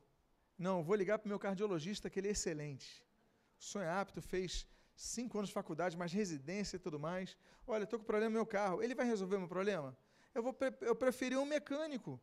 Não, 0.57 0.83
vou 0.83 0.95
ligar 0.95 1.19
para 1.19 1.27
o 1.27 1.29
meu 1.29 1.39
cardiologista, 1.39 2.09
que 2.09 2.19
ele 2.19 2.29
é 2.29 2.31
excelente. 2.31 3.05
Sonho 3.59 3.89
apto, 3.89 4.21
fez 4.21 4.67
cinco 4.95 5.37
anos 5.37 5.49
de 5.49 5.53
faculdade, 5.53 5.95
mais 5.95 6.11
residência 6.11 6.77
e 6.77 6.79
tudo 6.79 6.99
mais. 6.99 7.37
Olha, 7.65 7.83
estou 7.83 7.99
com 7.99 8.05
problema 8.05 8.29
no 8.29 8.35
meu 8.35 8.45
carro. 8.45 8.81
Ele 8.81 8.95
vai 8.95 9.05
resolver 9.05 9.35
o 9.35 9.39
meu 9.39 9.47
problema? 9.47 9.95
Eu 10.33 10.41
vou 10.41 10.55
eu 10.81 10.95
preferi 10.95 11.35
um 11.35 11.45
mecânico 11.45 12.19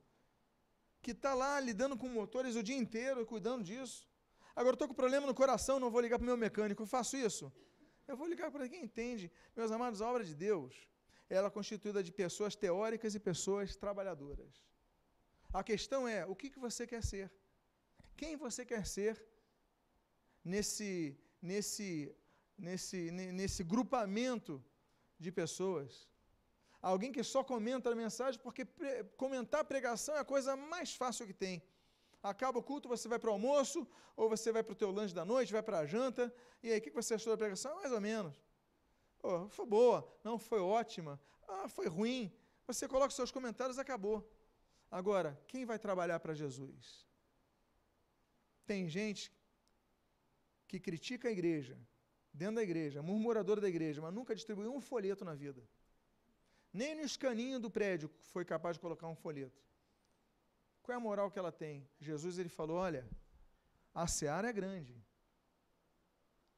que 1.00 1.12
está 1.12 1.34
lá 1.34 1.60
lidando 1.60 1.96
com 1.96 2.08
motores 2.08 2.56
o 2.56 2.62
dia 2.62 2.76
inteiro, 2.76 3.26
cuidando 3.26 3.62
disso. 3.62 4.08
Agora 4.56 4.74
estou 4.74 4.88
com 4.88 4.94
problema 4.94 5.26
no 5.26 5.34
coração, 5.34 5.80
não 5.80 5.90
vou 5.90 6.00
ligar 6.00 6.18
para 6.18 6.24
o 6.24 6.26
meu 6.26 6.36
mecânico. 6.36 6.82
Eu 6.82 6.86
faço 6.86 7.16
isso? 7.16 7.52
Eu 8.06 8.16
vou 8.16 8.26
ligar 8.26 8.50
para 8.50 8.68
quem 8.68 8.82
entende. 8.84 9.30
Meus 9.56 9.70
amados, 9.70 10.00
a 10.00 10.08
obra 10.08 10.24
de 10.24 10.34
Deus 10.34 10.74
ela 11.28 11.48
é 11.48 11.50
constituída 11.50 12.02
de 12.02 12.12
pessoas 12.12 12.54
teóricas 12.54 13.14
e 13.14 13.20
pessoas 13.20 13.74
trabalhadoras. 13.76 14.62
A 15.52 15.62
questão 15.62 16.06
é, 16.06 16.26
o 16.26 16.34
que, 16.34 16.50
que 16.50 16.58
você 16.58 16.86
quer 16.86 17.02
ser? 17.02 17.32
Quem 18.16 18.36
você 18.36 18.64
quer 18.64 18.86
ser 18.86 19.24
nesse, 20.44 21.16
nesse, 21.40 22.14
nesse, 22.56 23.10
nesse 23.10 23.62
grupamento 23.64 24.62
de 25.18 25.32
pessoas? 25.32 26.08
Alguém 26.82 27.10
que 27.10 27.22
só 27.22 27.42
comenta 27.42 27.90
a 27.90 27.94
mensagem, 27.94 28.38
porque 28.40 28.64
pre 28.64 29.04
comentar 29.16 29.60
a 29.60 29.64
pregação 29.64 30.14
é 30.16 30.18
a 30.18 30.24
coisa 30.24 30.54
mais 30.54 30.94
fácil 30.94 31.26
que 31.26 31.32
tem. 31.32 31.62
Acaba 32.24 32.58
o 32.58 32.62
culto, 32.62 32.88
você 32.88 33.06
vai 33.06 33.18
para 33.18 33.28
o 33.28 33.34
almoço, 33.34 33.86
ou 34.16 34.30
você 34.30 34.50
vai 34.50 34.62
para 34.62 34.72
o 34.72 34.74
teu 34.82 34.90
lanche 34.90 35.14
da 35.14 35.26
noite, 35.26 35.52
vai 35.52 35.62
para 35.62 35.80
a 35.80 35.86
janta, 35.86 36.34
e 36.62 36.72
aí 36.72 36.78
o 36.78 36.82
que 36.82 36.90
você 36.90 37.12
achou 37.14 37.30
da 37.30 37.36
pregação? 37.36 37.76
Mais 37.76 37.92
ou 37.92 38.00
menos. 38.00 38.34
Oh, 39.22 39.46
foi 39.50 39.66
boa, 39.66 39.98
não 40.24 40.38
foi 40.38 40.58
ótima, 40.58 41.20
ah, 41.46 41.68
foi 41.68 41.86
ruim. 41.86 42.32
Você 42.66 42.88
coloca 42.88 43.10
seus 43.10 43.30
comentários, 43.30 43.78
acabou. 43.78 44.26
Agora, 44.90 45.38
quem 45.46 45.66
vai 45.66 45.78
trabalhar 45.78 46.18
para 46.18 46.32
Jesus? 46.32 47.06
Tem 48.64 48.88
gente 48.88 49.30
que 50.66 50.80
critica 50.80 51.28
a 51.28 51.30
igreja, 51.30 51.78
dentro 52.32 52.56
da 52.56 52.62
igreja, 52.62 53.02
murmuradora 53.02 53.60
da 53.60 53.68
igreja, 53.68 54.00
mas 54.00 54.14
nunca 54.14 54.34
distribuiu 54.34 54.74
um 54.74 54.80
folheto 54.80 55.26
na 55.26 55.34
vida. 55.34 55.62
Nem 56.72 56.94
no 56.94 57.02
escaninho 57.02 57.60
do 57.60 57.70
prédio 57.70 58.10
foi 58.32 58.46
capaz 58.46 58.76
de 58.76 58.80
colocar 58.80 59.08
um 59.08 59.14
folheto. 59.14 59.62
Qual 60.84 60.92
é 60.92 60.96
a 60.98 61.00
moral 61.00 61.30
que 61.30 61.38
ela 61.38 61.50
tem? 61.50 61.88
Jesus 61.98 62.38
ele 62.38 62.50
falou: 62.50 62.76
olha, 62.76 63.08
a 63.94 64.06
seara 64.06 64.50
é 64.50 64.52
grande, 64.52 64.94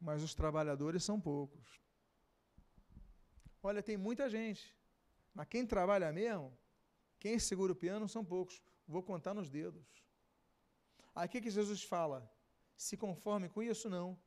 mas 0.00 0.20
os 0.20 0.34
trabalhadores 0.34 1.04
são 1.04 1.20
poucos. 1.20 1.80
Olha, 3.62 3.82
tem 3.82 3.96
muita 3.96 4.28
gente. 4.28 4.76
Mas 5.32 5.46
quem 5.46 5.64
trabalha 5.64 6.12
mesmo, 6.12 6.52
quem 7.20 7.38
segura 7.38 7.72
o 7.72 7.76
piano 7.76 8.08
são 8.08 8.24
poucos. 8.24 8.60
Vou 8.86 9.02
contar 9.02 9.32
nos 9.32 9.48
dedos. 9.48 9.86
Que, 11.30 11.40
que 11.40 11.50
Jesus 11.50 11.84
fala? 11.84 12.28
Se 12.76 12.96
conforme 12.96 13.48
com 13.48 13.62
isso, 13.62 13.88
não. 13.88 14.18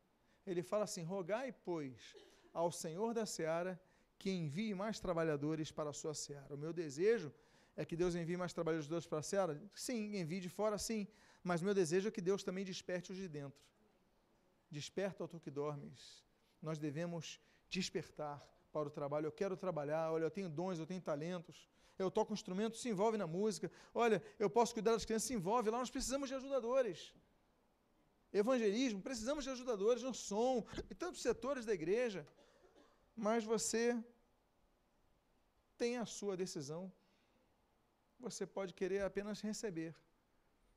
Ele 0.48 0.64
fala 0.64 0.86
assim: 0.86 1.04
rogai, 1.04 1.52
pois, 1.52 2.16
ao 2.54 2.72
Senhor 2.72 3.14
da 3.14 3.26
seara 3.26 3.78
que 4.18 4.32
envie 4.32 4.74
mais 4.74 4.98
trabalhadores 4.98 5.72
para 5.74 5.90
a 5.90 5.94
sua 5.94 6.14
seara. 6.14 6.56
O 6.56 6.58
meu 6.58 6.72
desejo 6.72 7.30
é 7.30 7.49
que 7.86 7.96
Deus 7.96 8.14
envie 8.16 8.36
mais 8.36 8.52
trabalhadores 8.52 9.08
para 9.08 9.20
a 9.20 9.24
seara? 9.24 9.62
Sim, 9.74 10.18
envie 10.18 10.40
de 10.40 10.50
fora, 10.50 10.78
sim. 10.78 11.08
Mas 11.44 11.62
meu 11.62 11.74
desejo 11.74 12.10
é 12.10 12.12
que 12.12 12.22
Deus 12.22 12.44
também 12.44 12.66
desperte 12.66 13.12
os 13.12 13.18
de 13.18 13.28
dentro. 13.28 13.60
Desperta, 14.70 15.24
ó 15.24 15.28
tu 15.28 15.40
que 15.40 15.50
dormes. 15.50 16.24
Nós 16.62 16.78
devemos 16.78 17.40
despertar 17.70 18.46
para 18.72 18.88
o 18.88 18.92
trabalho. 18.92 19.28
Eu 19.28 19.32
quero 19.32 19.56
trabalhar, 19.56 20.12
olha, 20.12 20.26
eu 20.26 20.32
tenho 20.32 20.50
dons, 20.50 20.78
eu 20.78 20.86
tenho 20.86 21.02
talentos. 21.02 21.70
Eu 21.98 22.10
toco 22.10 22.34
instrumento, 22.34 22.78
se 22.78 22.88
envolve 22.90 23.18
na 23.18 23.28
música. 23.28 23.72
Olha, 23.94 24.24
eu 24.38 24.50
posso 24.50 24.74
cuidar 24.74 24.92
das 24.92 25.06
crianças, 25.06 25.28
se 25.28 25.34
envolve. 25.34 25.70
Lá 25.70 25.78
nós 25.78 25.90
precisamos 25.90 26.30
de 26.30 26.36
ajudadores. 26.36 27.14
Evangelismo, 28.32 29.02
precisamos 29.02 29.44
de 29.44 29.50
ajudadores 29.50 30.04
no 30.04 30.14
som, 30.14 30.66
em 30.90 30.96
tantos 30.96 31.22
setores 31.22 31.66
da 31.66 31.74
igreja. 31.74 32.28
Mas 33.16 33.44
você 33.44 34.02
tem 35.78 35.98
a 35.98 36.06
sua 36.06 36.38
decisão. 36.38 36.92
Você 38.20 38.46
pode 38.46 38.74
querer 38.74 39.02
apenas 39.02 39.42
receber. 39.42 39.96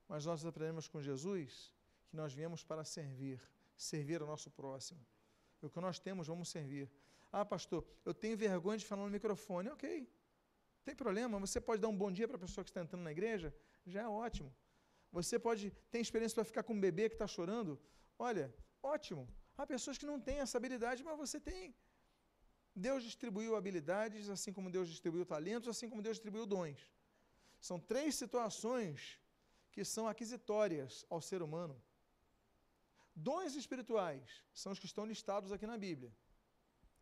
Mas 0.08 0.24
nós 0.24 0.44
aprendemos 0.44 0.86
com 0.88 1.00
Jesus 1.00 1.72
que 2.08 2.16
nós 2.16 2.32
viemos 2.32 2.62
para 2.62 2.84
servir, 2.84 3.40
servir 3.76 4.20
ao 4.20 4.26
nosso 4.26 4.50
próximo. 4.50 5.00
O 5.60 5.70
que 5.70 5.80
nós 5.80 5.98
temos, 5.98 6.26
vamos 6.26 6.48
servir. 6.48 6.90
Ah, 7.30 7.44
pastor, 7.44 7.84
eu 8.04 8.12
tenho 8.12 8.36
vergonha 8.36 8.78
de 8.78 8.84
falar 8.84 9.04
no 9.04 9.10
microfone. 9.10 9.68
Ok, 9.70 10.08
tem 10.84 10.94
problema. 10.94 11.38
Você 11.38 11.60
pode 11.60 11.80
dar 11.80 11.88
um 11.88 11.96
bom 11.96 12.10
dia 12.10 12.26
para 12.28 12.36
a 12.36 12.44
pessoa 12.46 12.64
que 12.64 12.70
está 12.70 12.82
entrando 12.82 13.02
na 13.02 13.12
igreja, 13.12 13.54
já 13.86 14.02
é 14.02 14.08
ótimo. 14.08 14.54
Você 15.10 15.38
pode 15.38 15.70
ter 15.90 16.00
experiência 16.00 16.34
para 16.34 16.44
ficar 16.44 16.62
com 16.62 16.74
um 16.74 16.80
bebê 16.80 17.08
que 17.08 17.14
está 17.14 17.26
chorando. 17.26 17.78
Olha, 18.18 18.52
ótimo. 18.82 19.28
Há 19.56 19.66
pessoas 19.66 19.98
que 19.98 20.06
não 20.06 20.18
têm 20.18 20.38
essa 20.40 20.56
habilidade, 20.58 21.04
mas 21.04 21.16
você 21.16 21.38
tem. 21.38 21.74
Deus 22.74 23.02
distribuiu 23.02 23.54
habilidades, 23.54 24.28
assim 24.30 24.52
como 24.52 24.70
Deus 24.70 24.88
distribuiu 24.88 25.24
talentos, 25.26 25.68
assim 25.68 25.88
como 25.88 26.00
Deus 26.02 26.16
distribuiu 26.16 26.46
dons. 26.46 26.80
São 27.68 27.78
três 27.78 28.16
situações 28.16 29.20
que 29.70 29.84
são 29.84 30.08
aquisitórias 30.08 31.06
ao 31.08 31.20
ser 31.22 31.40
humano. 31.42 31.80
Dons 33.14 33.54
espirituais 33.54 34.44
são 34.52 34.72
os 34.72 34.80
que 34.80 34.86
estão 34.86 35.06
listados 35.06 35.52
aqui 35.52 35.64
na 35.64 35.78
Bíblia. 35.78 36.12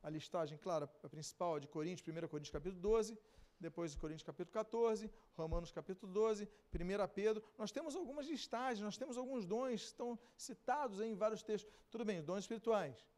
A 0.02 0.10
listagem, 0.10 0.58
claro, 0.58 0.84
a 1.02 1.08
principal 1.08 1.56
é 1.56 1.60
de 1.60 1.66
Coríntios, 1.66 2.06
1 2.06 2.28
Coríntios 2.28 2.52
capítulo 2.52 2.78
12, 2.78 3.18
depois 3.58 3.92
de 3.92 3.96
Coríntios 3.96 4.26
capítulo 4.26 4.52
14, 4.52 5.10
Romanos 5.32 5.72
capítulo 5.72 6.12
12, 6.12 6.46
1 6.74 7.08
Pedro. 7.14 7.42
Nós 7.56 7.72
temos 7.72 7.96
algumas 7.96 8.26
listagens, 8.26 8.84
nós 8.84 8.98
temos 8.98 9.16
alguns 9.16 9.46
dons 9.46 9.80
que 9.80 9.86
estão 9.86 10.18
citados 10.36 11.00
em 11.00 11.14
vários 11.14 11.42
textos. 11.42 11.72
Tudo 11.90 12.04
bem, 12.04 12.22
dons 12.22 12.40
espirituais. 12.40 13.08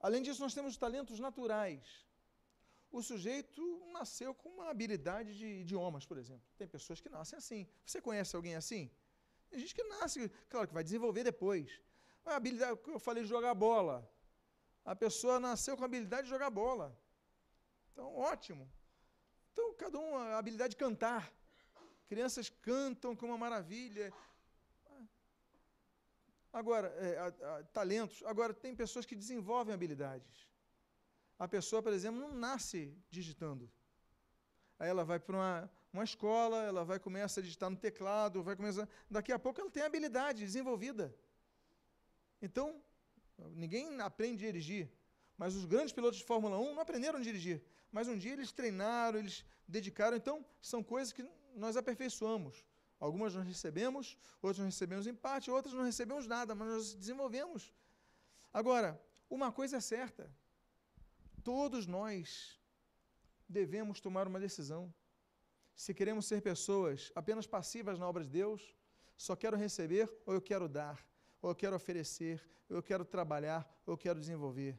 Além 0.00 0.20
disso, 0.20 0.40
nós 0.40 0.52
temos 0.52 0.76
talentos 0.76 1.20
naturais. 1.20 2.07
O 2.90 3.02
sujeito 3.02 3.62
nasceu 3.92 4.34
com 4.34 4.48
uma 4.48 4.70
habilidade 4.70 5.36
de 5.36 5.46
idiomas, 5.46 6.06
por 6.06 6.16
exemplo. 6.16 6.46
Tem 6.56 6.66
pessoas 6.66 7.00
que 7.00 7.08
nascem 7.08 7.36
assim. 7.36 7.68
Você 7.84 8.00
conhece 8.00 8.34
alguém 8.34 8.54
assim? 8.54 8.90
Tem 9.50 9.58
gente 9.60 9.74
que 9.74 9.84
nasce, 9.84 10.30
claro 10.48 10.66
que 10.68 10.74
vai 10.74 10.84
desenvolver 10.84 11.24
depois. 11.24 11.80
A 12.24 12.36
habilidade 12.36 12.78
eu 12.86 12.98
falei 12.98 13.22
de 13.22 13.28
jogar 13.28 13.54
bola. 13.54 14.10
A 14.84 14.96
pessoa 14.96 15.38
nasceu 15.38 15.76
com 15.76 15.82
a 15.82 15.86
habilidade 15.86 16.24
de 16.24 16.30
jogar 16.30 16.50
bola. 16.50 16.98
Então, 17.92 18.14
ótimo. 18.16 18.70
Então, 19.52 19.74
cada 19.74 19.98
um, 19.98 20.16
a 20.16 20.38
habilidade 20.38 20.70
de 20.70 20.76
cantar. 20.76 21.32
Crianças 22.06 22.48
cantam 22.48 23.14
com 23.14 23.26
uma 23.26 23.36
maravilha. 23.36 24.12
Agora, 26.52 26.88
é, 26.88 27.18
a, 27.18 27.26
a, 27.26 27.64
talentos. 27.64 28.22
Agora, 28.24 28.54
tem 28.54 28.74
pessoas 28.74 29.04
que 29.04 29.14
desenvolvem 29.14 29.74
habilidades. 29.74 30.48
A 31.38 31.46
pessoa, 31.46 31.82
por 31.82 31.92
exemplo, 31.92 32.20
não 32.20 32.34
nasce 32.34 32.92
digitando. 33.10 33.70
Aí 34.78 34.88
ela 34.88 35.04
vai 35.04 35.18
para 35.18 35.36
uma, 35.36 35.70
uma 35.92 36.04
escola, 36.04 36.62
ela 36.62 36.84
vai 36.84 36.98
começar 36.98 37.40
a 37.40 37.44
digitar 37.44 37.70
no 37.70 37.76
teclado, 37.76 38.42
vai 38.42 38.56
começar. 38.56 38.88
Daqui 39.10 39.32
a 39.32 39.38
pouco 39.38 39.60
ela 39.60 39.70
tem 39.70 39.82
habilidade 39.82 40.44
desenvolvida. 40.44 41.14
Então, 42.40 42.80
ninguém 43.50 44.00
aprende 44.00 44.44
a 44.44 44.48
dirigir. 44.48 44.90
Mas 45.36 45.54
os 45.54 45.64
grandes 45.64 45.92
pilotos 45.92 46.18
de 46.18 46.24
Fórmula 46.24 46.58
1 46.58 46.74
não 46.74 46.80
aprenderam 46.80 47.18
a 47.18 47.22
dirigir. 47.22 47.62
Mas 47.90 48.08
um 48.08 48.18
dia 48.18 48.32
eles 48.32 48.52
treinaram, 48.52 49.18
eles 49.18 49.44
dedicaram. 49.66 50.16
Então, 50.16 50.44
são 50.60 50.82
coisas 50.82 51.12
que 51.12 51.28
nós 51.54 51.76
aperfeiçoamos. 51.76 52.64
Algumas 52.98 53.34
nós 53.34 53.46
recebemos, 53.46 54.18
outras 54.42 54.58
nós 54.58 54.74
recebemos 54.74 55.06
em 55.06 55.14
parte, 55.14 55.50
outras 55.50 55.72
não 55.72 55.84
recebemos 55.84 56.26
nada, 56.26 56.54
mas 56.54 56.68
nós 56.68 56.94
desenvolvemos. 56.94 57.72
Agora, 58.52 59.00
uma 59.30 59.52
coisa 59.52 59.76
é 59.76 59.80
certa: 59.80 60.28
todos 61.48 61.86
nós 61.86 62.60
devemos 63.48 64.02
tomar 64.02 64.28
uma 64.28 64.38
decisão. 64.38 64.92
Se 65.74 65.94
queremos 65.94 66.26
ser 66.26 66.42
pessoas 66.42 67.10
apenas 67.14 67.46
passivas 67.46 67.98
na 67.98 68.06
obra 68.06 68.22
de 68.22 68.28
Deus, 68.28 68.76
só 69.16 69.34
quero 69.34 69.56
receber 69.56 70.12
ou 70.26 70.34
eu 70.34 70.42
quero 70.42 70.68
dar, 70.68 71.02
ou 71.40 71.48
eu 71.50 71.54
quero 71.54 71.74
oferecer, 71.74 72.36
ou 72.68 72.76
eu 72.76 72.82
quero 72.82 73.02
trabalhar, 73.02 73.66
ou 73.86 73.94
eu 73.94 73.96
quero 73.96 74.20
desenvolver. 74.20 74.78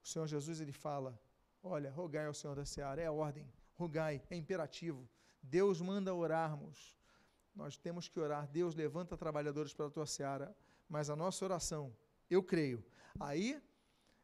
O 0.00 0.06
Senhor 0.06 0.28
Jesus 0.28 0.60
ele 0.60 0.70
fala: 0.70 1.20
Olha, 1.60 1.90
rogai 1.90 2.26
ao 2.26 2.34
Senhor 2.34 2.54
da 2.54 2.64
Seara, 2.64 3.02
é 3.02 3.06
a 3.06 3.12
ordem, 3.12 3.52
rogai, 3.74 4.22
é 4.30 4.36
imperativo. 4.36 5.08
Deus 5.42 5.80
manda 5.80 6.14
orarmos. 6.14 6.96
Nós 7.52 7.76
temos 7.76 8.06
que 8.06 8.20
orar. 8.20 8.46
Deus 8.46 8.76
levanta 8.76 9.16
trabalhadores 9.16 9.74
para 9.74 9.86
a 9.86 9.90
tua 9.90 10.06
seara, 10.06 10.56
mas 10.88 11.10
a 11.10 11.16
nossa 11.16 11.44
oração, 11.44 11.92
eu 12.30 12.44
creio, 12.44 12.84
aí 13.18 13.60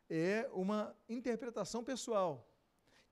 é 0.08 0.48
uma 0.52 0.94
interpretação 1.08 1.82
pessoal. 1.82 2.48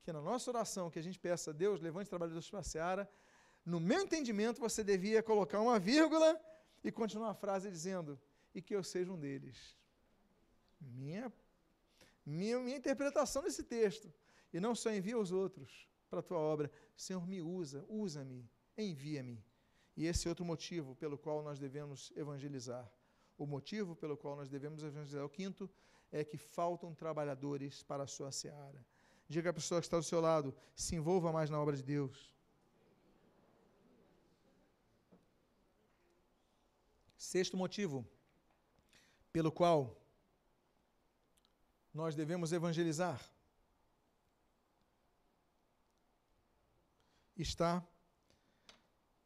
Que 0.03 0.13
na 0.13 0.21
nossa 0.21 0.49
oração, 0.51 0.89
que 0.89 0.99
a 0.99 1.01
gente 1.01 1.19
peça, 1.19 1.53
Deus, 1.53 1.79
levante 1.81 2.09
trabalhadores 2.09 2.49
para 2.49 2.59
a 2.59 2.63
seara, 2.63 3.09
no 3.65 3.79
meu 3.79 4.01
entendimento, 4.01 4.61
você 4.61 4.83
devia 4.83 5.23
colocar 5.23 5.59
uma 5.59 5.79
vírgula 5.79 6.39
e 6.83 6.91
continuar 6.91 7.31
a 7.31 7.33
frase 7.33 7.71
dizendo: 7.71 8.19
e 8.53 8.61
que 8.61 8.75
eu 8.75 8.83
seja 8.83 9.11
um 9.11 9.19
deles. 9.19 9.75
Minha 10.79 11.33
minha, 12.25 12.59
minha 12.59 12.77
interpretação 12.77 13.43
desse 13.43 13.63
texto. 13.63 14.11
E 14.51 14.59
não 14.59 14.73
só 14.73 14.91
envia 14.91 15.17
os 15.17 15.31
outros 15.31 15.87
para 16.09 16.19
a 16.19 16.23
tua 16.23 16.39
obra. 16.39 16.71
Senhor, 16.95 17.25
me 17.27 17.41
usa, 17.41 17.85
usa-me, 17.87 18.49
envia-me. 18.77 19.43
E 19.95 20.05
esse 20.07 20.27
é 20.27 20.29
outro 20.29 20.43
motivo 20.43 20.95
pelo 20.95 21.17
qual 21.17 21.43
nós 21.43 21.59
devemos 21.59 22.11
evangelizar. 22.15 22.91
O 23.37 23.45
motivo 23.45 23.95
pelo 23.95 24.17
qual 24.17 24.35
nós 24.35 24.49
devemos 24.49 24.81
evangelizar, 24.81 25.23
o 25.23 25.29
quinto, 25.29 25.69
é 26.11 26.23
que 26.23 26.37
faltam 26.37 26.93
trabalhadores 26.93 27.83
para 27.83 28.03
a 28.03 28.07
sua 28.07 28.31
seara. 28.31 28.85
Diga 29.27 29.49
à 29.49 29.53
pessoa 29.53 29.81
que 29.81 29.87
está 29.87 29.97
do 29.97 30.03
seu 30.03 30.21
lado, 30.21 30.55
se 30.75 30.95
envolva 30.95 31.31
mais 31.31 31.49
na 31.49 31.59
obra 31.59 31.75
de 31.75 31.83
Deus. 31.83 32.33
Sexto 37.17 37.57
motivo 37.57 38.07
pelo 39.33 39.51
qual 39.51 39.99
nós 41.93 42.15
devemos 42.15 42.51
evangelizar? 42.51 43.19
Está, 47.35 47.85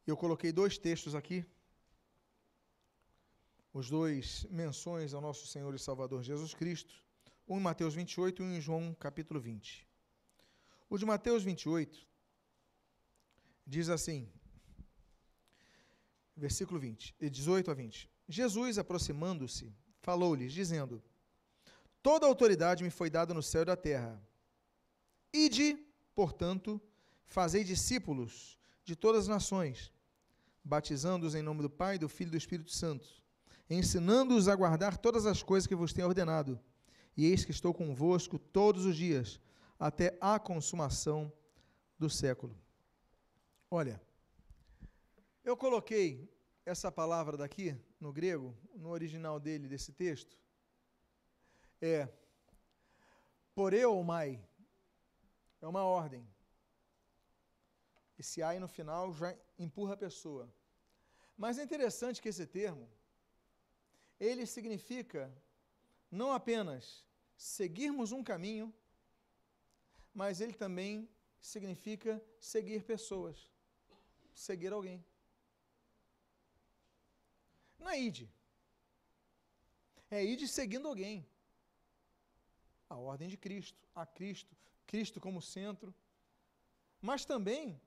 eu 0.06 0.16
coloquei 0.16 0.50
dois 0.50 0.78
textos 0.78 1.14
aqui, 1.14 1.46
os 3.72 3.88
dois 3.88 4.46
menções 4.50 5.14
ao 5.14 5.20
nosso 5.20 5.46
Senhor 5.46 5.74
e 5.74 5.78
Salvador 5.78 6.22
Jesus 6.22 6.54
Cristo, 6.54 6.94
um 7.48 7.58
em 7.58 7.62
Mateus 7.62 7.94
28 7.94 8.42
e 8.42 8.46
um 8.46 8.52
em 8.54 8.60
João 8.60 8.94
capítulo 8.94 9.40
20. 9.40 9.86
O 10.88 10.98
de 10.98 11.04
Mateus 11.04 11.42
28 11.44 12.06
diz 13.66 13.88
assim, 13.88 14.28
versículo 16.36 16.80
20, 16.80 17.14
18 17.20 17.70
a 17.70 17.74
20. 17.74 18.10
Jesus, 18.28 18.78
aproximando-se, 18.78 19.72
falou-lhes, 20.00 20.52
dizendo: 20.52 21.02
Toda 22.02 22.26
autoridade 22.26 22.82
me 22.82 22.90
foi 22.90 23.10
dada 23.10 23.34
no 23.34 23.42
céu 23.42 23.62
e 23.62 23.66
da 23.66 23.76
terra. 23.76 24.20
Ide, 25.32 25.76
portanto, 26.14 26.80
fazei 27.26 27.62
discípulos 27.62 28.58
de 28.84 28.96
todas 28.96 29.22
as 29.22 29.28
nações, 29.28 29.92
batizando-os 30.64 31.34
em 31.34 31.42
nome 31.42 31.62
do 31.62 31.70
Pai, 31.70 31.98
do 31.98 32.08
Filho 32.08 32.28
e 32.28 32.32
do 32.32 32.36
Espírito 32.36 32.72
Santo, 32.72 33.20
ensinando-os 33.70 34.48
a 34.48 34.56
guardar 34.56 34.98
todas 34.98 35.24
as 35.24 35.42
coisas 35.42 35.66
que 35.66 35.74
vos 35.74 35.92
tenho 35.92 36.08
ordenado. 36.08 36.60
E 37.16 37.24
eis 37.26 37.44
que 37.44 37.52
estou 37.52 37.72
convosco 37.72 38.38
todos 38.38 38.84
os 38.84 38.96
dias, 38.96 39.40
até 39.78 40.18
a 40.20 40.38
consumação 40.38 41.32
do 41.98 42.10
século. 42.10 42.58
Olha, 43.70 44.00
eu 45.44 45.56
coloquei 45.56 46.28
essa 46.66 46.90
palavra 46.90 47.36
daqui 47.36 47.76
no 48.00 48.12
grego, 48.12 48.54
no 48.74 48.90
original 48.90 49.38
dele, 49.38 49.68
desse 49.68 49.92
texto, 49.92 50.38
é 51.80 52.08
poreu 53.54 53.94
ou 53.94 54.02
mai. 54.02 54.42
É 55.60 55.66
uma 55.66 55.84
ordem. 55.84 56.26
Esse 58.18 58.42
ai 58.42 58.58
no 58.58 58.68
final 58.68 59.12
já 59.12 59.34
empurra 59.58 59.94
a 59.94 59.96
pessoa. 59.96 60.52
Mas 61.36 61.58
é 61.58 61.62
interessante 61.62 62.20
que 62.20 62.28
esse 62.28 62.46
termo, 62.46 62.88
ele 64.20 64.44
significa 64.44 65.32
não 66.10 66.32
apenas 66.32 67.04
seguirmos 67.36 68.12
um 68.12 68.22
caminho, 68.22 68.72
mas 70.12 70.40
ele 70.40 70.52
também 70.52 71.08
significa 71.40 72.22
seguir 72.38 72.84
pessoas, 72.84 73.50
seguir 74.34 74.72
alguém. 74.72 75.02
Não 77.78 77.88
é 77.88 77.98
ide. 77.98 78.30
É 80.10 80.22
ide 80.22 80.46
seguindo 80.46 80.86
alguém. 80.86 81.26
A 82.90 82.96
ordem 82.96 83.28
de 83.28 83.38
Cristo, 83.38 83.88
a 83.94 84.04
Cristo, 84.04 84.54
Cristo 84.86 85.20
como 85.20 85.40
centro. 85.40 85.94
Mas 87.00 87.24
também, 87.24 87.80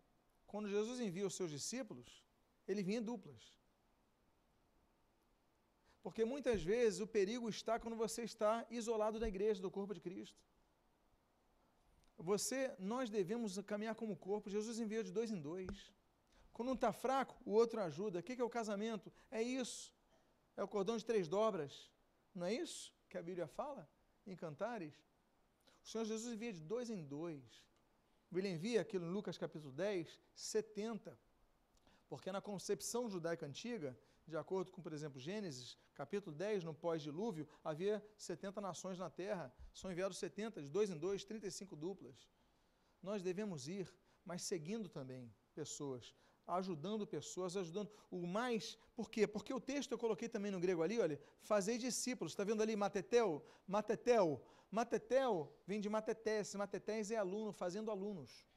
quando 0.48 0.70
Jesus 0.70 1.00
envia 1.00 1.28
os 1.28 1.36
seus 1.36 1.52
discípulos, 1.52 2.24
ele 2.68 2.82
vinha 2.82 3.00
em 3.00 3.04
duplas. 3.04 3.63
Porque 6.04 6.26
muitas 6.26 6.62
vezes 6.62 7.00
o 7.00 7.08
perigo 7.08 7.50
está 7.50 7.80
quando 7.80 7.96
você 7.96 8.24
está 8.24 8.68
isolado 8.70 9.20
da 9.20 9.28
igreja, 9.28 9.62
do 9.62 9.72
corpo 9.72 9.94
de 9.94 10.02
Cristo. 10.02 10.38
Você, 12.18 12.76
nós 12.78 13.10
devemos 13.10 13.58
caminhar 13.62 13.96
como 13.96 14.16
corpo. 14.16 14.50
Jesus 14.50 14.80
envia 14.80 15.04
de 15.04 15.14
dois 15.14 15.32
em 15.32 15.40
dois. 15.40 15.94
Quando 16.52 16.70
um 16.70 16.74
está 16.76 16.92
fraco, 16.92 17.36
o 17.46 17.52
outro 17.52 17.82
ajuda. 17.82 18.20
O 18.20 18.24
que 18.24 18.40
é 18.40 18.44
o 18.44 18.50
casamento? 18.50 19.12
É 19.32 19.42
isso. 19.42 19.94
É 20.58 20.64
o 20.64 20.68
cordão 20.68 20.98
de 20.98 21.06
três 21.06 21.28
dobras. 21.28 21.90
Não 22.36 22.46
é 22.46 22.54
isso 22.54 22.94
que 23.10 23.18
a 23.18 23.24
Bíblia 23.24 23.48
fala 23.48 23.90
em 24.28 24.36
Cantares? 24.36 24.94
O 25.84 25.88
Senhor 25.88 26.06
Jesus 26.06 26.34
envia 26.34 26.54
de 26.54 26.62
dois 26.62 26.90
em 26.90 27.02
dois. 27.02 27.64
Ele 28.36 28.50
envia 28.50 28.82
aquilo 28.82 29.06
em 29.06 29.10
Lucas 29.10 29.38
capítulo 29.38 29.72
10, 29.72 30.20
70. 30.36 31.18
Porque 32.10 32.32
na 32.32 32.42
concepção 32.42 33.10
judaica 33.10 33.46
antiga, 33.46 33.98
de 34.28 34.38
acordo 34.38 34.72
com, 34.72 34.82
por 34.82 34.94
exemplo, 34.94 35.20
Gênesis, 35.20 35.78
capítulo 35.94 36.36
10, 36.36 36.64
no 36.64 36.74
pós-dilúvio, 36.74 37.48
havia 37.64 38.04
70 38.18 38.62
nações 38.62 38.98
na 38.98 39.10
terra. 39.10 39.54
São 39.74 39.92
enviados 39.92 40.18
70, 40.18 40.62
de 40.62 40.70
dois 40.70 40.90
em 40.90 40.98
dois, 40.98 41.24
35 41.24 41.76
duplas. 41.76 42.30
Nós 43.02 43.22
devemos 43.22 43.68
ir, 43.68 43.94
mas 44.24 44.44
seguindo 44.44 44.88
também 44.88 45.34
pessoas, 45.54 46.16
ajudando 46.48 47.06
pessoas, 47.06 47.58
ajudando 47.58 47.92
o 48.10 48.26
mais. 48.26 48.78
Por 48.96 49.10
quê? 49.10 49.28
Porque 49.28 49.54
o 49.54 49.60
texto 49.60 49.92
eu 49.92 49.98
coloquei 49.98 50.30
também 50.30 50.52
no 50.52 50.60
grego 50.60 50.82
ali, 50.82 51.00
olha, 51.00 51.20
fazer 51.42 51.78
discípulos. 51.78 52.32
Está 52.32 52.46
vendo 52.46 52.62
ali 52.62 52.76
matetel? 52.76 53.46
Matetel. 53.68 54.42
Matetel 54.72 55.54
vem 55.68 55.82
de 55.82 55.90
matetés. 55.90 56.56
Matetés 56.56 57.12
é 57.12 57.18
aluno, 57.18 57.52
fazendo 57.52 57.92
alunos. 57.92 58.48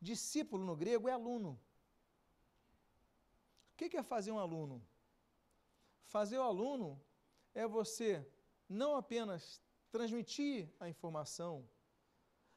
Discípulo 0.00 0.64
no 0.64 0.76
grego 0.76 1.08
é 1.08 1.12
aluno 1.12 1.60
que 3.86 3.96
é 3.96 4.02
fazer 4.02 4.32
um 4.32 4.38
aluno? 4.38 4.82
Fazer 6.04 6.38
o 6.38 6.42
aluno 6.42 6.98
é 7.54 7.66
você 7.66 8.26
não 8.66 8.96
apenas 8.96 9.60
transmitir 9.90 10.68
a 10.80 10.88
informação, 10.88 11.68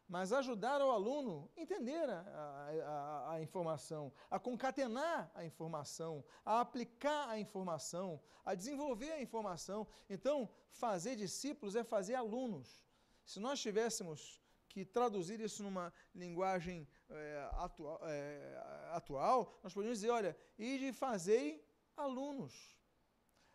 mas 0.07 0.33
ajudar 0.33 0.81
o 0.81 0.91
aluno 0.91 1.49
a 1.55 1.61
entender 1.61 2.09
a, 2.09 2.19
a, 2.19 3.33
a, 3.33 3.41
informação, 3.41 4.11
a 4.29 4.39
concatenar 4.39 5.31
a 5.33 5.45
informação, 5.45 6.23
a 6.45 6.59
aplicar 6.59 7.29
a 7.29 7.39
informação, 7.39 8.21
a 8.43 8.53
desenvolver 8.53 9.11
a 9.11 9.21
informação. 9.21 9.87
Então, 10.09 10.49
fazer 10.69 11.15
discípulos 11.15 11.75
é 11.75 11.83
fazer 11.83 12.15
alunos. 12.15 12.85
Se 13.25 13.39
nós 13.39 13.61
tivéssemos 13.61 14.41
que 14.67 14.85
traduzir 14.85 15.39
isso 15.39 15.63
numa 15.63 15.93
linguagem 16.15 16.87
é, 17.11 17.49
atual, 17.53 17.99
é, 18.03 18.89
atual, 18.91 19.59
nós 19.63 19.73
podemos 19.73 19.97
dizer, 19.97 20.09
olha, 20.09 20.35
e 20.57 20.77
de 20.77 20.93
fazer 20.93 21.65
alunos. 21.95 22.53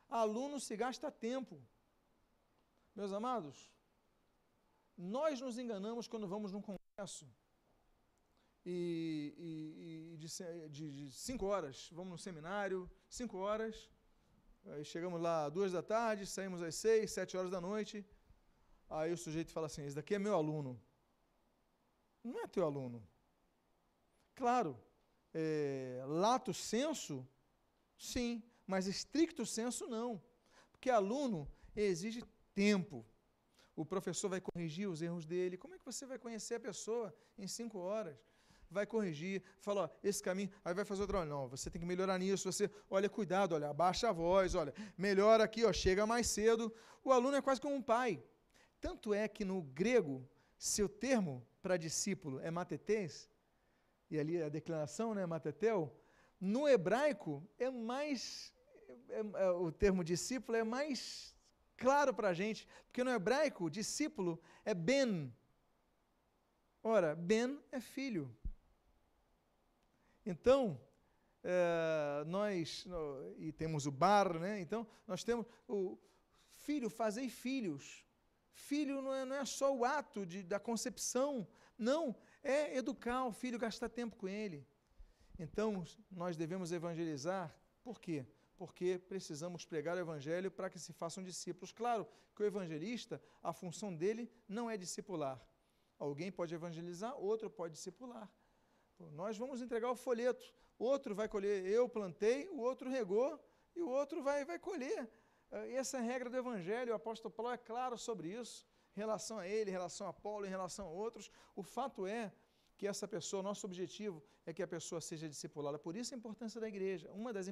Aluno 0.08 0.60
se 0.60 0.76
gasta 0.76 1.10
tempo. 1.10 1.60
Meus 2.94 3.12
amados, 3.12 3.70
nós 4.96 5.40
nos 5.40 5.58
enganamos 5.58 6.08
quando 6.08 6.26
vamos 6.26 6.52
num 6.52 6.62
congresso 6.62 7.26
e, 8.64 9.34
e, 9.36 10.14
e 10.14 10.16
de, 10.16 10.28
de, 10.70 10.90
de, 10.90 11.12
cinco 11.12 11.46
horas, 11.46 11.90
vamos 11.92 12.12
no 12.12 12.18
seminário, 12.18 12.90
cinco 13.08 13.36
horas, 13.38 13.90
chegamos 14.84 15.20
lá 15.20 15.48
duas 15.48 15.72
da 15.72 15.82
tarde, 15.82 16.26
saímos 16.26 16.62
às 16.62 16.74
seis, 16.74 17.10
sete 17.10 17.36
horas 17.36 17.50
da 17.50 17.60
noite, 17.60 18.04
aí 18.88 19.12
o 19.12 19.16
sujeito 19.18 19.52
fala 19.52 19.66
assim, 19.66 19.84
esse 19.84 19.94
daqui 19.94 20.14
é 20.14 20.18
meu 20.18 20.34
aluno 20.34 20.80
não 22.26 22.40
é 22.40 22.46
teu 22.46 22.64
aluno. 22.64 23.02
Claro, 24.36 24.78
é, 25.32 26.02
lato 26.06 26.52
senso, 26.52 27.26
sim, 27.96 28.42
mas 28.66 28.86
estricto 28.86 29.46
senso, 29.46 29.86
não. 29.88 30.22
Porque 30.70 30.90
aluno 30.90 31.50
exige 31.74 32.22
tempo. 32.54 33.04
O 33.74 33.84
professor 33.84 34.28
vai 34.28 34.40
corrigir 34.40 34.88
os 34.88 35.00
erros 35.00 35.24
dele. 35.26 35.56
Como 35.56 35.74
é 35.74 35.78
que 35.78 35.84
você 35.84 36.04
vai 36.04 36.18
conhecer 36.18 36.56
a 36.56 36.60
pessoa 36.60 37.14
em 37.38 37.48
cinco 37.48 37.78
horas? 37.78 38.16
Vai 38.70 38.84
corrigir, 38.84 39.42
fala, 39.60 39.84
ó, 39.84 39.88
esse 40.02 40.22
caminho, 40.22 40.50
aí 40.64 40.74
vai 40.74 40.84
fazer 40.84 41.02
outro, 41.02 41.24
não, 41.24 41.48
você 41.48 41.70
tem 41.70 41.80
que 41.80 41.86
melhorar 41.86 42.18
nisso, 42.18 42.50
você, 42.50 42.68
olha, 42.90 43.08
cuidado, 43.08 43.54
olha, 43.54 43.70
abaixa 43.70 44.08
a 44.08 44.12
voz, 44.12 44.56
olha, 44.56 44.74
melhora 44.98 45.44
aqui, 45.44 45.64
ó, 45.64 45.72
chega 45.72 46.04
mais 46.04 46.26
cedo. 46.26 46.74
O 47.04 47.12
aluno 47.12 47.36
é 47.36 47.40
quase 47.40 47.60
como 47.60 47.74
um 47.74 47.82
pai. 47.82 48.22
Tanto 48.80 49.14
é 49.14 49.28
que 49.28 49.44
no 49.44 49.62
grego, 49.62 50.28
seu 50.58 50.88
termo 50.88 51.46
para 51.62 51.76
discípulo 51.76 52.40
é 52.40 52.50
matetês, 52.50 53.30
e 54.10 54.18
ali 54.18 54.42
a 54.42 54.48
declaração, 54.48 55.14
né, 55.14 55.26
matetel, 55.26 55.94
no 56.40 56.68
hebraico 56.68 57.42
é 57.58 57.70
mais, 57.70 58.52
é, 59.08 59.18
é, 59.18 59.50
o 59.50 59.72
termo 59.72 60.04
discípulo 60.04 60.56
é 60.56 60.64
mais 60.64 61.34
claro 61.76 62.14
para 62.14 62.28
a 62.28 62.34
gente, 62.34 62.66
porque 62.86 63.02
no 63.02 63.10
hebraico, 63.10 63.70
discípulo 63.70 64.40
é 64.64 64.74
ben. 64.74 65.32
Ora, 66.82 67.14
ben 67.14 67.60
é 67.72 67.80
filho. 67.80 68.34
Então, 70.24 70.80
é, 71.42 72.24
nós, 72.26 72.84
no, 72.86 73.34
e 73.38 73.52
temos 73.52 73.86
o 73.86 73.90
bar, 73.90 74.38
né? 74.38 74.60
Então, 74.60 74.86
nós 75.06 75.22
temos 75.24 75.46
o 75.68 75.98
filho, 76.54 76.90
fazei 76.90 77.28
filhos. 77.28 78.04
Filho 78.52 79.02
não 79.02 79.14
é, 79.14 79.24
não 79.24 79.36
é 79.36 79.44
só 79.44 79.74
o 79.74 79.84
ato 79.84 80.24
de, 80.24 80.42
da 80.42 80.58
concepção, 80.58 81.46
não, 81.78 82.16
é 82.46 82.76
educar 82.76 83.24
o 83.26 83.32
filho, 83.32 83.58
gastar 83.58 83.88
tempo 83.88 84.16
com 84.16 84.28
ele. 84.28 84.66
Então, 85.38 85.84
nós 86.10 86.36
devemos 86.36 86.72
evangelizar, 86.72 87.54
por 87.82 88.00
quê? 88.00 88.24
Porque 88.56 88.98
precisamos 88.98 89.64
pregar 89.66 89.96
o 89.96 90.00
evangelho 90.00 90.50
para 90.50 90.70
que 90.70 90.78
se 90.78 90.92
façam 90.92 91.22
discípulos. 91.22 91.72
Claro 91.72 92.06
que 92.34 92.42
o 92.42 92.46
evangelista, 92.46 93.20
a 93.42 93.52
função 93.52 93.94
dele 93.94 94.30
não 94.48 94.70
é 94.70 94.76
discipular. 94.76 95.44
Alguém 95.98 96.30
pode 96.30 96.54
evangelizar, 96.54 97.14
outro 97.18 97.50
pode 97.50 97.74
discipular. 97.74 98.30
Nós 99.12 99.36
vamos 99.36 99.60
entregar 99.60 99.90
o 99.90 99.96
folheto, 99.96 100.54
outro 100.78 101.14
vai 101.14 101.28
colher, 101.28 101.66
eu 101.66 101.88
plantei, 101.88 102.48
o 102.48 102.58
outro 102.60 102.88
regou 102.88 103.38
e 103.74 103.82
o 103.82 103.88
outro 103.88 104.22
vai, 104.22 104.44
vai 104.44 104.58
colher. 104.58 105.10
Eh, 105.50 105.72
essa 105.74 105.98
é 105.98 106.00
a 106.00 106.02
regra 106.02 106.30
do 106.30 106.36
Evangelho, 106.36 106.92
o 106.92 106.96
apóstolo 106.96 107.32
Paulo 107.32 107.52
é 107.52 107.58
claro 107.58 107.98
sobre 107.98 108.28
isso, 108.28 108.66
em 108.96 109.00
relação 109.00 109.38
a 109.38 109.46
ele, 109.46 109.70
em 109.70 109.72
relação 109.72 110.08
a 110.08 110.12
Paulo, 110.12 110.46
em 110.46 110.48
relação 110.48 110.86
a 110.86 110.90
outros. 110.90 111.30
O 111.54 111.62
fato 111.62 112.06
é 112.06 112.32
que 112.76 112.86
essa 112.86 113.06
pessoa, 113.06 113.42
nosso 113.42 113.66
objetivo 113.66 114.22
é 114.44 114.52
que 114.52 114.62
a 114.62 114.66
pessoa 114.66 115.00
seja 115.00 115.28
discipulada. 115.28 115.78
Por 115.78 115.96
isso 115.96 116.14
a 116.14 116.16
importância 116.16 116.60
da 116.60 116.68
igreja. 116.68 117.10
Uma 117.12 117.32
das 117.32 117.48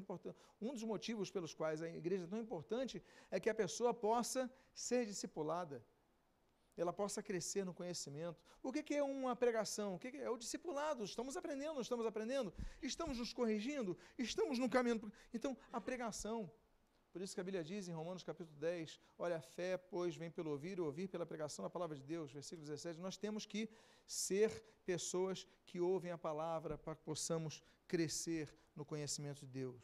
um 0.60 0.72
dos 0.72 0.82
motivos 0.82 1.30
pelos 1.30 1.54
quais 1.54 1.82
a 1.82 1.88
igreja 1.88 2.24
é 2.24 2.26
tão 2.26 2.38
importante 2.38 3.02
é 3.30 3.40
que 3.40 3.50
a 3.50 3.54
pessoa 3.54 3.92
possa 3.92 4.50
ser 4.74 5.06
discipulada. 5.06 5.84
Ela 6.76 6.92
possa 6.92 7.22
crescer 7.22 7.64
no 7.64 7.72
conhecimento. 7.72 8.42
O 8.62 8.72
que 8.72 8.94
é 8.94 9.02
uma 9.02 9.36
pregação? 9.36 9.94
O 9.94 9.98
que 9.98 10.08
é 10.08 10.28
o 10.28 10.36
discipulado? 10.36 11.04
Estamos 11.04 11.36
aprendendo, 11.36 11.80
estamos 11.80 12.04
aprendendo? 12.04 12.52
Estamos 12.82 13.18
nos 13.18 13.32
corrigindo? 13.32 13.96
Estamos 14.18 14.58
no 14.58 14.68
caminho. 14.68 15.12
Então, 15.32 15.56
a 15.72 15.80
pregação. 15.80 16.50
Por 17.14 17.22
isso 17.22 17.32
que 17.32 17.40
a 17.40 17.44
Bíblia 17.44 17.62
diz 17.62 17.86
em 17.86 17.92
Romanos 17.92 18.24
capítulo 18.24 18.58
10, 18.58 19.00
olha, 19.16 19.36
a 19.36 19.40
fé, 19.40 19.76
pois, 19.76 20.16
vem 20.16 20.32
pelo 20.32 20.50
ouvir, 20.50 20.80
ou 20.80 20.86
ouvir 20.86 21.06
pela 21.06 21.24
pregação 21.24 21.62
da 21.62 21.70
palavra 21.70 21.96
de 21.96 22.02
Deus, 22.02 22.32
versículo 22.32 22.66
17, 22.66 22.98
nós 22.98 23.16
temos 23.16 23.46
que 23.46 23.70
ser 24.04 24.50
pessoas 24.84 25.46
que 25.64 25.78
ouvem 25.78 26.10
a 26.10 26.18
palavra 26.18 26.76
para 26.76 26.96
que 26.96 27.04
possamos 27.04 27.62
crescer 27.86 28.52
no 28.74 28.84
conhecimento 28.84 29.46
de 29.46 29.46
Deus. 29.46 29.80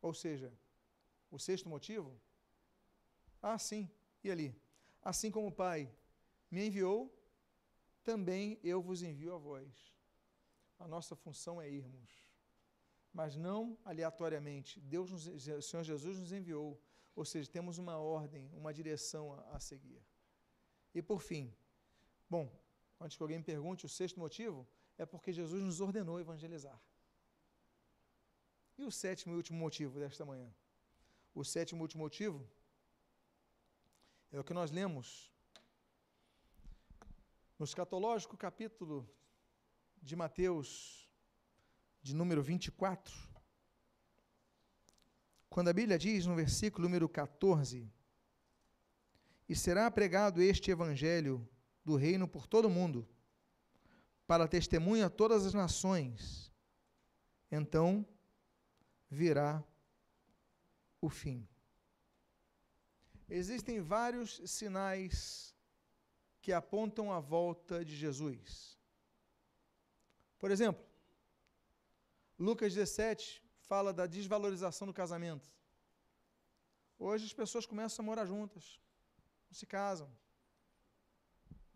Ou 0.00 0.14
seja, 0.14 0.52
o 1.32 1.36
sexto 1.36 1.68
motivo, 1.68 2.16
ah, 3.42 3.58
sim, 3.58 3.90
e 4.22 4.30
ali? 4.30 4.54
Assim 5.02 5.32
como 5.32 5.48
o 5.48 5.52
Pai 5.52 5.92
me 6.48 6.64
enviou, 6.64 7.12
também 8.04 8.56
eu 8.62 8.80
vos 8.80 9.02
envio 9.02 9.34
a 9.34 9.36
vós. 9.36 9.92
A 10.78 10.86
nossa 10.86 11.16
função 11.16 11.60
é 11.60 11.68
irmos 11.68 12.27
mas 13.18 13.34
não 13.34 13.76
aleatoriamente. 13.84 14.80
Deus, 14.80 15.10
nos, 15.10 15.26
o 15.26 15.62
Senhor 15.68 15.82
Jesus 15.82 16.20
nos 16.20 16.30
enviou, 16.30 16.80
ou 17.16 17.24
seja, 17.24 17.50
temos 17.50 17.76
uma 17.76 17.96
ordem, 17.98 18.48
uma 18.54 18.72
direção 18.72 19.32
a, 19.34 19.56
a 19.56 19.60
seguir. 19.68 20.00
E 20.94 21.02
por 21.02 21.20
fim, 21.20 21.52
bom, 22.30 22.46
antes 23.00 23.16
que 23.16 23.22
alguém 23.24 23.38
me 23.38 23.44
pergunte, 23.44 23.84
o 23.84 23.88
sexto 23.88 24.20
motivo 24.20 24.60
é 24.96 25.04
porque 25.04 25.32
Jesus 25.32 25.64
nos 25.64 25.80
ordenou 25.80 26.20
evangelizar. 26.20 26.80
E 28.78 28.84
o 28.84 28.92
sétimo 29.02 29.34
e 29.34 29.36
último 29.36 29.58
motivo 29.58 29.98
desta 29.98 30.24
manhã? 30.24 30.48
o 31.34 31.44
sétimo 31.44 31.80
e 31.80 31.84
último 31.86 32.02
motivo 32.02 32.48
é 34.32 34.38
o 34.40 34.44
que 34.44 34.54
nós 34.54 34.70
lemos 34.70 35.32
no 37.58 37.64
escatológico 37.64 38.36
capítulo 38.36 39.08
de 40.00 40.14
Mateus, 40.16 41.07
de 42.08 42.14
número 42.14 42.42
24, 42.42 43.14
quando 45.50 45.68
a 45.68 45.74
Bíblia 45.74 45.98
diz 45.98 46.24
no 46.24 46.34
versículo 46.34 46.88
número 46.88 47.06
14: 47.06 47.86
E 49.46 49.54
será 49.54 49.90
pregado 49.90 50.40
este 50.40 50.70
evangelho 50.70 51.46
do 51.84 51.96
reino 51.96 52.26
por 52.26 52.46
todo 52.46 52.64
o 52.64 52.70
mundo, 52.70 53.06
para 54.26 54.48
testemunha 54.48 55.06
a 55.06 55.10
todas 55.10 55.44
as 55.44 55.52
nações. 55.52 56.50
Então 57.50 58.06
virá 59.10 59.62
o 61.02 61.10
fim. 61.10 61.46
Existem 63.28 63.82
vários 63.82 64.40
sinais 64.46 65.54
que 66.40 66.54
apontam 66.54 67.12
a 67.12 67.20
volta 67.20 67.84
de 67.84 67.94
Jesus. 67.94 68.78
Por 70.38 70.50
exemplo, 70.50 70.87
Lucas 72.38 72.72
17 72.72 73.42
fala 73.62 73.92
da 73.92 74.06
desvalorização 74.06 74.86
do 74.86 74.94
casamento. 74.94 75.52
Hoje 76.98 77.26
as 77.26 77.32
pessoas 77.32 77.66
começam 77.66 78.04
a 78.04 78.06
morar 78.06 78.26
juntas, 78.26 78.80
não 79.48 79.54
se 79.54 79.66
casam. 79.66 80.08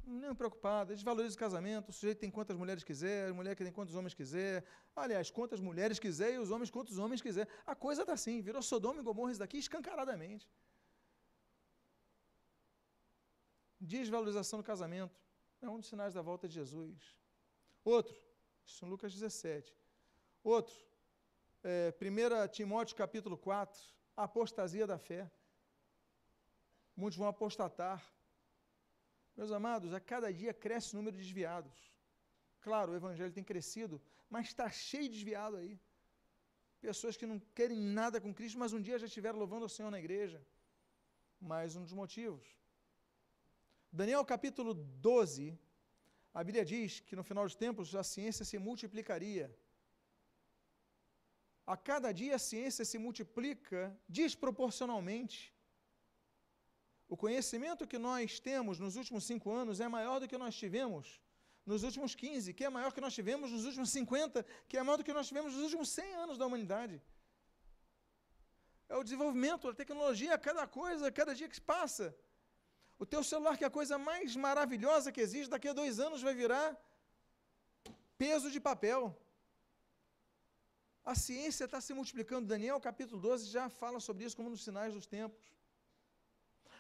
Nem 0.04 0.34
preocupado, 0.34 0.92
desvaloriza 0.92 1.34
o 1.36 1.38
casamento, 1.38 1.88
o 1.90 1.92
sujeito 1.92 2.18
tem 2.18 2.30
quantas 2.30 2.56
mulheres 2.56 2.82
quiser, 2.82 3.30
a 3.30 3.34
mulher 3.34 3.56
tem 3.56 3.72
quantos 3.72 3.94
homens 3.94 4.14
quiser. 4.14 4.64
Aliás, 4.94 5.30
quantas 5.30 5.60
mulheres 5.60 5.98
quiser 5.98 6.34
e 6.34 6.38
os 6.38 6.50
homens 6.50 6.70
quantos 6.70 6.98
homens 6.98 7.20
quiser. 7.20 7.48
A 7.64 7.74
coisa 7.74 8.02
está 8.02 8.12
assim, 8.12 8.40
virou 8.40 8.62
Sodoma 8.62 9.00
e 9.00 9.04
Gomorra 9.04 9.30
isso 9.30 9.40
daqui 9.40 9.58
escancaradamente. 9.58 10.48
Desvalorização 13.80 14.58
do 14.58 14.64
casamento. 14.64 15.20
É 15.60 15.68
um 15.68 15.78
dos 15.78 15.88
sinais 15.88 16.14
da 16.14 16.22
volta 16.22 16.48
de 16.48 16.54
Jesus. 16.54 17.16
Outro, 17.84 18.14
isso 18.64 18.84
em 18.84 18.88
Lucas 18.88 19.12
17. 19.12 19.81
Outro, 20.42 20.74
é, 21.62 21.94
1 22.00 22.48
Timóteo 22.48 22.96
capítulo 22.96 23.38
4, 23.38 23.80
a 24.16 24.24
apostasia 24.24 24.86
da 24.86 24.98
fé. 24.98 25.30
Muitos 26.96 27.16
vão 27.16 27.28
apostatar. 27.28 28.04
Meus 29.36 29.52
amados, 29.52 29.94
a 29.94 30.00
cada 30.00 30.32
dia 30.32 30.52
cresce 30.52 30.94
o 30.94 30.96
número 30.96 31.16
de 31.16 31.22
desviados. 31.22 31.72
Claro, 32.60 32.92
o 32.92 32.96
evangelho 32.96 33.32
tem 33.32 33.44
crescido, 33.44 34.02
mas 34.28 34.48
está 34.48 34.68
cheio 34.68 35.04
de 35.04 35.10
desviado 35.10 35.56
aí. 35.56 35.78
Pessoas 36.80 37.16
que 37.16 37.24
não 37.24 37.38
querem 37.54 37.78
nada 37.78 38.20
com 38.20 38.34
Cristo, 38.34 38.58
mas 38.58 38.72
um 38.72 38.80
dia 38.80 38.98
já 38.98 39.06
estiveram 39.06 39.38
louvando 39.38 39.66
o 39.66 39.68
Senhor 39.68 39.90
na 39.90 40.00
igreja. 40.00 40.44
Mais 41.40 41.76
um 41.76 41.82
dos 41.82 41.92
motivos. 41.92 42.44
Daniel 43.92 44.24
capítulo 44.24 44.74
12, 44.74 45.56
a 46.34 46.42
Bíblia 46.42 46.64
diz 46.64 46.98
que 46.98 47.14
no 47.14 47.22
final 47.22 47.44
dos 47.44 47.54
tempos 47.54 47.94
a 47.94 48.02
ciência 48.02 48.44
se 48.44 48.58
multiplicaria. 48.58 49.56
A 51.66 51.76
cada 51.76 52.12
dia 52.12 52.36
a 52.36 52.38
ciência 52.38 52.84
se 52.84 52.98
multiplica 52.98 53.96
desproporcionalmente. 54.08 55.54
O 57.08 57.16
conhecimento 57.16 57.86
que 57.86 57.98
nós 57.98 58.40
temos 58.40 58.78
nos 58.78 58.96
últimos 58.96 59.24
cinco 59.24 59.50
anos 59.52 59.80
é 59.80 59.88
maior 59.88 60.18
do 60.18 60.26
que 60.26 60.38
nós 60.38 60.54
tivemos 60.56 61.20
nos 61.64 61.82
últimos 61.84 62.14
15, 62.14 62.52
que 62.54 62.64
é 62.64 62.70
maior 62.70 62.92
que 62.92 63.00
nós 63.00 63.14
tivemos 63.14 63.50
nos 63.52 63.64
últimos 63.64 63.90
50, 63.90 64.44
que 64.68 64.76
é 64.76 64.82
maior 64.82 64.96
do 64.96 65.04
que 65.04 65.12
nós 65.12 65.28
tivemos 65.28 65.52
nos 65.54 65.62
últimos 65.62 65.88
100 65.90 66.14
anos 66.14 66.38
da 66.38 66.46
humanidade. 66.46 67.00
É 68.88 68.96
o 68.96 69.04
desenvolvimento, 69.04 69.68
a 69.68 69.74
tecnologia, 69.74 70.36
cada 70.36 70.66
coisa, 70.66 71.12
cada 71.12 71.34
dia 71.34 71.48
que 71.48 71.60
passa. 71.60 72.06
O 72.98 73.06
teu 73.06 73.22
celular, 73.22 73.56
que 73.56 73.64
é 73.64 73.66
a 73.68 73.78
coisa 73.78 73.96
mais 73.96 74.34
maravilhosa 74.34 75.12
que 75.12 75.20
existe, 75.20 75.50
daqui 75.50 75.68
a 75.68 75.72
dois 75.72 75.98
anos 76.00 76.20
vai 76.20 76.34
virar 76.34 76.76
peso 78.18 78.50
de 78.50 78.60
papel. 78.60 79.00
A 81.04 81.14
ciência 81.14 81.64
está 81.64 81.80
se 81.80 81.92
multiplicando. 81.92 82.46
Daniel, 82.46 82.80
capítulo 82.80 83.20
12, 83.20 83.50
já 83.50 83.68
fala 83.68 83.98
sobre 84.00 84.24
isso 84.24 84.36
como 84.36 84.50
nos 84.50 84.62
sinais 84.62 84.94
dos 84.94 85.06
tempos. 85.06 85.42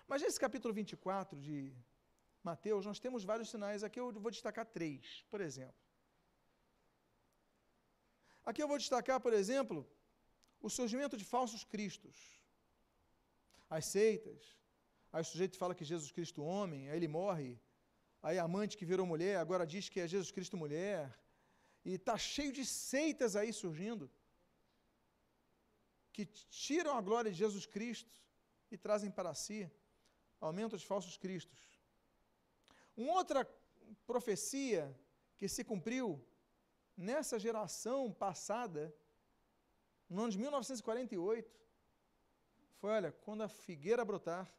Mas 0.06 0.22
nesse 0.22 0.38
capítulo 0.38 0.72
24 0.72 1.38
de 1.40 1.72
Mateus, 2.42 2.86
nós 2.86 2.98
temos 2.98 3.24
vários 3.24 3.50
sinais. 3.50 3.82
Aqui 3.82 3.98
eu 3.98 4.12
vou 4.12 4.30
destacar 4.30 4.66
três, 4.66 5.24
por 5.30 5.40
exemplo. 5.40 5.82
Aqui 8.44 8.62
eu 8.62 8.68
vou 8.68 8.78
destacar, 8.78 9.20
por 9.20 9.32
exemplo, 9.32 9.88
o 10.60 10.68
surgimento 10.68 11.16
de 11.16 11.24
falsos 11.24 11.64
cristos, 11.64 12.16
as 13.70 13.86
seitas, 13.86 14.56
Aí 15.12 15.20
o 15.20 15.24
sujeito 15.24 15.58
fala 15.58 15.74
que 15.74 15.84
Jesus 15.84 16.10
Cristo 16.10 16.42
homem, 16.42 16.88
aí 16.88 16.96
ele 16.96 17.06
morre. 17.06 17.60
Aí 18.22 18.38
a 18.38 18.44
amante 18.44 18.78
que 18.78 18.86
virou 18.92 19.04
mulher 19.04 19.36
agora 19.36 19.66
diz 19.66 19.88
que 19.90 20.00
é 20.00 20.08
Jesus 20.08 20.30
Cristo 20.30 20.56
mulher. 20.56 20.98
E 21.84 21.94
está 21.94 22.16
cheio 22.16 22.52
de 22.52 22.64
seitas 22.64 23.34
aí 23.34 23.52
surgindo 23.52 24.10
que 26.12 26.26
tiram 26.26 26.96
a 26.96 27.00
glória 27.00 27.30
de 27.30 27.38
Jesus 27.38 27.66
Cristo 27.66 28.14
e 28.70 28.76
trazem 28.76 29.10
para 29.10 29.34
si 29.34 29.70
aumento 30.40 30.76
de 30.76 30.84
falsos 30.84 31.16
cristos. 31.16 31.60
Uma 32.96 33.14
outra 33.14 33.48
profecia 34.06 34.94
que 35.36 35.48
se 35.48 35.64
cumpriu 35.64 36.24
nessa 36.96 37.38
geração 37.38 38.12
passada, 38.12 38.94
no 40.08 40.22
ano 40.22 40.32
de 40.32 40.38
1948, 40.38 41.60
foi, 42.76 42.90
olha, 42.90 43.12
quando 43.12 43.42
a 43.42 43.48
figueira 43.48 44.04
brotar, 44.04 44.52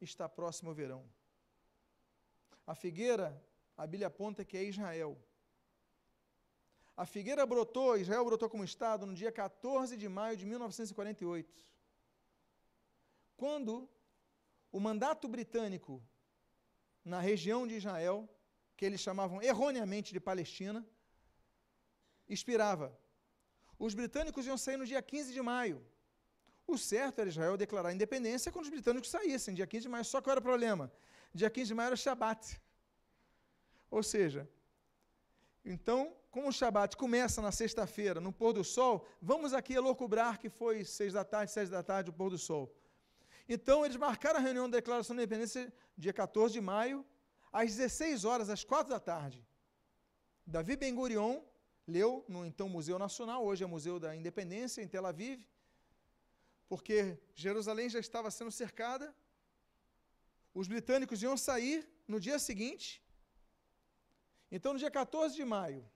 está 0.00 0.28
próximo 0.28 0.70
o 0.70 0.74
verão. 0.74 1.08
A 2.66 2.74
figueira, 2.74 3.42
a 3.76 3.86
Bíblia 3.86 4.08
aponta 4.08 4.44
que 4.44 4.56
é 4.56 4.64
Israel. 4.64 5.18
A 6.96 7.04
figueira 7.04 7.44
brotou, 7.44 7.96
Israel 7.96 8.24
brotou 8.24 8.48
como 8.48 8.64
Estado 8.64 9.04
no 9.04 9.14
dia 9.14 9.32
14 9.32 9.96
de 9.96 10.08
maio 10.08 10.36
de 10.36 10.46
1948. 10.46 11.64
Quando 13.36 13.88
o 14.70 14.78
mandato 14.78 15.26
britânico 15.28 16.02
na 17.04 17.20
região 17.20 17.66
de 17.66 17.74
Israel, 17.74 18.28
que 18.76 18.84
eles 18.84 19.00
chamavam 19.00 19.42
erroneamente 19.42 20.12
de 20.12 20.20
Palestina, 20.20 20.86
expirava. 22.28 22.96
Os 23.78 23.92
britânicos 23.94 24.46
iam 24.46 24.56
sair 24.56 24.76
no 24.76 24.86
dia 24.86 25.02
15 25.02 25.32
de 25.32 25.42
maio. 25.42 25.84
O 26.66 26.78
certo 26.78 27.18
era 27.18 27.28
Israel 27.28 27.56
declarar 27.56 27.92
independência 27.92 28.50
quando 28.50 28.64
os 28.64 28.70
britânicos 28.70 29.10
saíssem, 29.10 29.54
dia 29.54 29.66
15 29.66 29.82
de 29.82 29.88
maio. 29.88 30.04
Só 30.04 30.20
que 30.20 30.30
era 30.30 30.40
o 30.40 30.42
problema? 30.42 30.90
Dia 31.34 31.50
15 31.50 31.68
de 31.68 31.74
maio 31.74 31.88
era 31.88 31.96
Shabat. 31.96 32.60
Ou 33.90 34.02
seja, 34.02 34.48
então, 35.64 36.16
como 36.34 36.48
o 36.48 36.52
Shabat 36.52 36.96
começa 36.96 37.40
na 37.40 37.52
sexta-feira, 37.52 38.20
no 38.20 38.32
pôr 38.32 38.52
do 38.52 38.64
sol, 38.64 39.06
vamos 39.22 39.54
aqui 39.54 39.74
elocubrar 39.74 40.36
que 40.40 40.48
foi 40.48 40.84
seis 40.84 41.12
da 41.12 41.24
tarde, 41.24 41.52
sete 41.52 41.70
da 41.70 41.80
tarde, 41.80 42.10
o 42.10 42.12
pôr 42.12 42.28
do 42.28 42.36
sol. 42.36 42.64
Então, 43.48 43.84
eles 43.84 43.96
marcaram 43.96 44.40
a 44.40 44.42
reunião 44.42 44.68
da 44.68 44.78
declaração 44.78 45.14
de 45.14 45.22
independência 45.22 45.72
dia 45.96 46.12
14 46.12 46.52
de 46.52 46.60
maio, 46.60 47.06
às 47.52 47.76
16 47.76 48.24
horas, 48.24 48.50
às 48.50 48.64
4 48.64 48.90
da 48.90 48.98
tarde. 48.98 49.46
Davi 50.44 50.74
Ben 50.74 50.92
Gurion 50.92 51.40
leu 51.86 52.24
no 52.28 52.44
então 52.44 52.68
Museu 52.68 52.98
Nacional, 52.98 53.44
hoje 53.44 53.62
é 53.62 53.66
Museu 53.68 54.00
da 54.00 54.16
Independência, 54.16 54.82
em 54.82 54.88
Tel 54.88 55.06
Aviv, 55.06 55.40
porque 56.68 57.16
Jerusalém 57.32 57.88
já 57.88 58.00
estava 58.00 58.28
sendo 58.28 58.50
cercada, 58.50 59.14
os 60.52 60.66
britânicos 60.66 61.22
iam 61.22 61.36
sair 61.36 61.88
no 62.08 62.18
dia 62.18 62.40
seguinte. 62.40 63.00
Então, 64.50 64.72
no 64.72 64.80
dia 64.80 64.90
14 64.90 65.36
de 65.36 65.44
maio, 65.44 65.88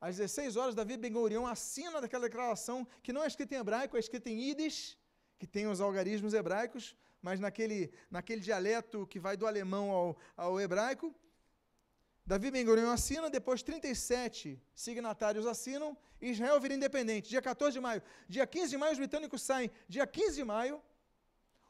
às 0.00 0.16
16 0.16 0.56
horas, 0.56 0.74
Davi 0.74 0.96
Ben 0.96 1.12
Gurion 1.12 1.46
assina 1.46 2.00
daquela 2.00 2.26
declaração 2.28 2.86
que 3.02 3.12
não 3.12 3.22
é 3.22 3.26
escrita 3.26 3.54
em 3.54 3.58
hebraico, 3.58 3.96
é 3.96 4.00
escrita 4.00 4.30
em 4.30 4.40
Yiddish, 4.40 4.98
que 5.38 5.46
tem 5.46 5.66
os 5.66 5.80
algarismos 5.80 6.32
hebraicos, 6.32 6.96
mas 7.20 7.38
naquele, 7.38 7.92
naquele 8.10 8.40
dialeto 8.40 9.06
que 9.06 9.18
vai 9.18 9.36
do 9.36 9.46
alemão 9.46 9.90
ao, 9.90 10.16
ao 10.36 10.60
hebraico, 10.60 11.14
Davi 12.24 12.50
Ben 12.50 12.64
Gurion 12.64 12.90
assina, 12.90 13.28
depois 13.28 13.62
37 13.62 14.62
signatários 14.74 15.46
assinam, 15.46 15.96
Israel 16.20 16.60
vira 16.60 16.74
independente. 16.74 17.28
Dia 17.28 17.42
14 17.42 17.72
de 17.72 17.80
maio. 17.80 18.02
Dia 18.28 18.46
15 18.46 18.70
de 18.70 18.76
maio, 18.76 18.92
os 18.92 18.98
britânicos 18.98 19.42
saem. 19.42 19.70
Dia 19.88 20.06
15 20.06 20.36
de 20.36 20.44
maio, 20.44 20.80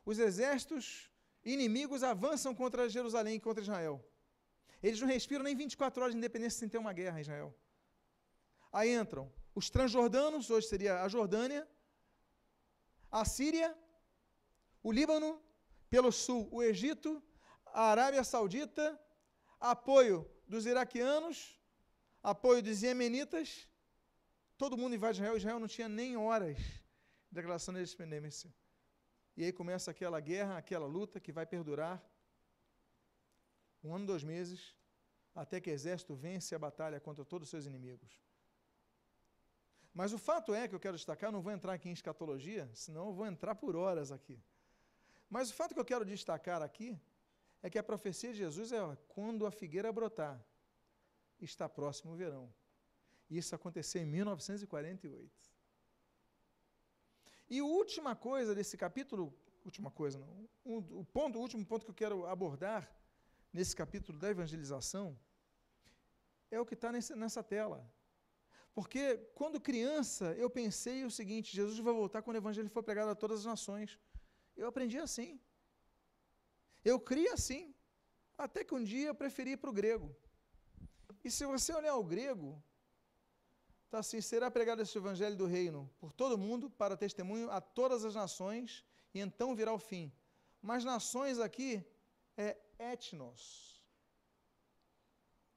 os 0.05 0.19
exércitos 0.19 1.11
inimigos 1.45 2.03
avançam 2.03 2.55
contra 2.55 2.89
Jerusalém 2.89 3.37
e 3.37 3.41
contra 3.41 3.63
Israel. 3.63 4.05
Eles 4.83 5.01
não 5.01 5.09
respiram 5.09 5.45
nem 5.45 5.57
24 5.57 6.03
horas 6.03 6.15
de 6.15 6.19
independência 6.19 6.59
sem 6.59 6.69
ter 6.69 6.79
uma 6.79 6.93
guerra 6.93 7.21
Israel. 7.21 7.55
Aí 8.73 8.95
entram 8.95 9.33
os 9.55 9.69
transjordanos, 9.69 10.51
hoje 10.51 10.69
seria 10.69 11.03
a 11.03 11.09
Jordânia, 11.09 11.69
a 13.11 13.25
Síria, 13.25 13.77
o 14.83 14.93
Líbano, 14.93 15.43
pelo 15.89 16.13
sul 16.13 16.49
o 16.53 16.63
Egito, 16.63 17.23
a 17.67 17.91
Arábia 17.91 18.23
Saudita, 18.23 18.99
apoio 19.59 20.31
dos 20.47 20.67
iraquianos, 20.67 21.61
apoio 22.23 22.63
dos 22.63 22.83
iemenitas, 22.83 23.69
todo 24.57 24.77
mundo 24.77 24.95
invade 24.95 25.19
Israel. 25.19 25.37
Israel 25.37 25.59
não 25.59 25.69
tinha 25.69 25.89
nem 25.89 26.17
horas 26.17 26.57
de 26.57 27.33
declaração 27.33 27.75
de 27.75 27.81
independência. 27.81 28.55
E 29.37 29.45
aí 29.45 29.53
começa 29.53 29.91
aquela 29.91 30.21
guerra, 30.21 30.59
aquela 30.59 30.87
luta 30.87 31.19
que 31.19 31.33
vai 31.33 31.47
perdurar 31.47 32.03
um 33.83 33.95
ano, 33.95 34.07
dois 34.07 34.23
meses, 34.23 34.77
até 35.35 35.61
que 35.61 35.71
o 35.71 35.73
exército 35.73 36.15
vence 36.15 36.55
a 36.55 36.59
batalha 36.59 37.01
contra 37.01 37.25
todos 37.25 37.47
os 37.47 37.51
seus 37.51 37.67
inimigos. 37.67 38.21
Mas 39.93 40.13
o 40.13 40.19
fato 40.19 40.55
é 40.55 40.69
que 40.69 40.75
eu 40.75 40.81
quero 40.81 40.97
destacar, 40.97 41.33
não 41.33 41.43
vou 41.43 41.53
entrar 41.53 41.73
aqui 41.73 41.89
em 41.89 41.93
escatologia, 41.93 42.71
senão 42.75 43.09
eu 43.09 43.13
vou 43.13 43.27
entrar 43.27 43.55
por 43.55 43.75
horas 43.75 44.13
aqui. 44.13 44.41
Mas 45.29 45.51
o 45.51 45.55
fato 45.55 45.75
que 45.75 45.81
eu 45.81 45.85
quero 45.85 46.05
destacar 46.05 46.63
aqui 46.63 46.99
é 47.63 47.69
que 47.69 47.79
a 47.79 47.83
profecia 47.83 48.33
de 48.33 48.39
Jesus 48.39 48.73
é 48.73 48.81
quando 49.09 49.47
a 49.47 49.51
figueira 49.51 49.93
brotar, 49.93 50.41
está 51.41 51.69
próximo 51.69 52.13
o 52.13 52.17
verão. 52.17 52.53
Isso 53.29 53.55
aconteceu 53.55 54.03
em 54.03 54.07
1948. 54.07 55.31
E 57.49 57.59
a 57.59 57.65
última 57.65 58.15
coisa 58.15 58.55
desse 58.55 58.77
capítulo, 58.77 59.35
última 59.65 59.91
coisa 59.91 60.19
não, 60.19 60.49
o 60.65 61.05
ponto, 61.05 61.39
o 61.39 61.43
último 61.43 61.65
ponto 61.67 61.85
que 61.85 61.91
eu 61.91 61.95
quero 61.95 62.27
abordar 62.27 62.89
nesse 63.53 63.75
capítulo 63.75 64.19
da 64.19 64.31
evangelização 64.31 65.19
é 66.51 66.61
o 66.61 66.67
que 66.67 66.75
está 66.75 66.93
nessa 66.93 67.43
tela. 67.43 67.89
Porque 68.75 69.17
quando 69.35 69.61
criança 69.61 70.27
eu 70.45 70.49
pensei 70.49 71.05
o 71.05 71.11
seguinte: 71.11 71.55
Jesus 71.55 71.79
vai 71.79 71.93
voltar 71.93 72.23
quando 72.23 72.37
o 72.37 72.41
evangelho 72.45 72.71
for 72.71 72.83
pregado 72.83 73.11
a 73.11 73.15
todas 73.15 73.41
as 73.41 73.47
nações. 73.47 73.99
Eu 74.57 74.69
aprendi 74.69 74.99
assim. 74.99 75.41
Eu 76.85 76.99
cria 76.99 77.35
assim. 77.35 77.75
Até 78.39 78.65
que 78.65 78.75
um 78.75 78.83
dia 78.83 79.09
eu 79.09 79.15
preferi 79.15 79.53
ir 79.53 79.57
para 79.57 79.71
o 79.71 79.73
grego. 79.73 80.15
E 81.23 81.31
se 81.31 81.45
você 81.45 81.73
olhar 81.75 81.97
o 81.97 82.05
grego, 82.05 82.63
está 83.85 83.99
assim: 83.99 84.21
será 84.21 84.51
pregado 84.51 84.83
esse 84.83 84.97
evangelho 84.97 85.37
do 85.37 85.47
reino 85.47 85.91
por 85.99 86.13
todo 86.13 86.39
mundo, 86.39 86.71
para 86.71 86.97
testemunho 86.97 87.51
a 87.51 87.61
todas 87.61 88.05
as 88.05 88.15
nações, 88.15 88.85
e 89.13 89.21
então 89.21 89.55
virá 89.55 89.73
o 89.73 89.79
fim. 89.79 90.13
Mas 90.63 90.85
nações 90.85 91.39
aqui 91.39 91.85
é 92.37 92.57
etnos. 92.79 93.83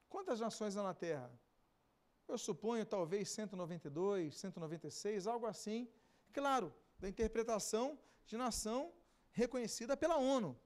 Quantas 0.09 0.39
nações 0.39 0.75
há 0.77 0.83
na 0.83 0.93
terra? 0.93 1.31
Eu 2.27 2.37
suponho 2.37 2.85
talvez 2.85 3.29
192, 3.29 4.35
196, 4.37 5.27
algo 5.27 5.45
assim. 5.45 5.87
Claro, 6.31 6.73
da 6.99 7.07
interpretação 7.09 7.99
de 8.25 8.37
nação 8.37 8.93
reconhecida 9.31 9.95
pela 9.97 10.17
ONU. 10.17 10.57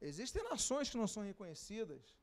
Existem 0.00 0.42
nações 0.44 0.88
que 0.88 0.96
não 0.96 1.06
são 1.06 1.22
reconhecidas. 1.22 2.16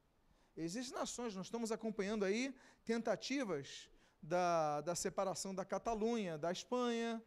Existem 0.56 0.98
nações, 0.98 1.36
nós 1.36 1.46
estamos 1.48 1.72
acompanhando 1.72 2.26
aí 2.26 2.56
tentativas 2.84 3.90
da, 4.22 4.82
da 4.82 4.96
separação 4.96 5.54
da 5.54 5.64
Catalunha, 5.64 6.38
da 6.38 6.52
Espanha, 6.52 7.22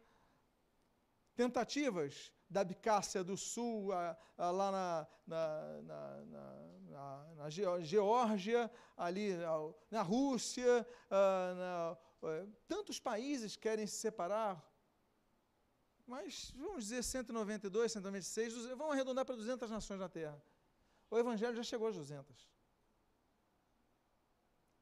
tentativas 1.35 2.33
da 2.51 2.61
Abcácia 2.61 3.23
do 3.23 3.37
Sul, 3.37 3.93
a, 3.93 4.17
a, 4.37 4.51
lá 4.51 4.71
na, 4.71 5.07
na, 5.25 5.81
na, 6.89 7.33
na, 7.37 7.49
Geórgia, 7.49 8.69
ali 8.97 9.29
na 9.89 10.01
Rússia, 10.01 10.85
a, 11.09 11.97
tantos 12.67 12.99
países 12.99 13.55
querem 13.55 13.87
se 13.87 13.95
separar, 13.95 14.61
mas 16.05 16.51
vamos 16.57 16.83
dizer 16.83 17.03
192, 17.03 17.93
196, 17.93 18.65
vamos 18.75 18.91
arredondar 18.91 19.25
para 19.25 19.35
200 19.35 19.69
nações 19.69 19.99
na 19.99 20.09
Terra. 20.09 20.39
O 21.09 21.17
Evangelho 21.17 21.55
já 21.55 21.63
chegou 21.63 21.87
às 21.87 21.95
200. 21.95 22.49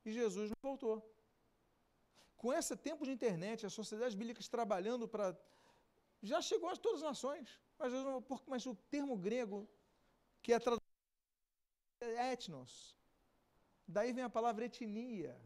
E 0.05 0.11
Jesus 0.11 0.49
não 0.49 0.71
voltou. 0.71 0.97
Com 2.35 2.51
esse 2.51 2.75
tempo 2.75 3.05
de 3.05 3.11
internet, 3.11 3.65
as 3.65 3.73
sociedades 3.73 4.15
bíblicas 4.15 4.47
trabalhando 4.47 5.07
para 5.07 5.37
já 6.21 6.41
chegou 6.41 6.69
a 6.69 6.75
todas 6.75 7.01
as 7.01 7.09
nações. 7.09 7.59
Mas, 7.77 7.93
mas 8.47 8.65
o 8.65 8.75
termo 8.75 9.15
grego, 9.17 9.67
que 10.41 10.53
é 10.53 10.59
traduzido 10.59 10.83
é 12.01 12.33
etnos, 12.33 12.95
daí 13.87 14.11
vem 14.13 14.23
a 14.23 14.29
palavra 14.29 14.65
etnia. 14.65 15.39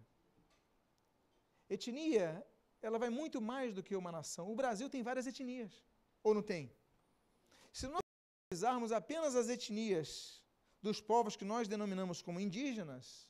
Etnia, 1.69 2.45
ela 2.82 2.99
vai 2.99 3.09
muito 3.09 3.41
mais 3.41 3.74
do 3.74 3.84
que 3.84 3.95
uma 3.95 4.11
nação. 4.11 4.51
O 4.51 4.55
Brasil 4.55 4.89
tem 4.89 5.01
várias 5.01 5.26
etnias, 5.26 5.86
ou 6.21 6.34
não 6.34 6.41
tem? 6.41 6.71
Se 7.71 7.88
nós 7.88 8.01
analisarmos 8.51 8.91
apenas 8.91 9.36
as 9.36 9.49
etnias 9.49 10.43
dos 10.82 10.99
povos 10.99 11.36
que 11.36 11.45
nós 11.45 11.67
denominamos 11.67 12.21
como 12.21 12.39
indígenas, 12.39 13.30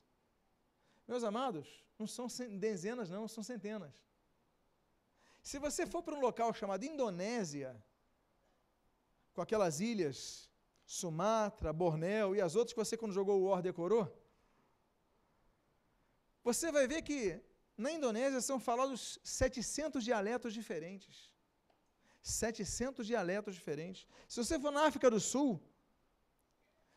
meus 1.06 1.24
amados, 1.24 1.84
não 1.98 2.06
são 2.06 2.26
dezenas, 2.58 3.08
não, 3.08 3.28
são 3.28 3.42
centenas. 3.42 4.02
Se 5.48 5.58
você 5.58 5.82
for 5.86 6.02
para 6.02 6.16
um 6.18 6.20
local 6.28 6.54
chamado 6.54 6.86
Indonésia, 6.86 7.70
com 9.34 9.42
aquelas 9.42 9.78
ilhas, 9.78 10.48
Sumatra, 10.86 11.70
Bornéu 11.70 12.34
e 12.34 12.40
as 12.40 12.56
outras 12.56 12.72
que 12.72 12.82
você, 12.82 12.96
quando 12.96 13.18
jogou 13.20 13.36
o 13.38 13.44
War, 13.48 13.60
decorou, 13.60 14.04
você 16.42 16.72
vai 16.72 16.86
ver 16.92 17.02
que 17.02 17.18
na 17.76 17.90
Indonésia 17.92 18.40
são 18.40 18.58
falados 18.58 19.18
700 19.22 20.02
dialetos 20.02 20.54
diferentes. 20.54 21.30
700 22.22 23.06
dialetos 23.06 23.54
diferentes. 23.54 24.06
Se 24.26 24.42
você 24.42 24.58
for 24.58 24.72
na 24.72 24.86
África 24.86 25.10
do 25.10 25.20
Sul, 25.20 25.60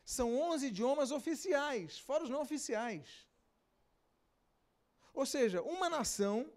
são 0.02 0.28
11 0.40 0.68
idiomas 0.68 1.10
oficiais, 1.10 1.98
fora 1.98 2.24
os 2.24 2.30
não 2.30 2.40
oficiais. 2.40 3.26
Ou 5.12 5.26
seja, 5.26 5.60
uma 5.60 5.90
nação 5.90 6.50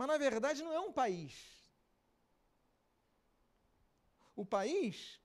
mas 0.00 0.08
na 0.08 0.16
verdade 0.16 0.62
não 0.66 0.72
é 0.72 0.80
um 0.80 0.92
país. 0.98 1.32
O 4.42 4.46
país, 4.46 5.20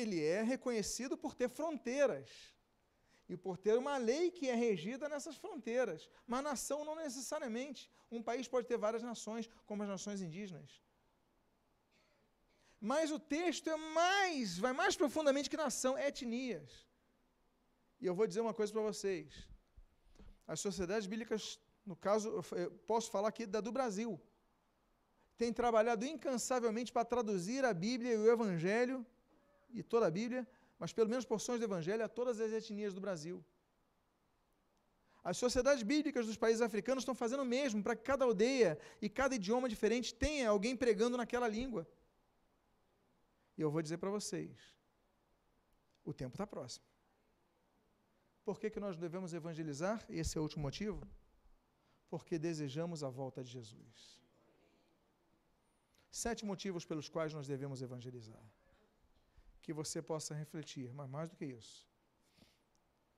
ele 0.00 0.18
é 0.22 0.42
reconhecido 0.42 1.16
por 1.16 1.32
ter 1.34 1.48
fronteiras 1.48 2.28
e 3.26 3.38
por 3.44 3.56
ter 3.56 3.78
uma 3.78 3.96
lei 3.96 4.30
que 4.30 4.50
é 4.50 4.54
regida 4.54 5.08
nessas 5.08 5.36
fronteiras. 5.36 6.10
Mas 6.26 6.44
nação 6.44 6.84
não 6.84 6.94
necessariamente. 6.94 7.90
Um 8.10 8.22
país 8.22 8.46
pode 8.46 8.68
ter 8.68 8.76
várias 8.76 9.02
nações, 9.02 9.48
como 9.64 9.82
as 9.82 9.88
nações 9.88 10.20
indígenas. 10.20 10.70
Mas 12.78 13.10
o 13.10 13.18
texto 13.18 13.70
é 13.70 13.76
mais, 13.76 14.58
vai 14.58 14.74
mais 14.74 14.94
profundamente 14.94 15.48
que 15.48 15.56
nação, 15.56 15.98
etnias. 15.98 16.70
E 17.98 18.04
eu 18.04 18.14
vou 18.14 18.26
dizer 18.26 18.42
uma 18.42 18.52
coisa 18.52 18.70
para 18.74 18.82
vocês. 18.82 19.48
As 20.46 20.60
sociedades 20.60 21.06
bíblicas 21.06 21.58
no 21.84 21.94
caso, 21.94 22.42
eu 22.56 22.70
posso 22.86 23.10
falar 23.10 23.28
aqui 23.28 23.44
da 23.46 23.60
do 23.60 23.70
Brasil, 23.70 24.20
tem 25.36 25.52
trabalhado 25.52 26.04
incansavelmente 26.06 26.92
para 26.92 27.04
traduzir 27.04 27.64
a 27.64 27.74
Bíblia 27.74 28.14
e 28.14 28.16
o 28.16 28.30
Evangelho, 28.30 29.04
e 29.70 29.82
toda 29.82 30.06
a 30.06 30.10
Bíblia, 30.10 30.46
mas 30.78 30.92
pelo 30.92 31.10
menos 31.10 31.24
porções 31.24 31.58
do 31.58 31.64
Evangelho 31.64 32.04
a 32.04 32.08
todas 32.08 32.40
as 32.40 32.52
etnias 32.52 32.94
do 32.94 33.00
Brasil. 33.00 33.44
As 35.22 35.36
sociedades 35.36 35.82
bíblicas 35.82 36.26
dos 36.26 36.36
países 36.36 36.60
africanos 36.60 37.02
estão 37.02 37.14
fazendo 37.14 37.42
o 37.42 37.46
mesmo 37.46 37.82
para 37.82 37.96
que 37.96 38.02
cada 38.02 38.24
aldeia 38.24 38.78
e 39.00 39.08
cada 39.08 39.34
idioma 39.34 39.68
diferente 39.68 40.14
tenha 40.14 40.50
alguém 40.50 40.76
pregando 40.76 41.16
naquela 41.16 41.48
língua. 41.48 41.88
E 43.56 43.62
eu 43.62 43.70
vou 43.70 43.80
dizer 43.80 43.96
para 43.98 44.10
vocês: 44.10 44.52
o 46.04 46.12
tempo 46.12 46.34
está 46.34 46.46
próximo. 46.46 46.84
Por 48.44 48.60
que, 48.60 48.68
que 48.68 48.78
nós 48.78 48.98
devemos 48.98 49.32
evangelizar? 49.32 50.04
Esse 50.08 50.36
é 50.36 50.40
o 50.40 50.42
último 50.42 50.62
motivo 50.62 51.00
porque 52.14 52.38
desejamos 52.48 52.98
a 53.06 53.10
volta 53.20 53.40
de 53.46 53.50
Jesus. 53.56 53.96
Sete 56.24 56.42
motivos 56.50 56.84
pelos 56.90 57.08
quais 57.14 57.32
nós 57.36 57.46
devemos 57.52 57.78
evangelizar. 57.86 58.44
Que 59.64 59.72
você 59.78 59.98
possa 60.10 60.32
refletir, 60.42 60.88
mas 60.98 61.08
mais 61.14 61.28
do 61.30 61.36
que 61.38 61.46
isso, 61.60 61.78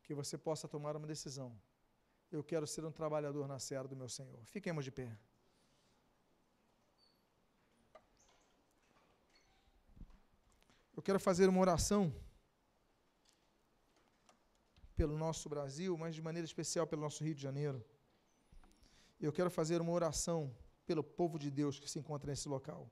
que 0.04 0.14
você 0.20 0.36
possa 0.46 0.66
tomar 0.74 0.94
uma 0.96 1.08
decisão. 1.14 1.50
Eu 2.36 2.42
quero 2.50 2.66
ser 2.74 2.84
um 2.86 2.94
trabalhador 3.00 3.46
na 3.52 3.58
seara 3.66 3.86
do 3.92 3.98
meu 4.02 4.08
Senhor. 4.16 4.42
Fiquemos 4.54 4.82
de 4.86 4.92
pé. 4.98 5.10
Eu 10.96 11.02
quero 11.08 11.20
fazer 11.28 11.46
uma 11.50 11.60
oração 11.66 12.02
pelo 15.00 15.18
nosso 15.26 15.50
Brasil, 15.54 15.92
mas 15.98 16.14
de 16.14 16.22
maneira 16.28 16.46
especial 16.52 16.86
pelo 16.86 17.02
nosso 17.02 17.22
Rio 17.22 17.34
de 17.34 17.42
Janeiro. 17.48 17.84
Eu 19.18 19.32
quero 19.32 19.50
fazer 19.50 19.80
uma 19.80 19.92
oração 19.92 20.54
pelo 20.86 21.02
povo 21.02 21.38
de 21.38 21.50
Deus 21.50 21.78
que 21.78 21.90
se 21.90 21.98
encontra 21.98 22.30
nesse 22.30 22.48
local. 22.48 22.90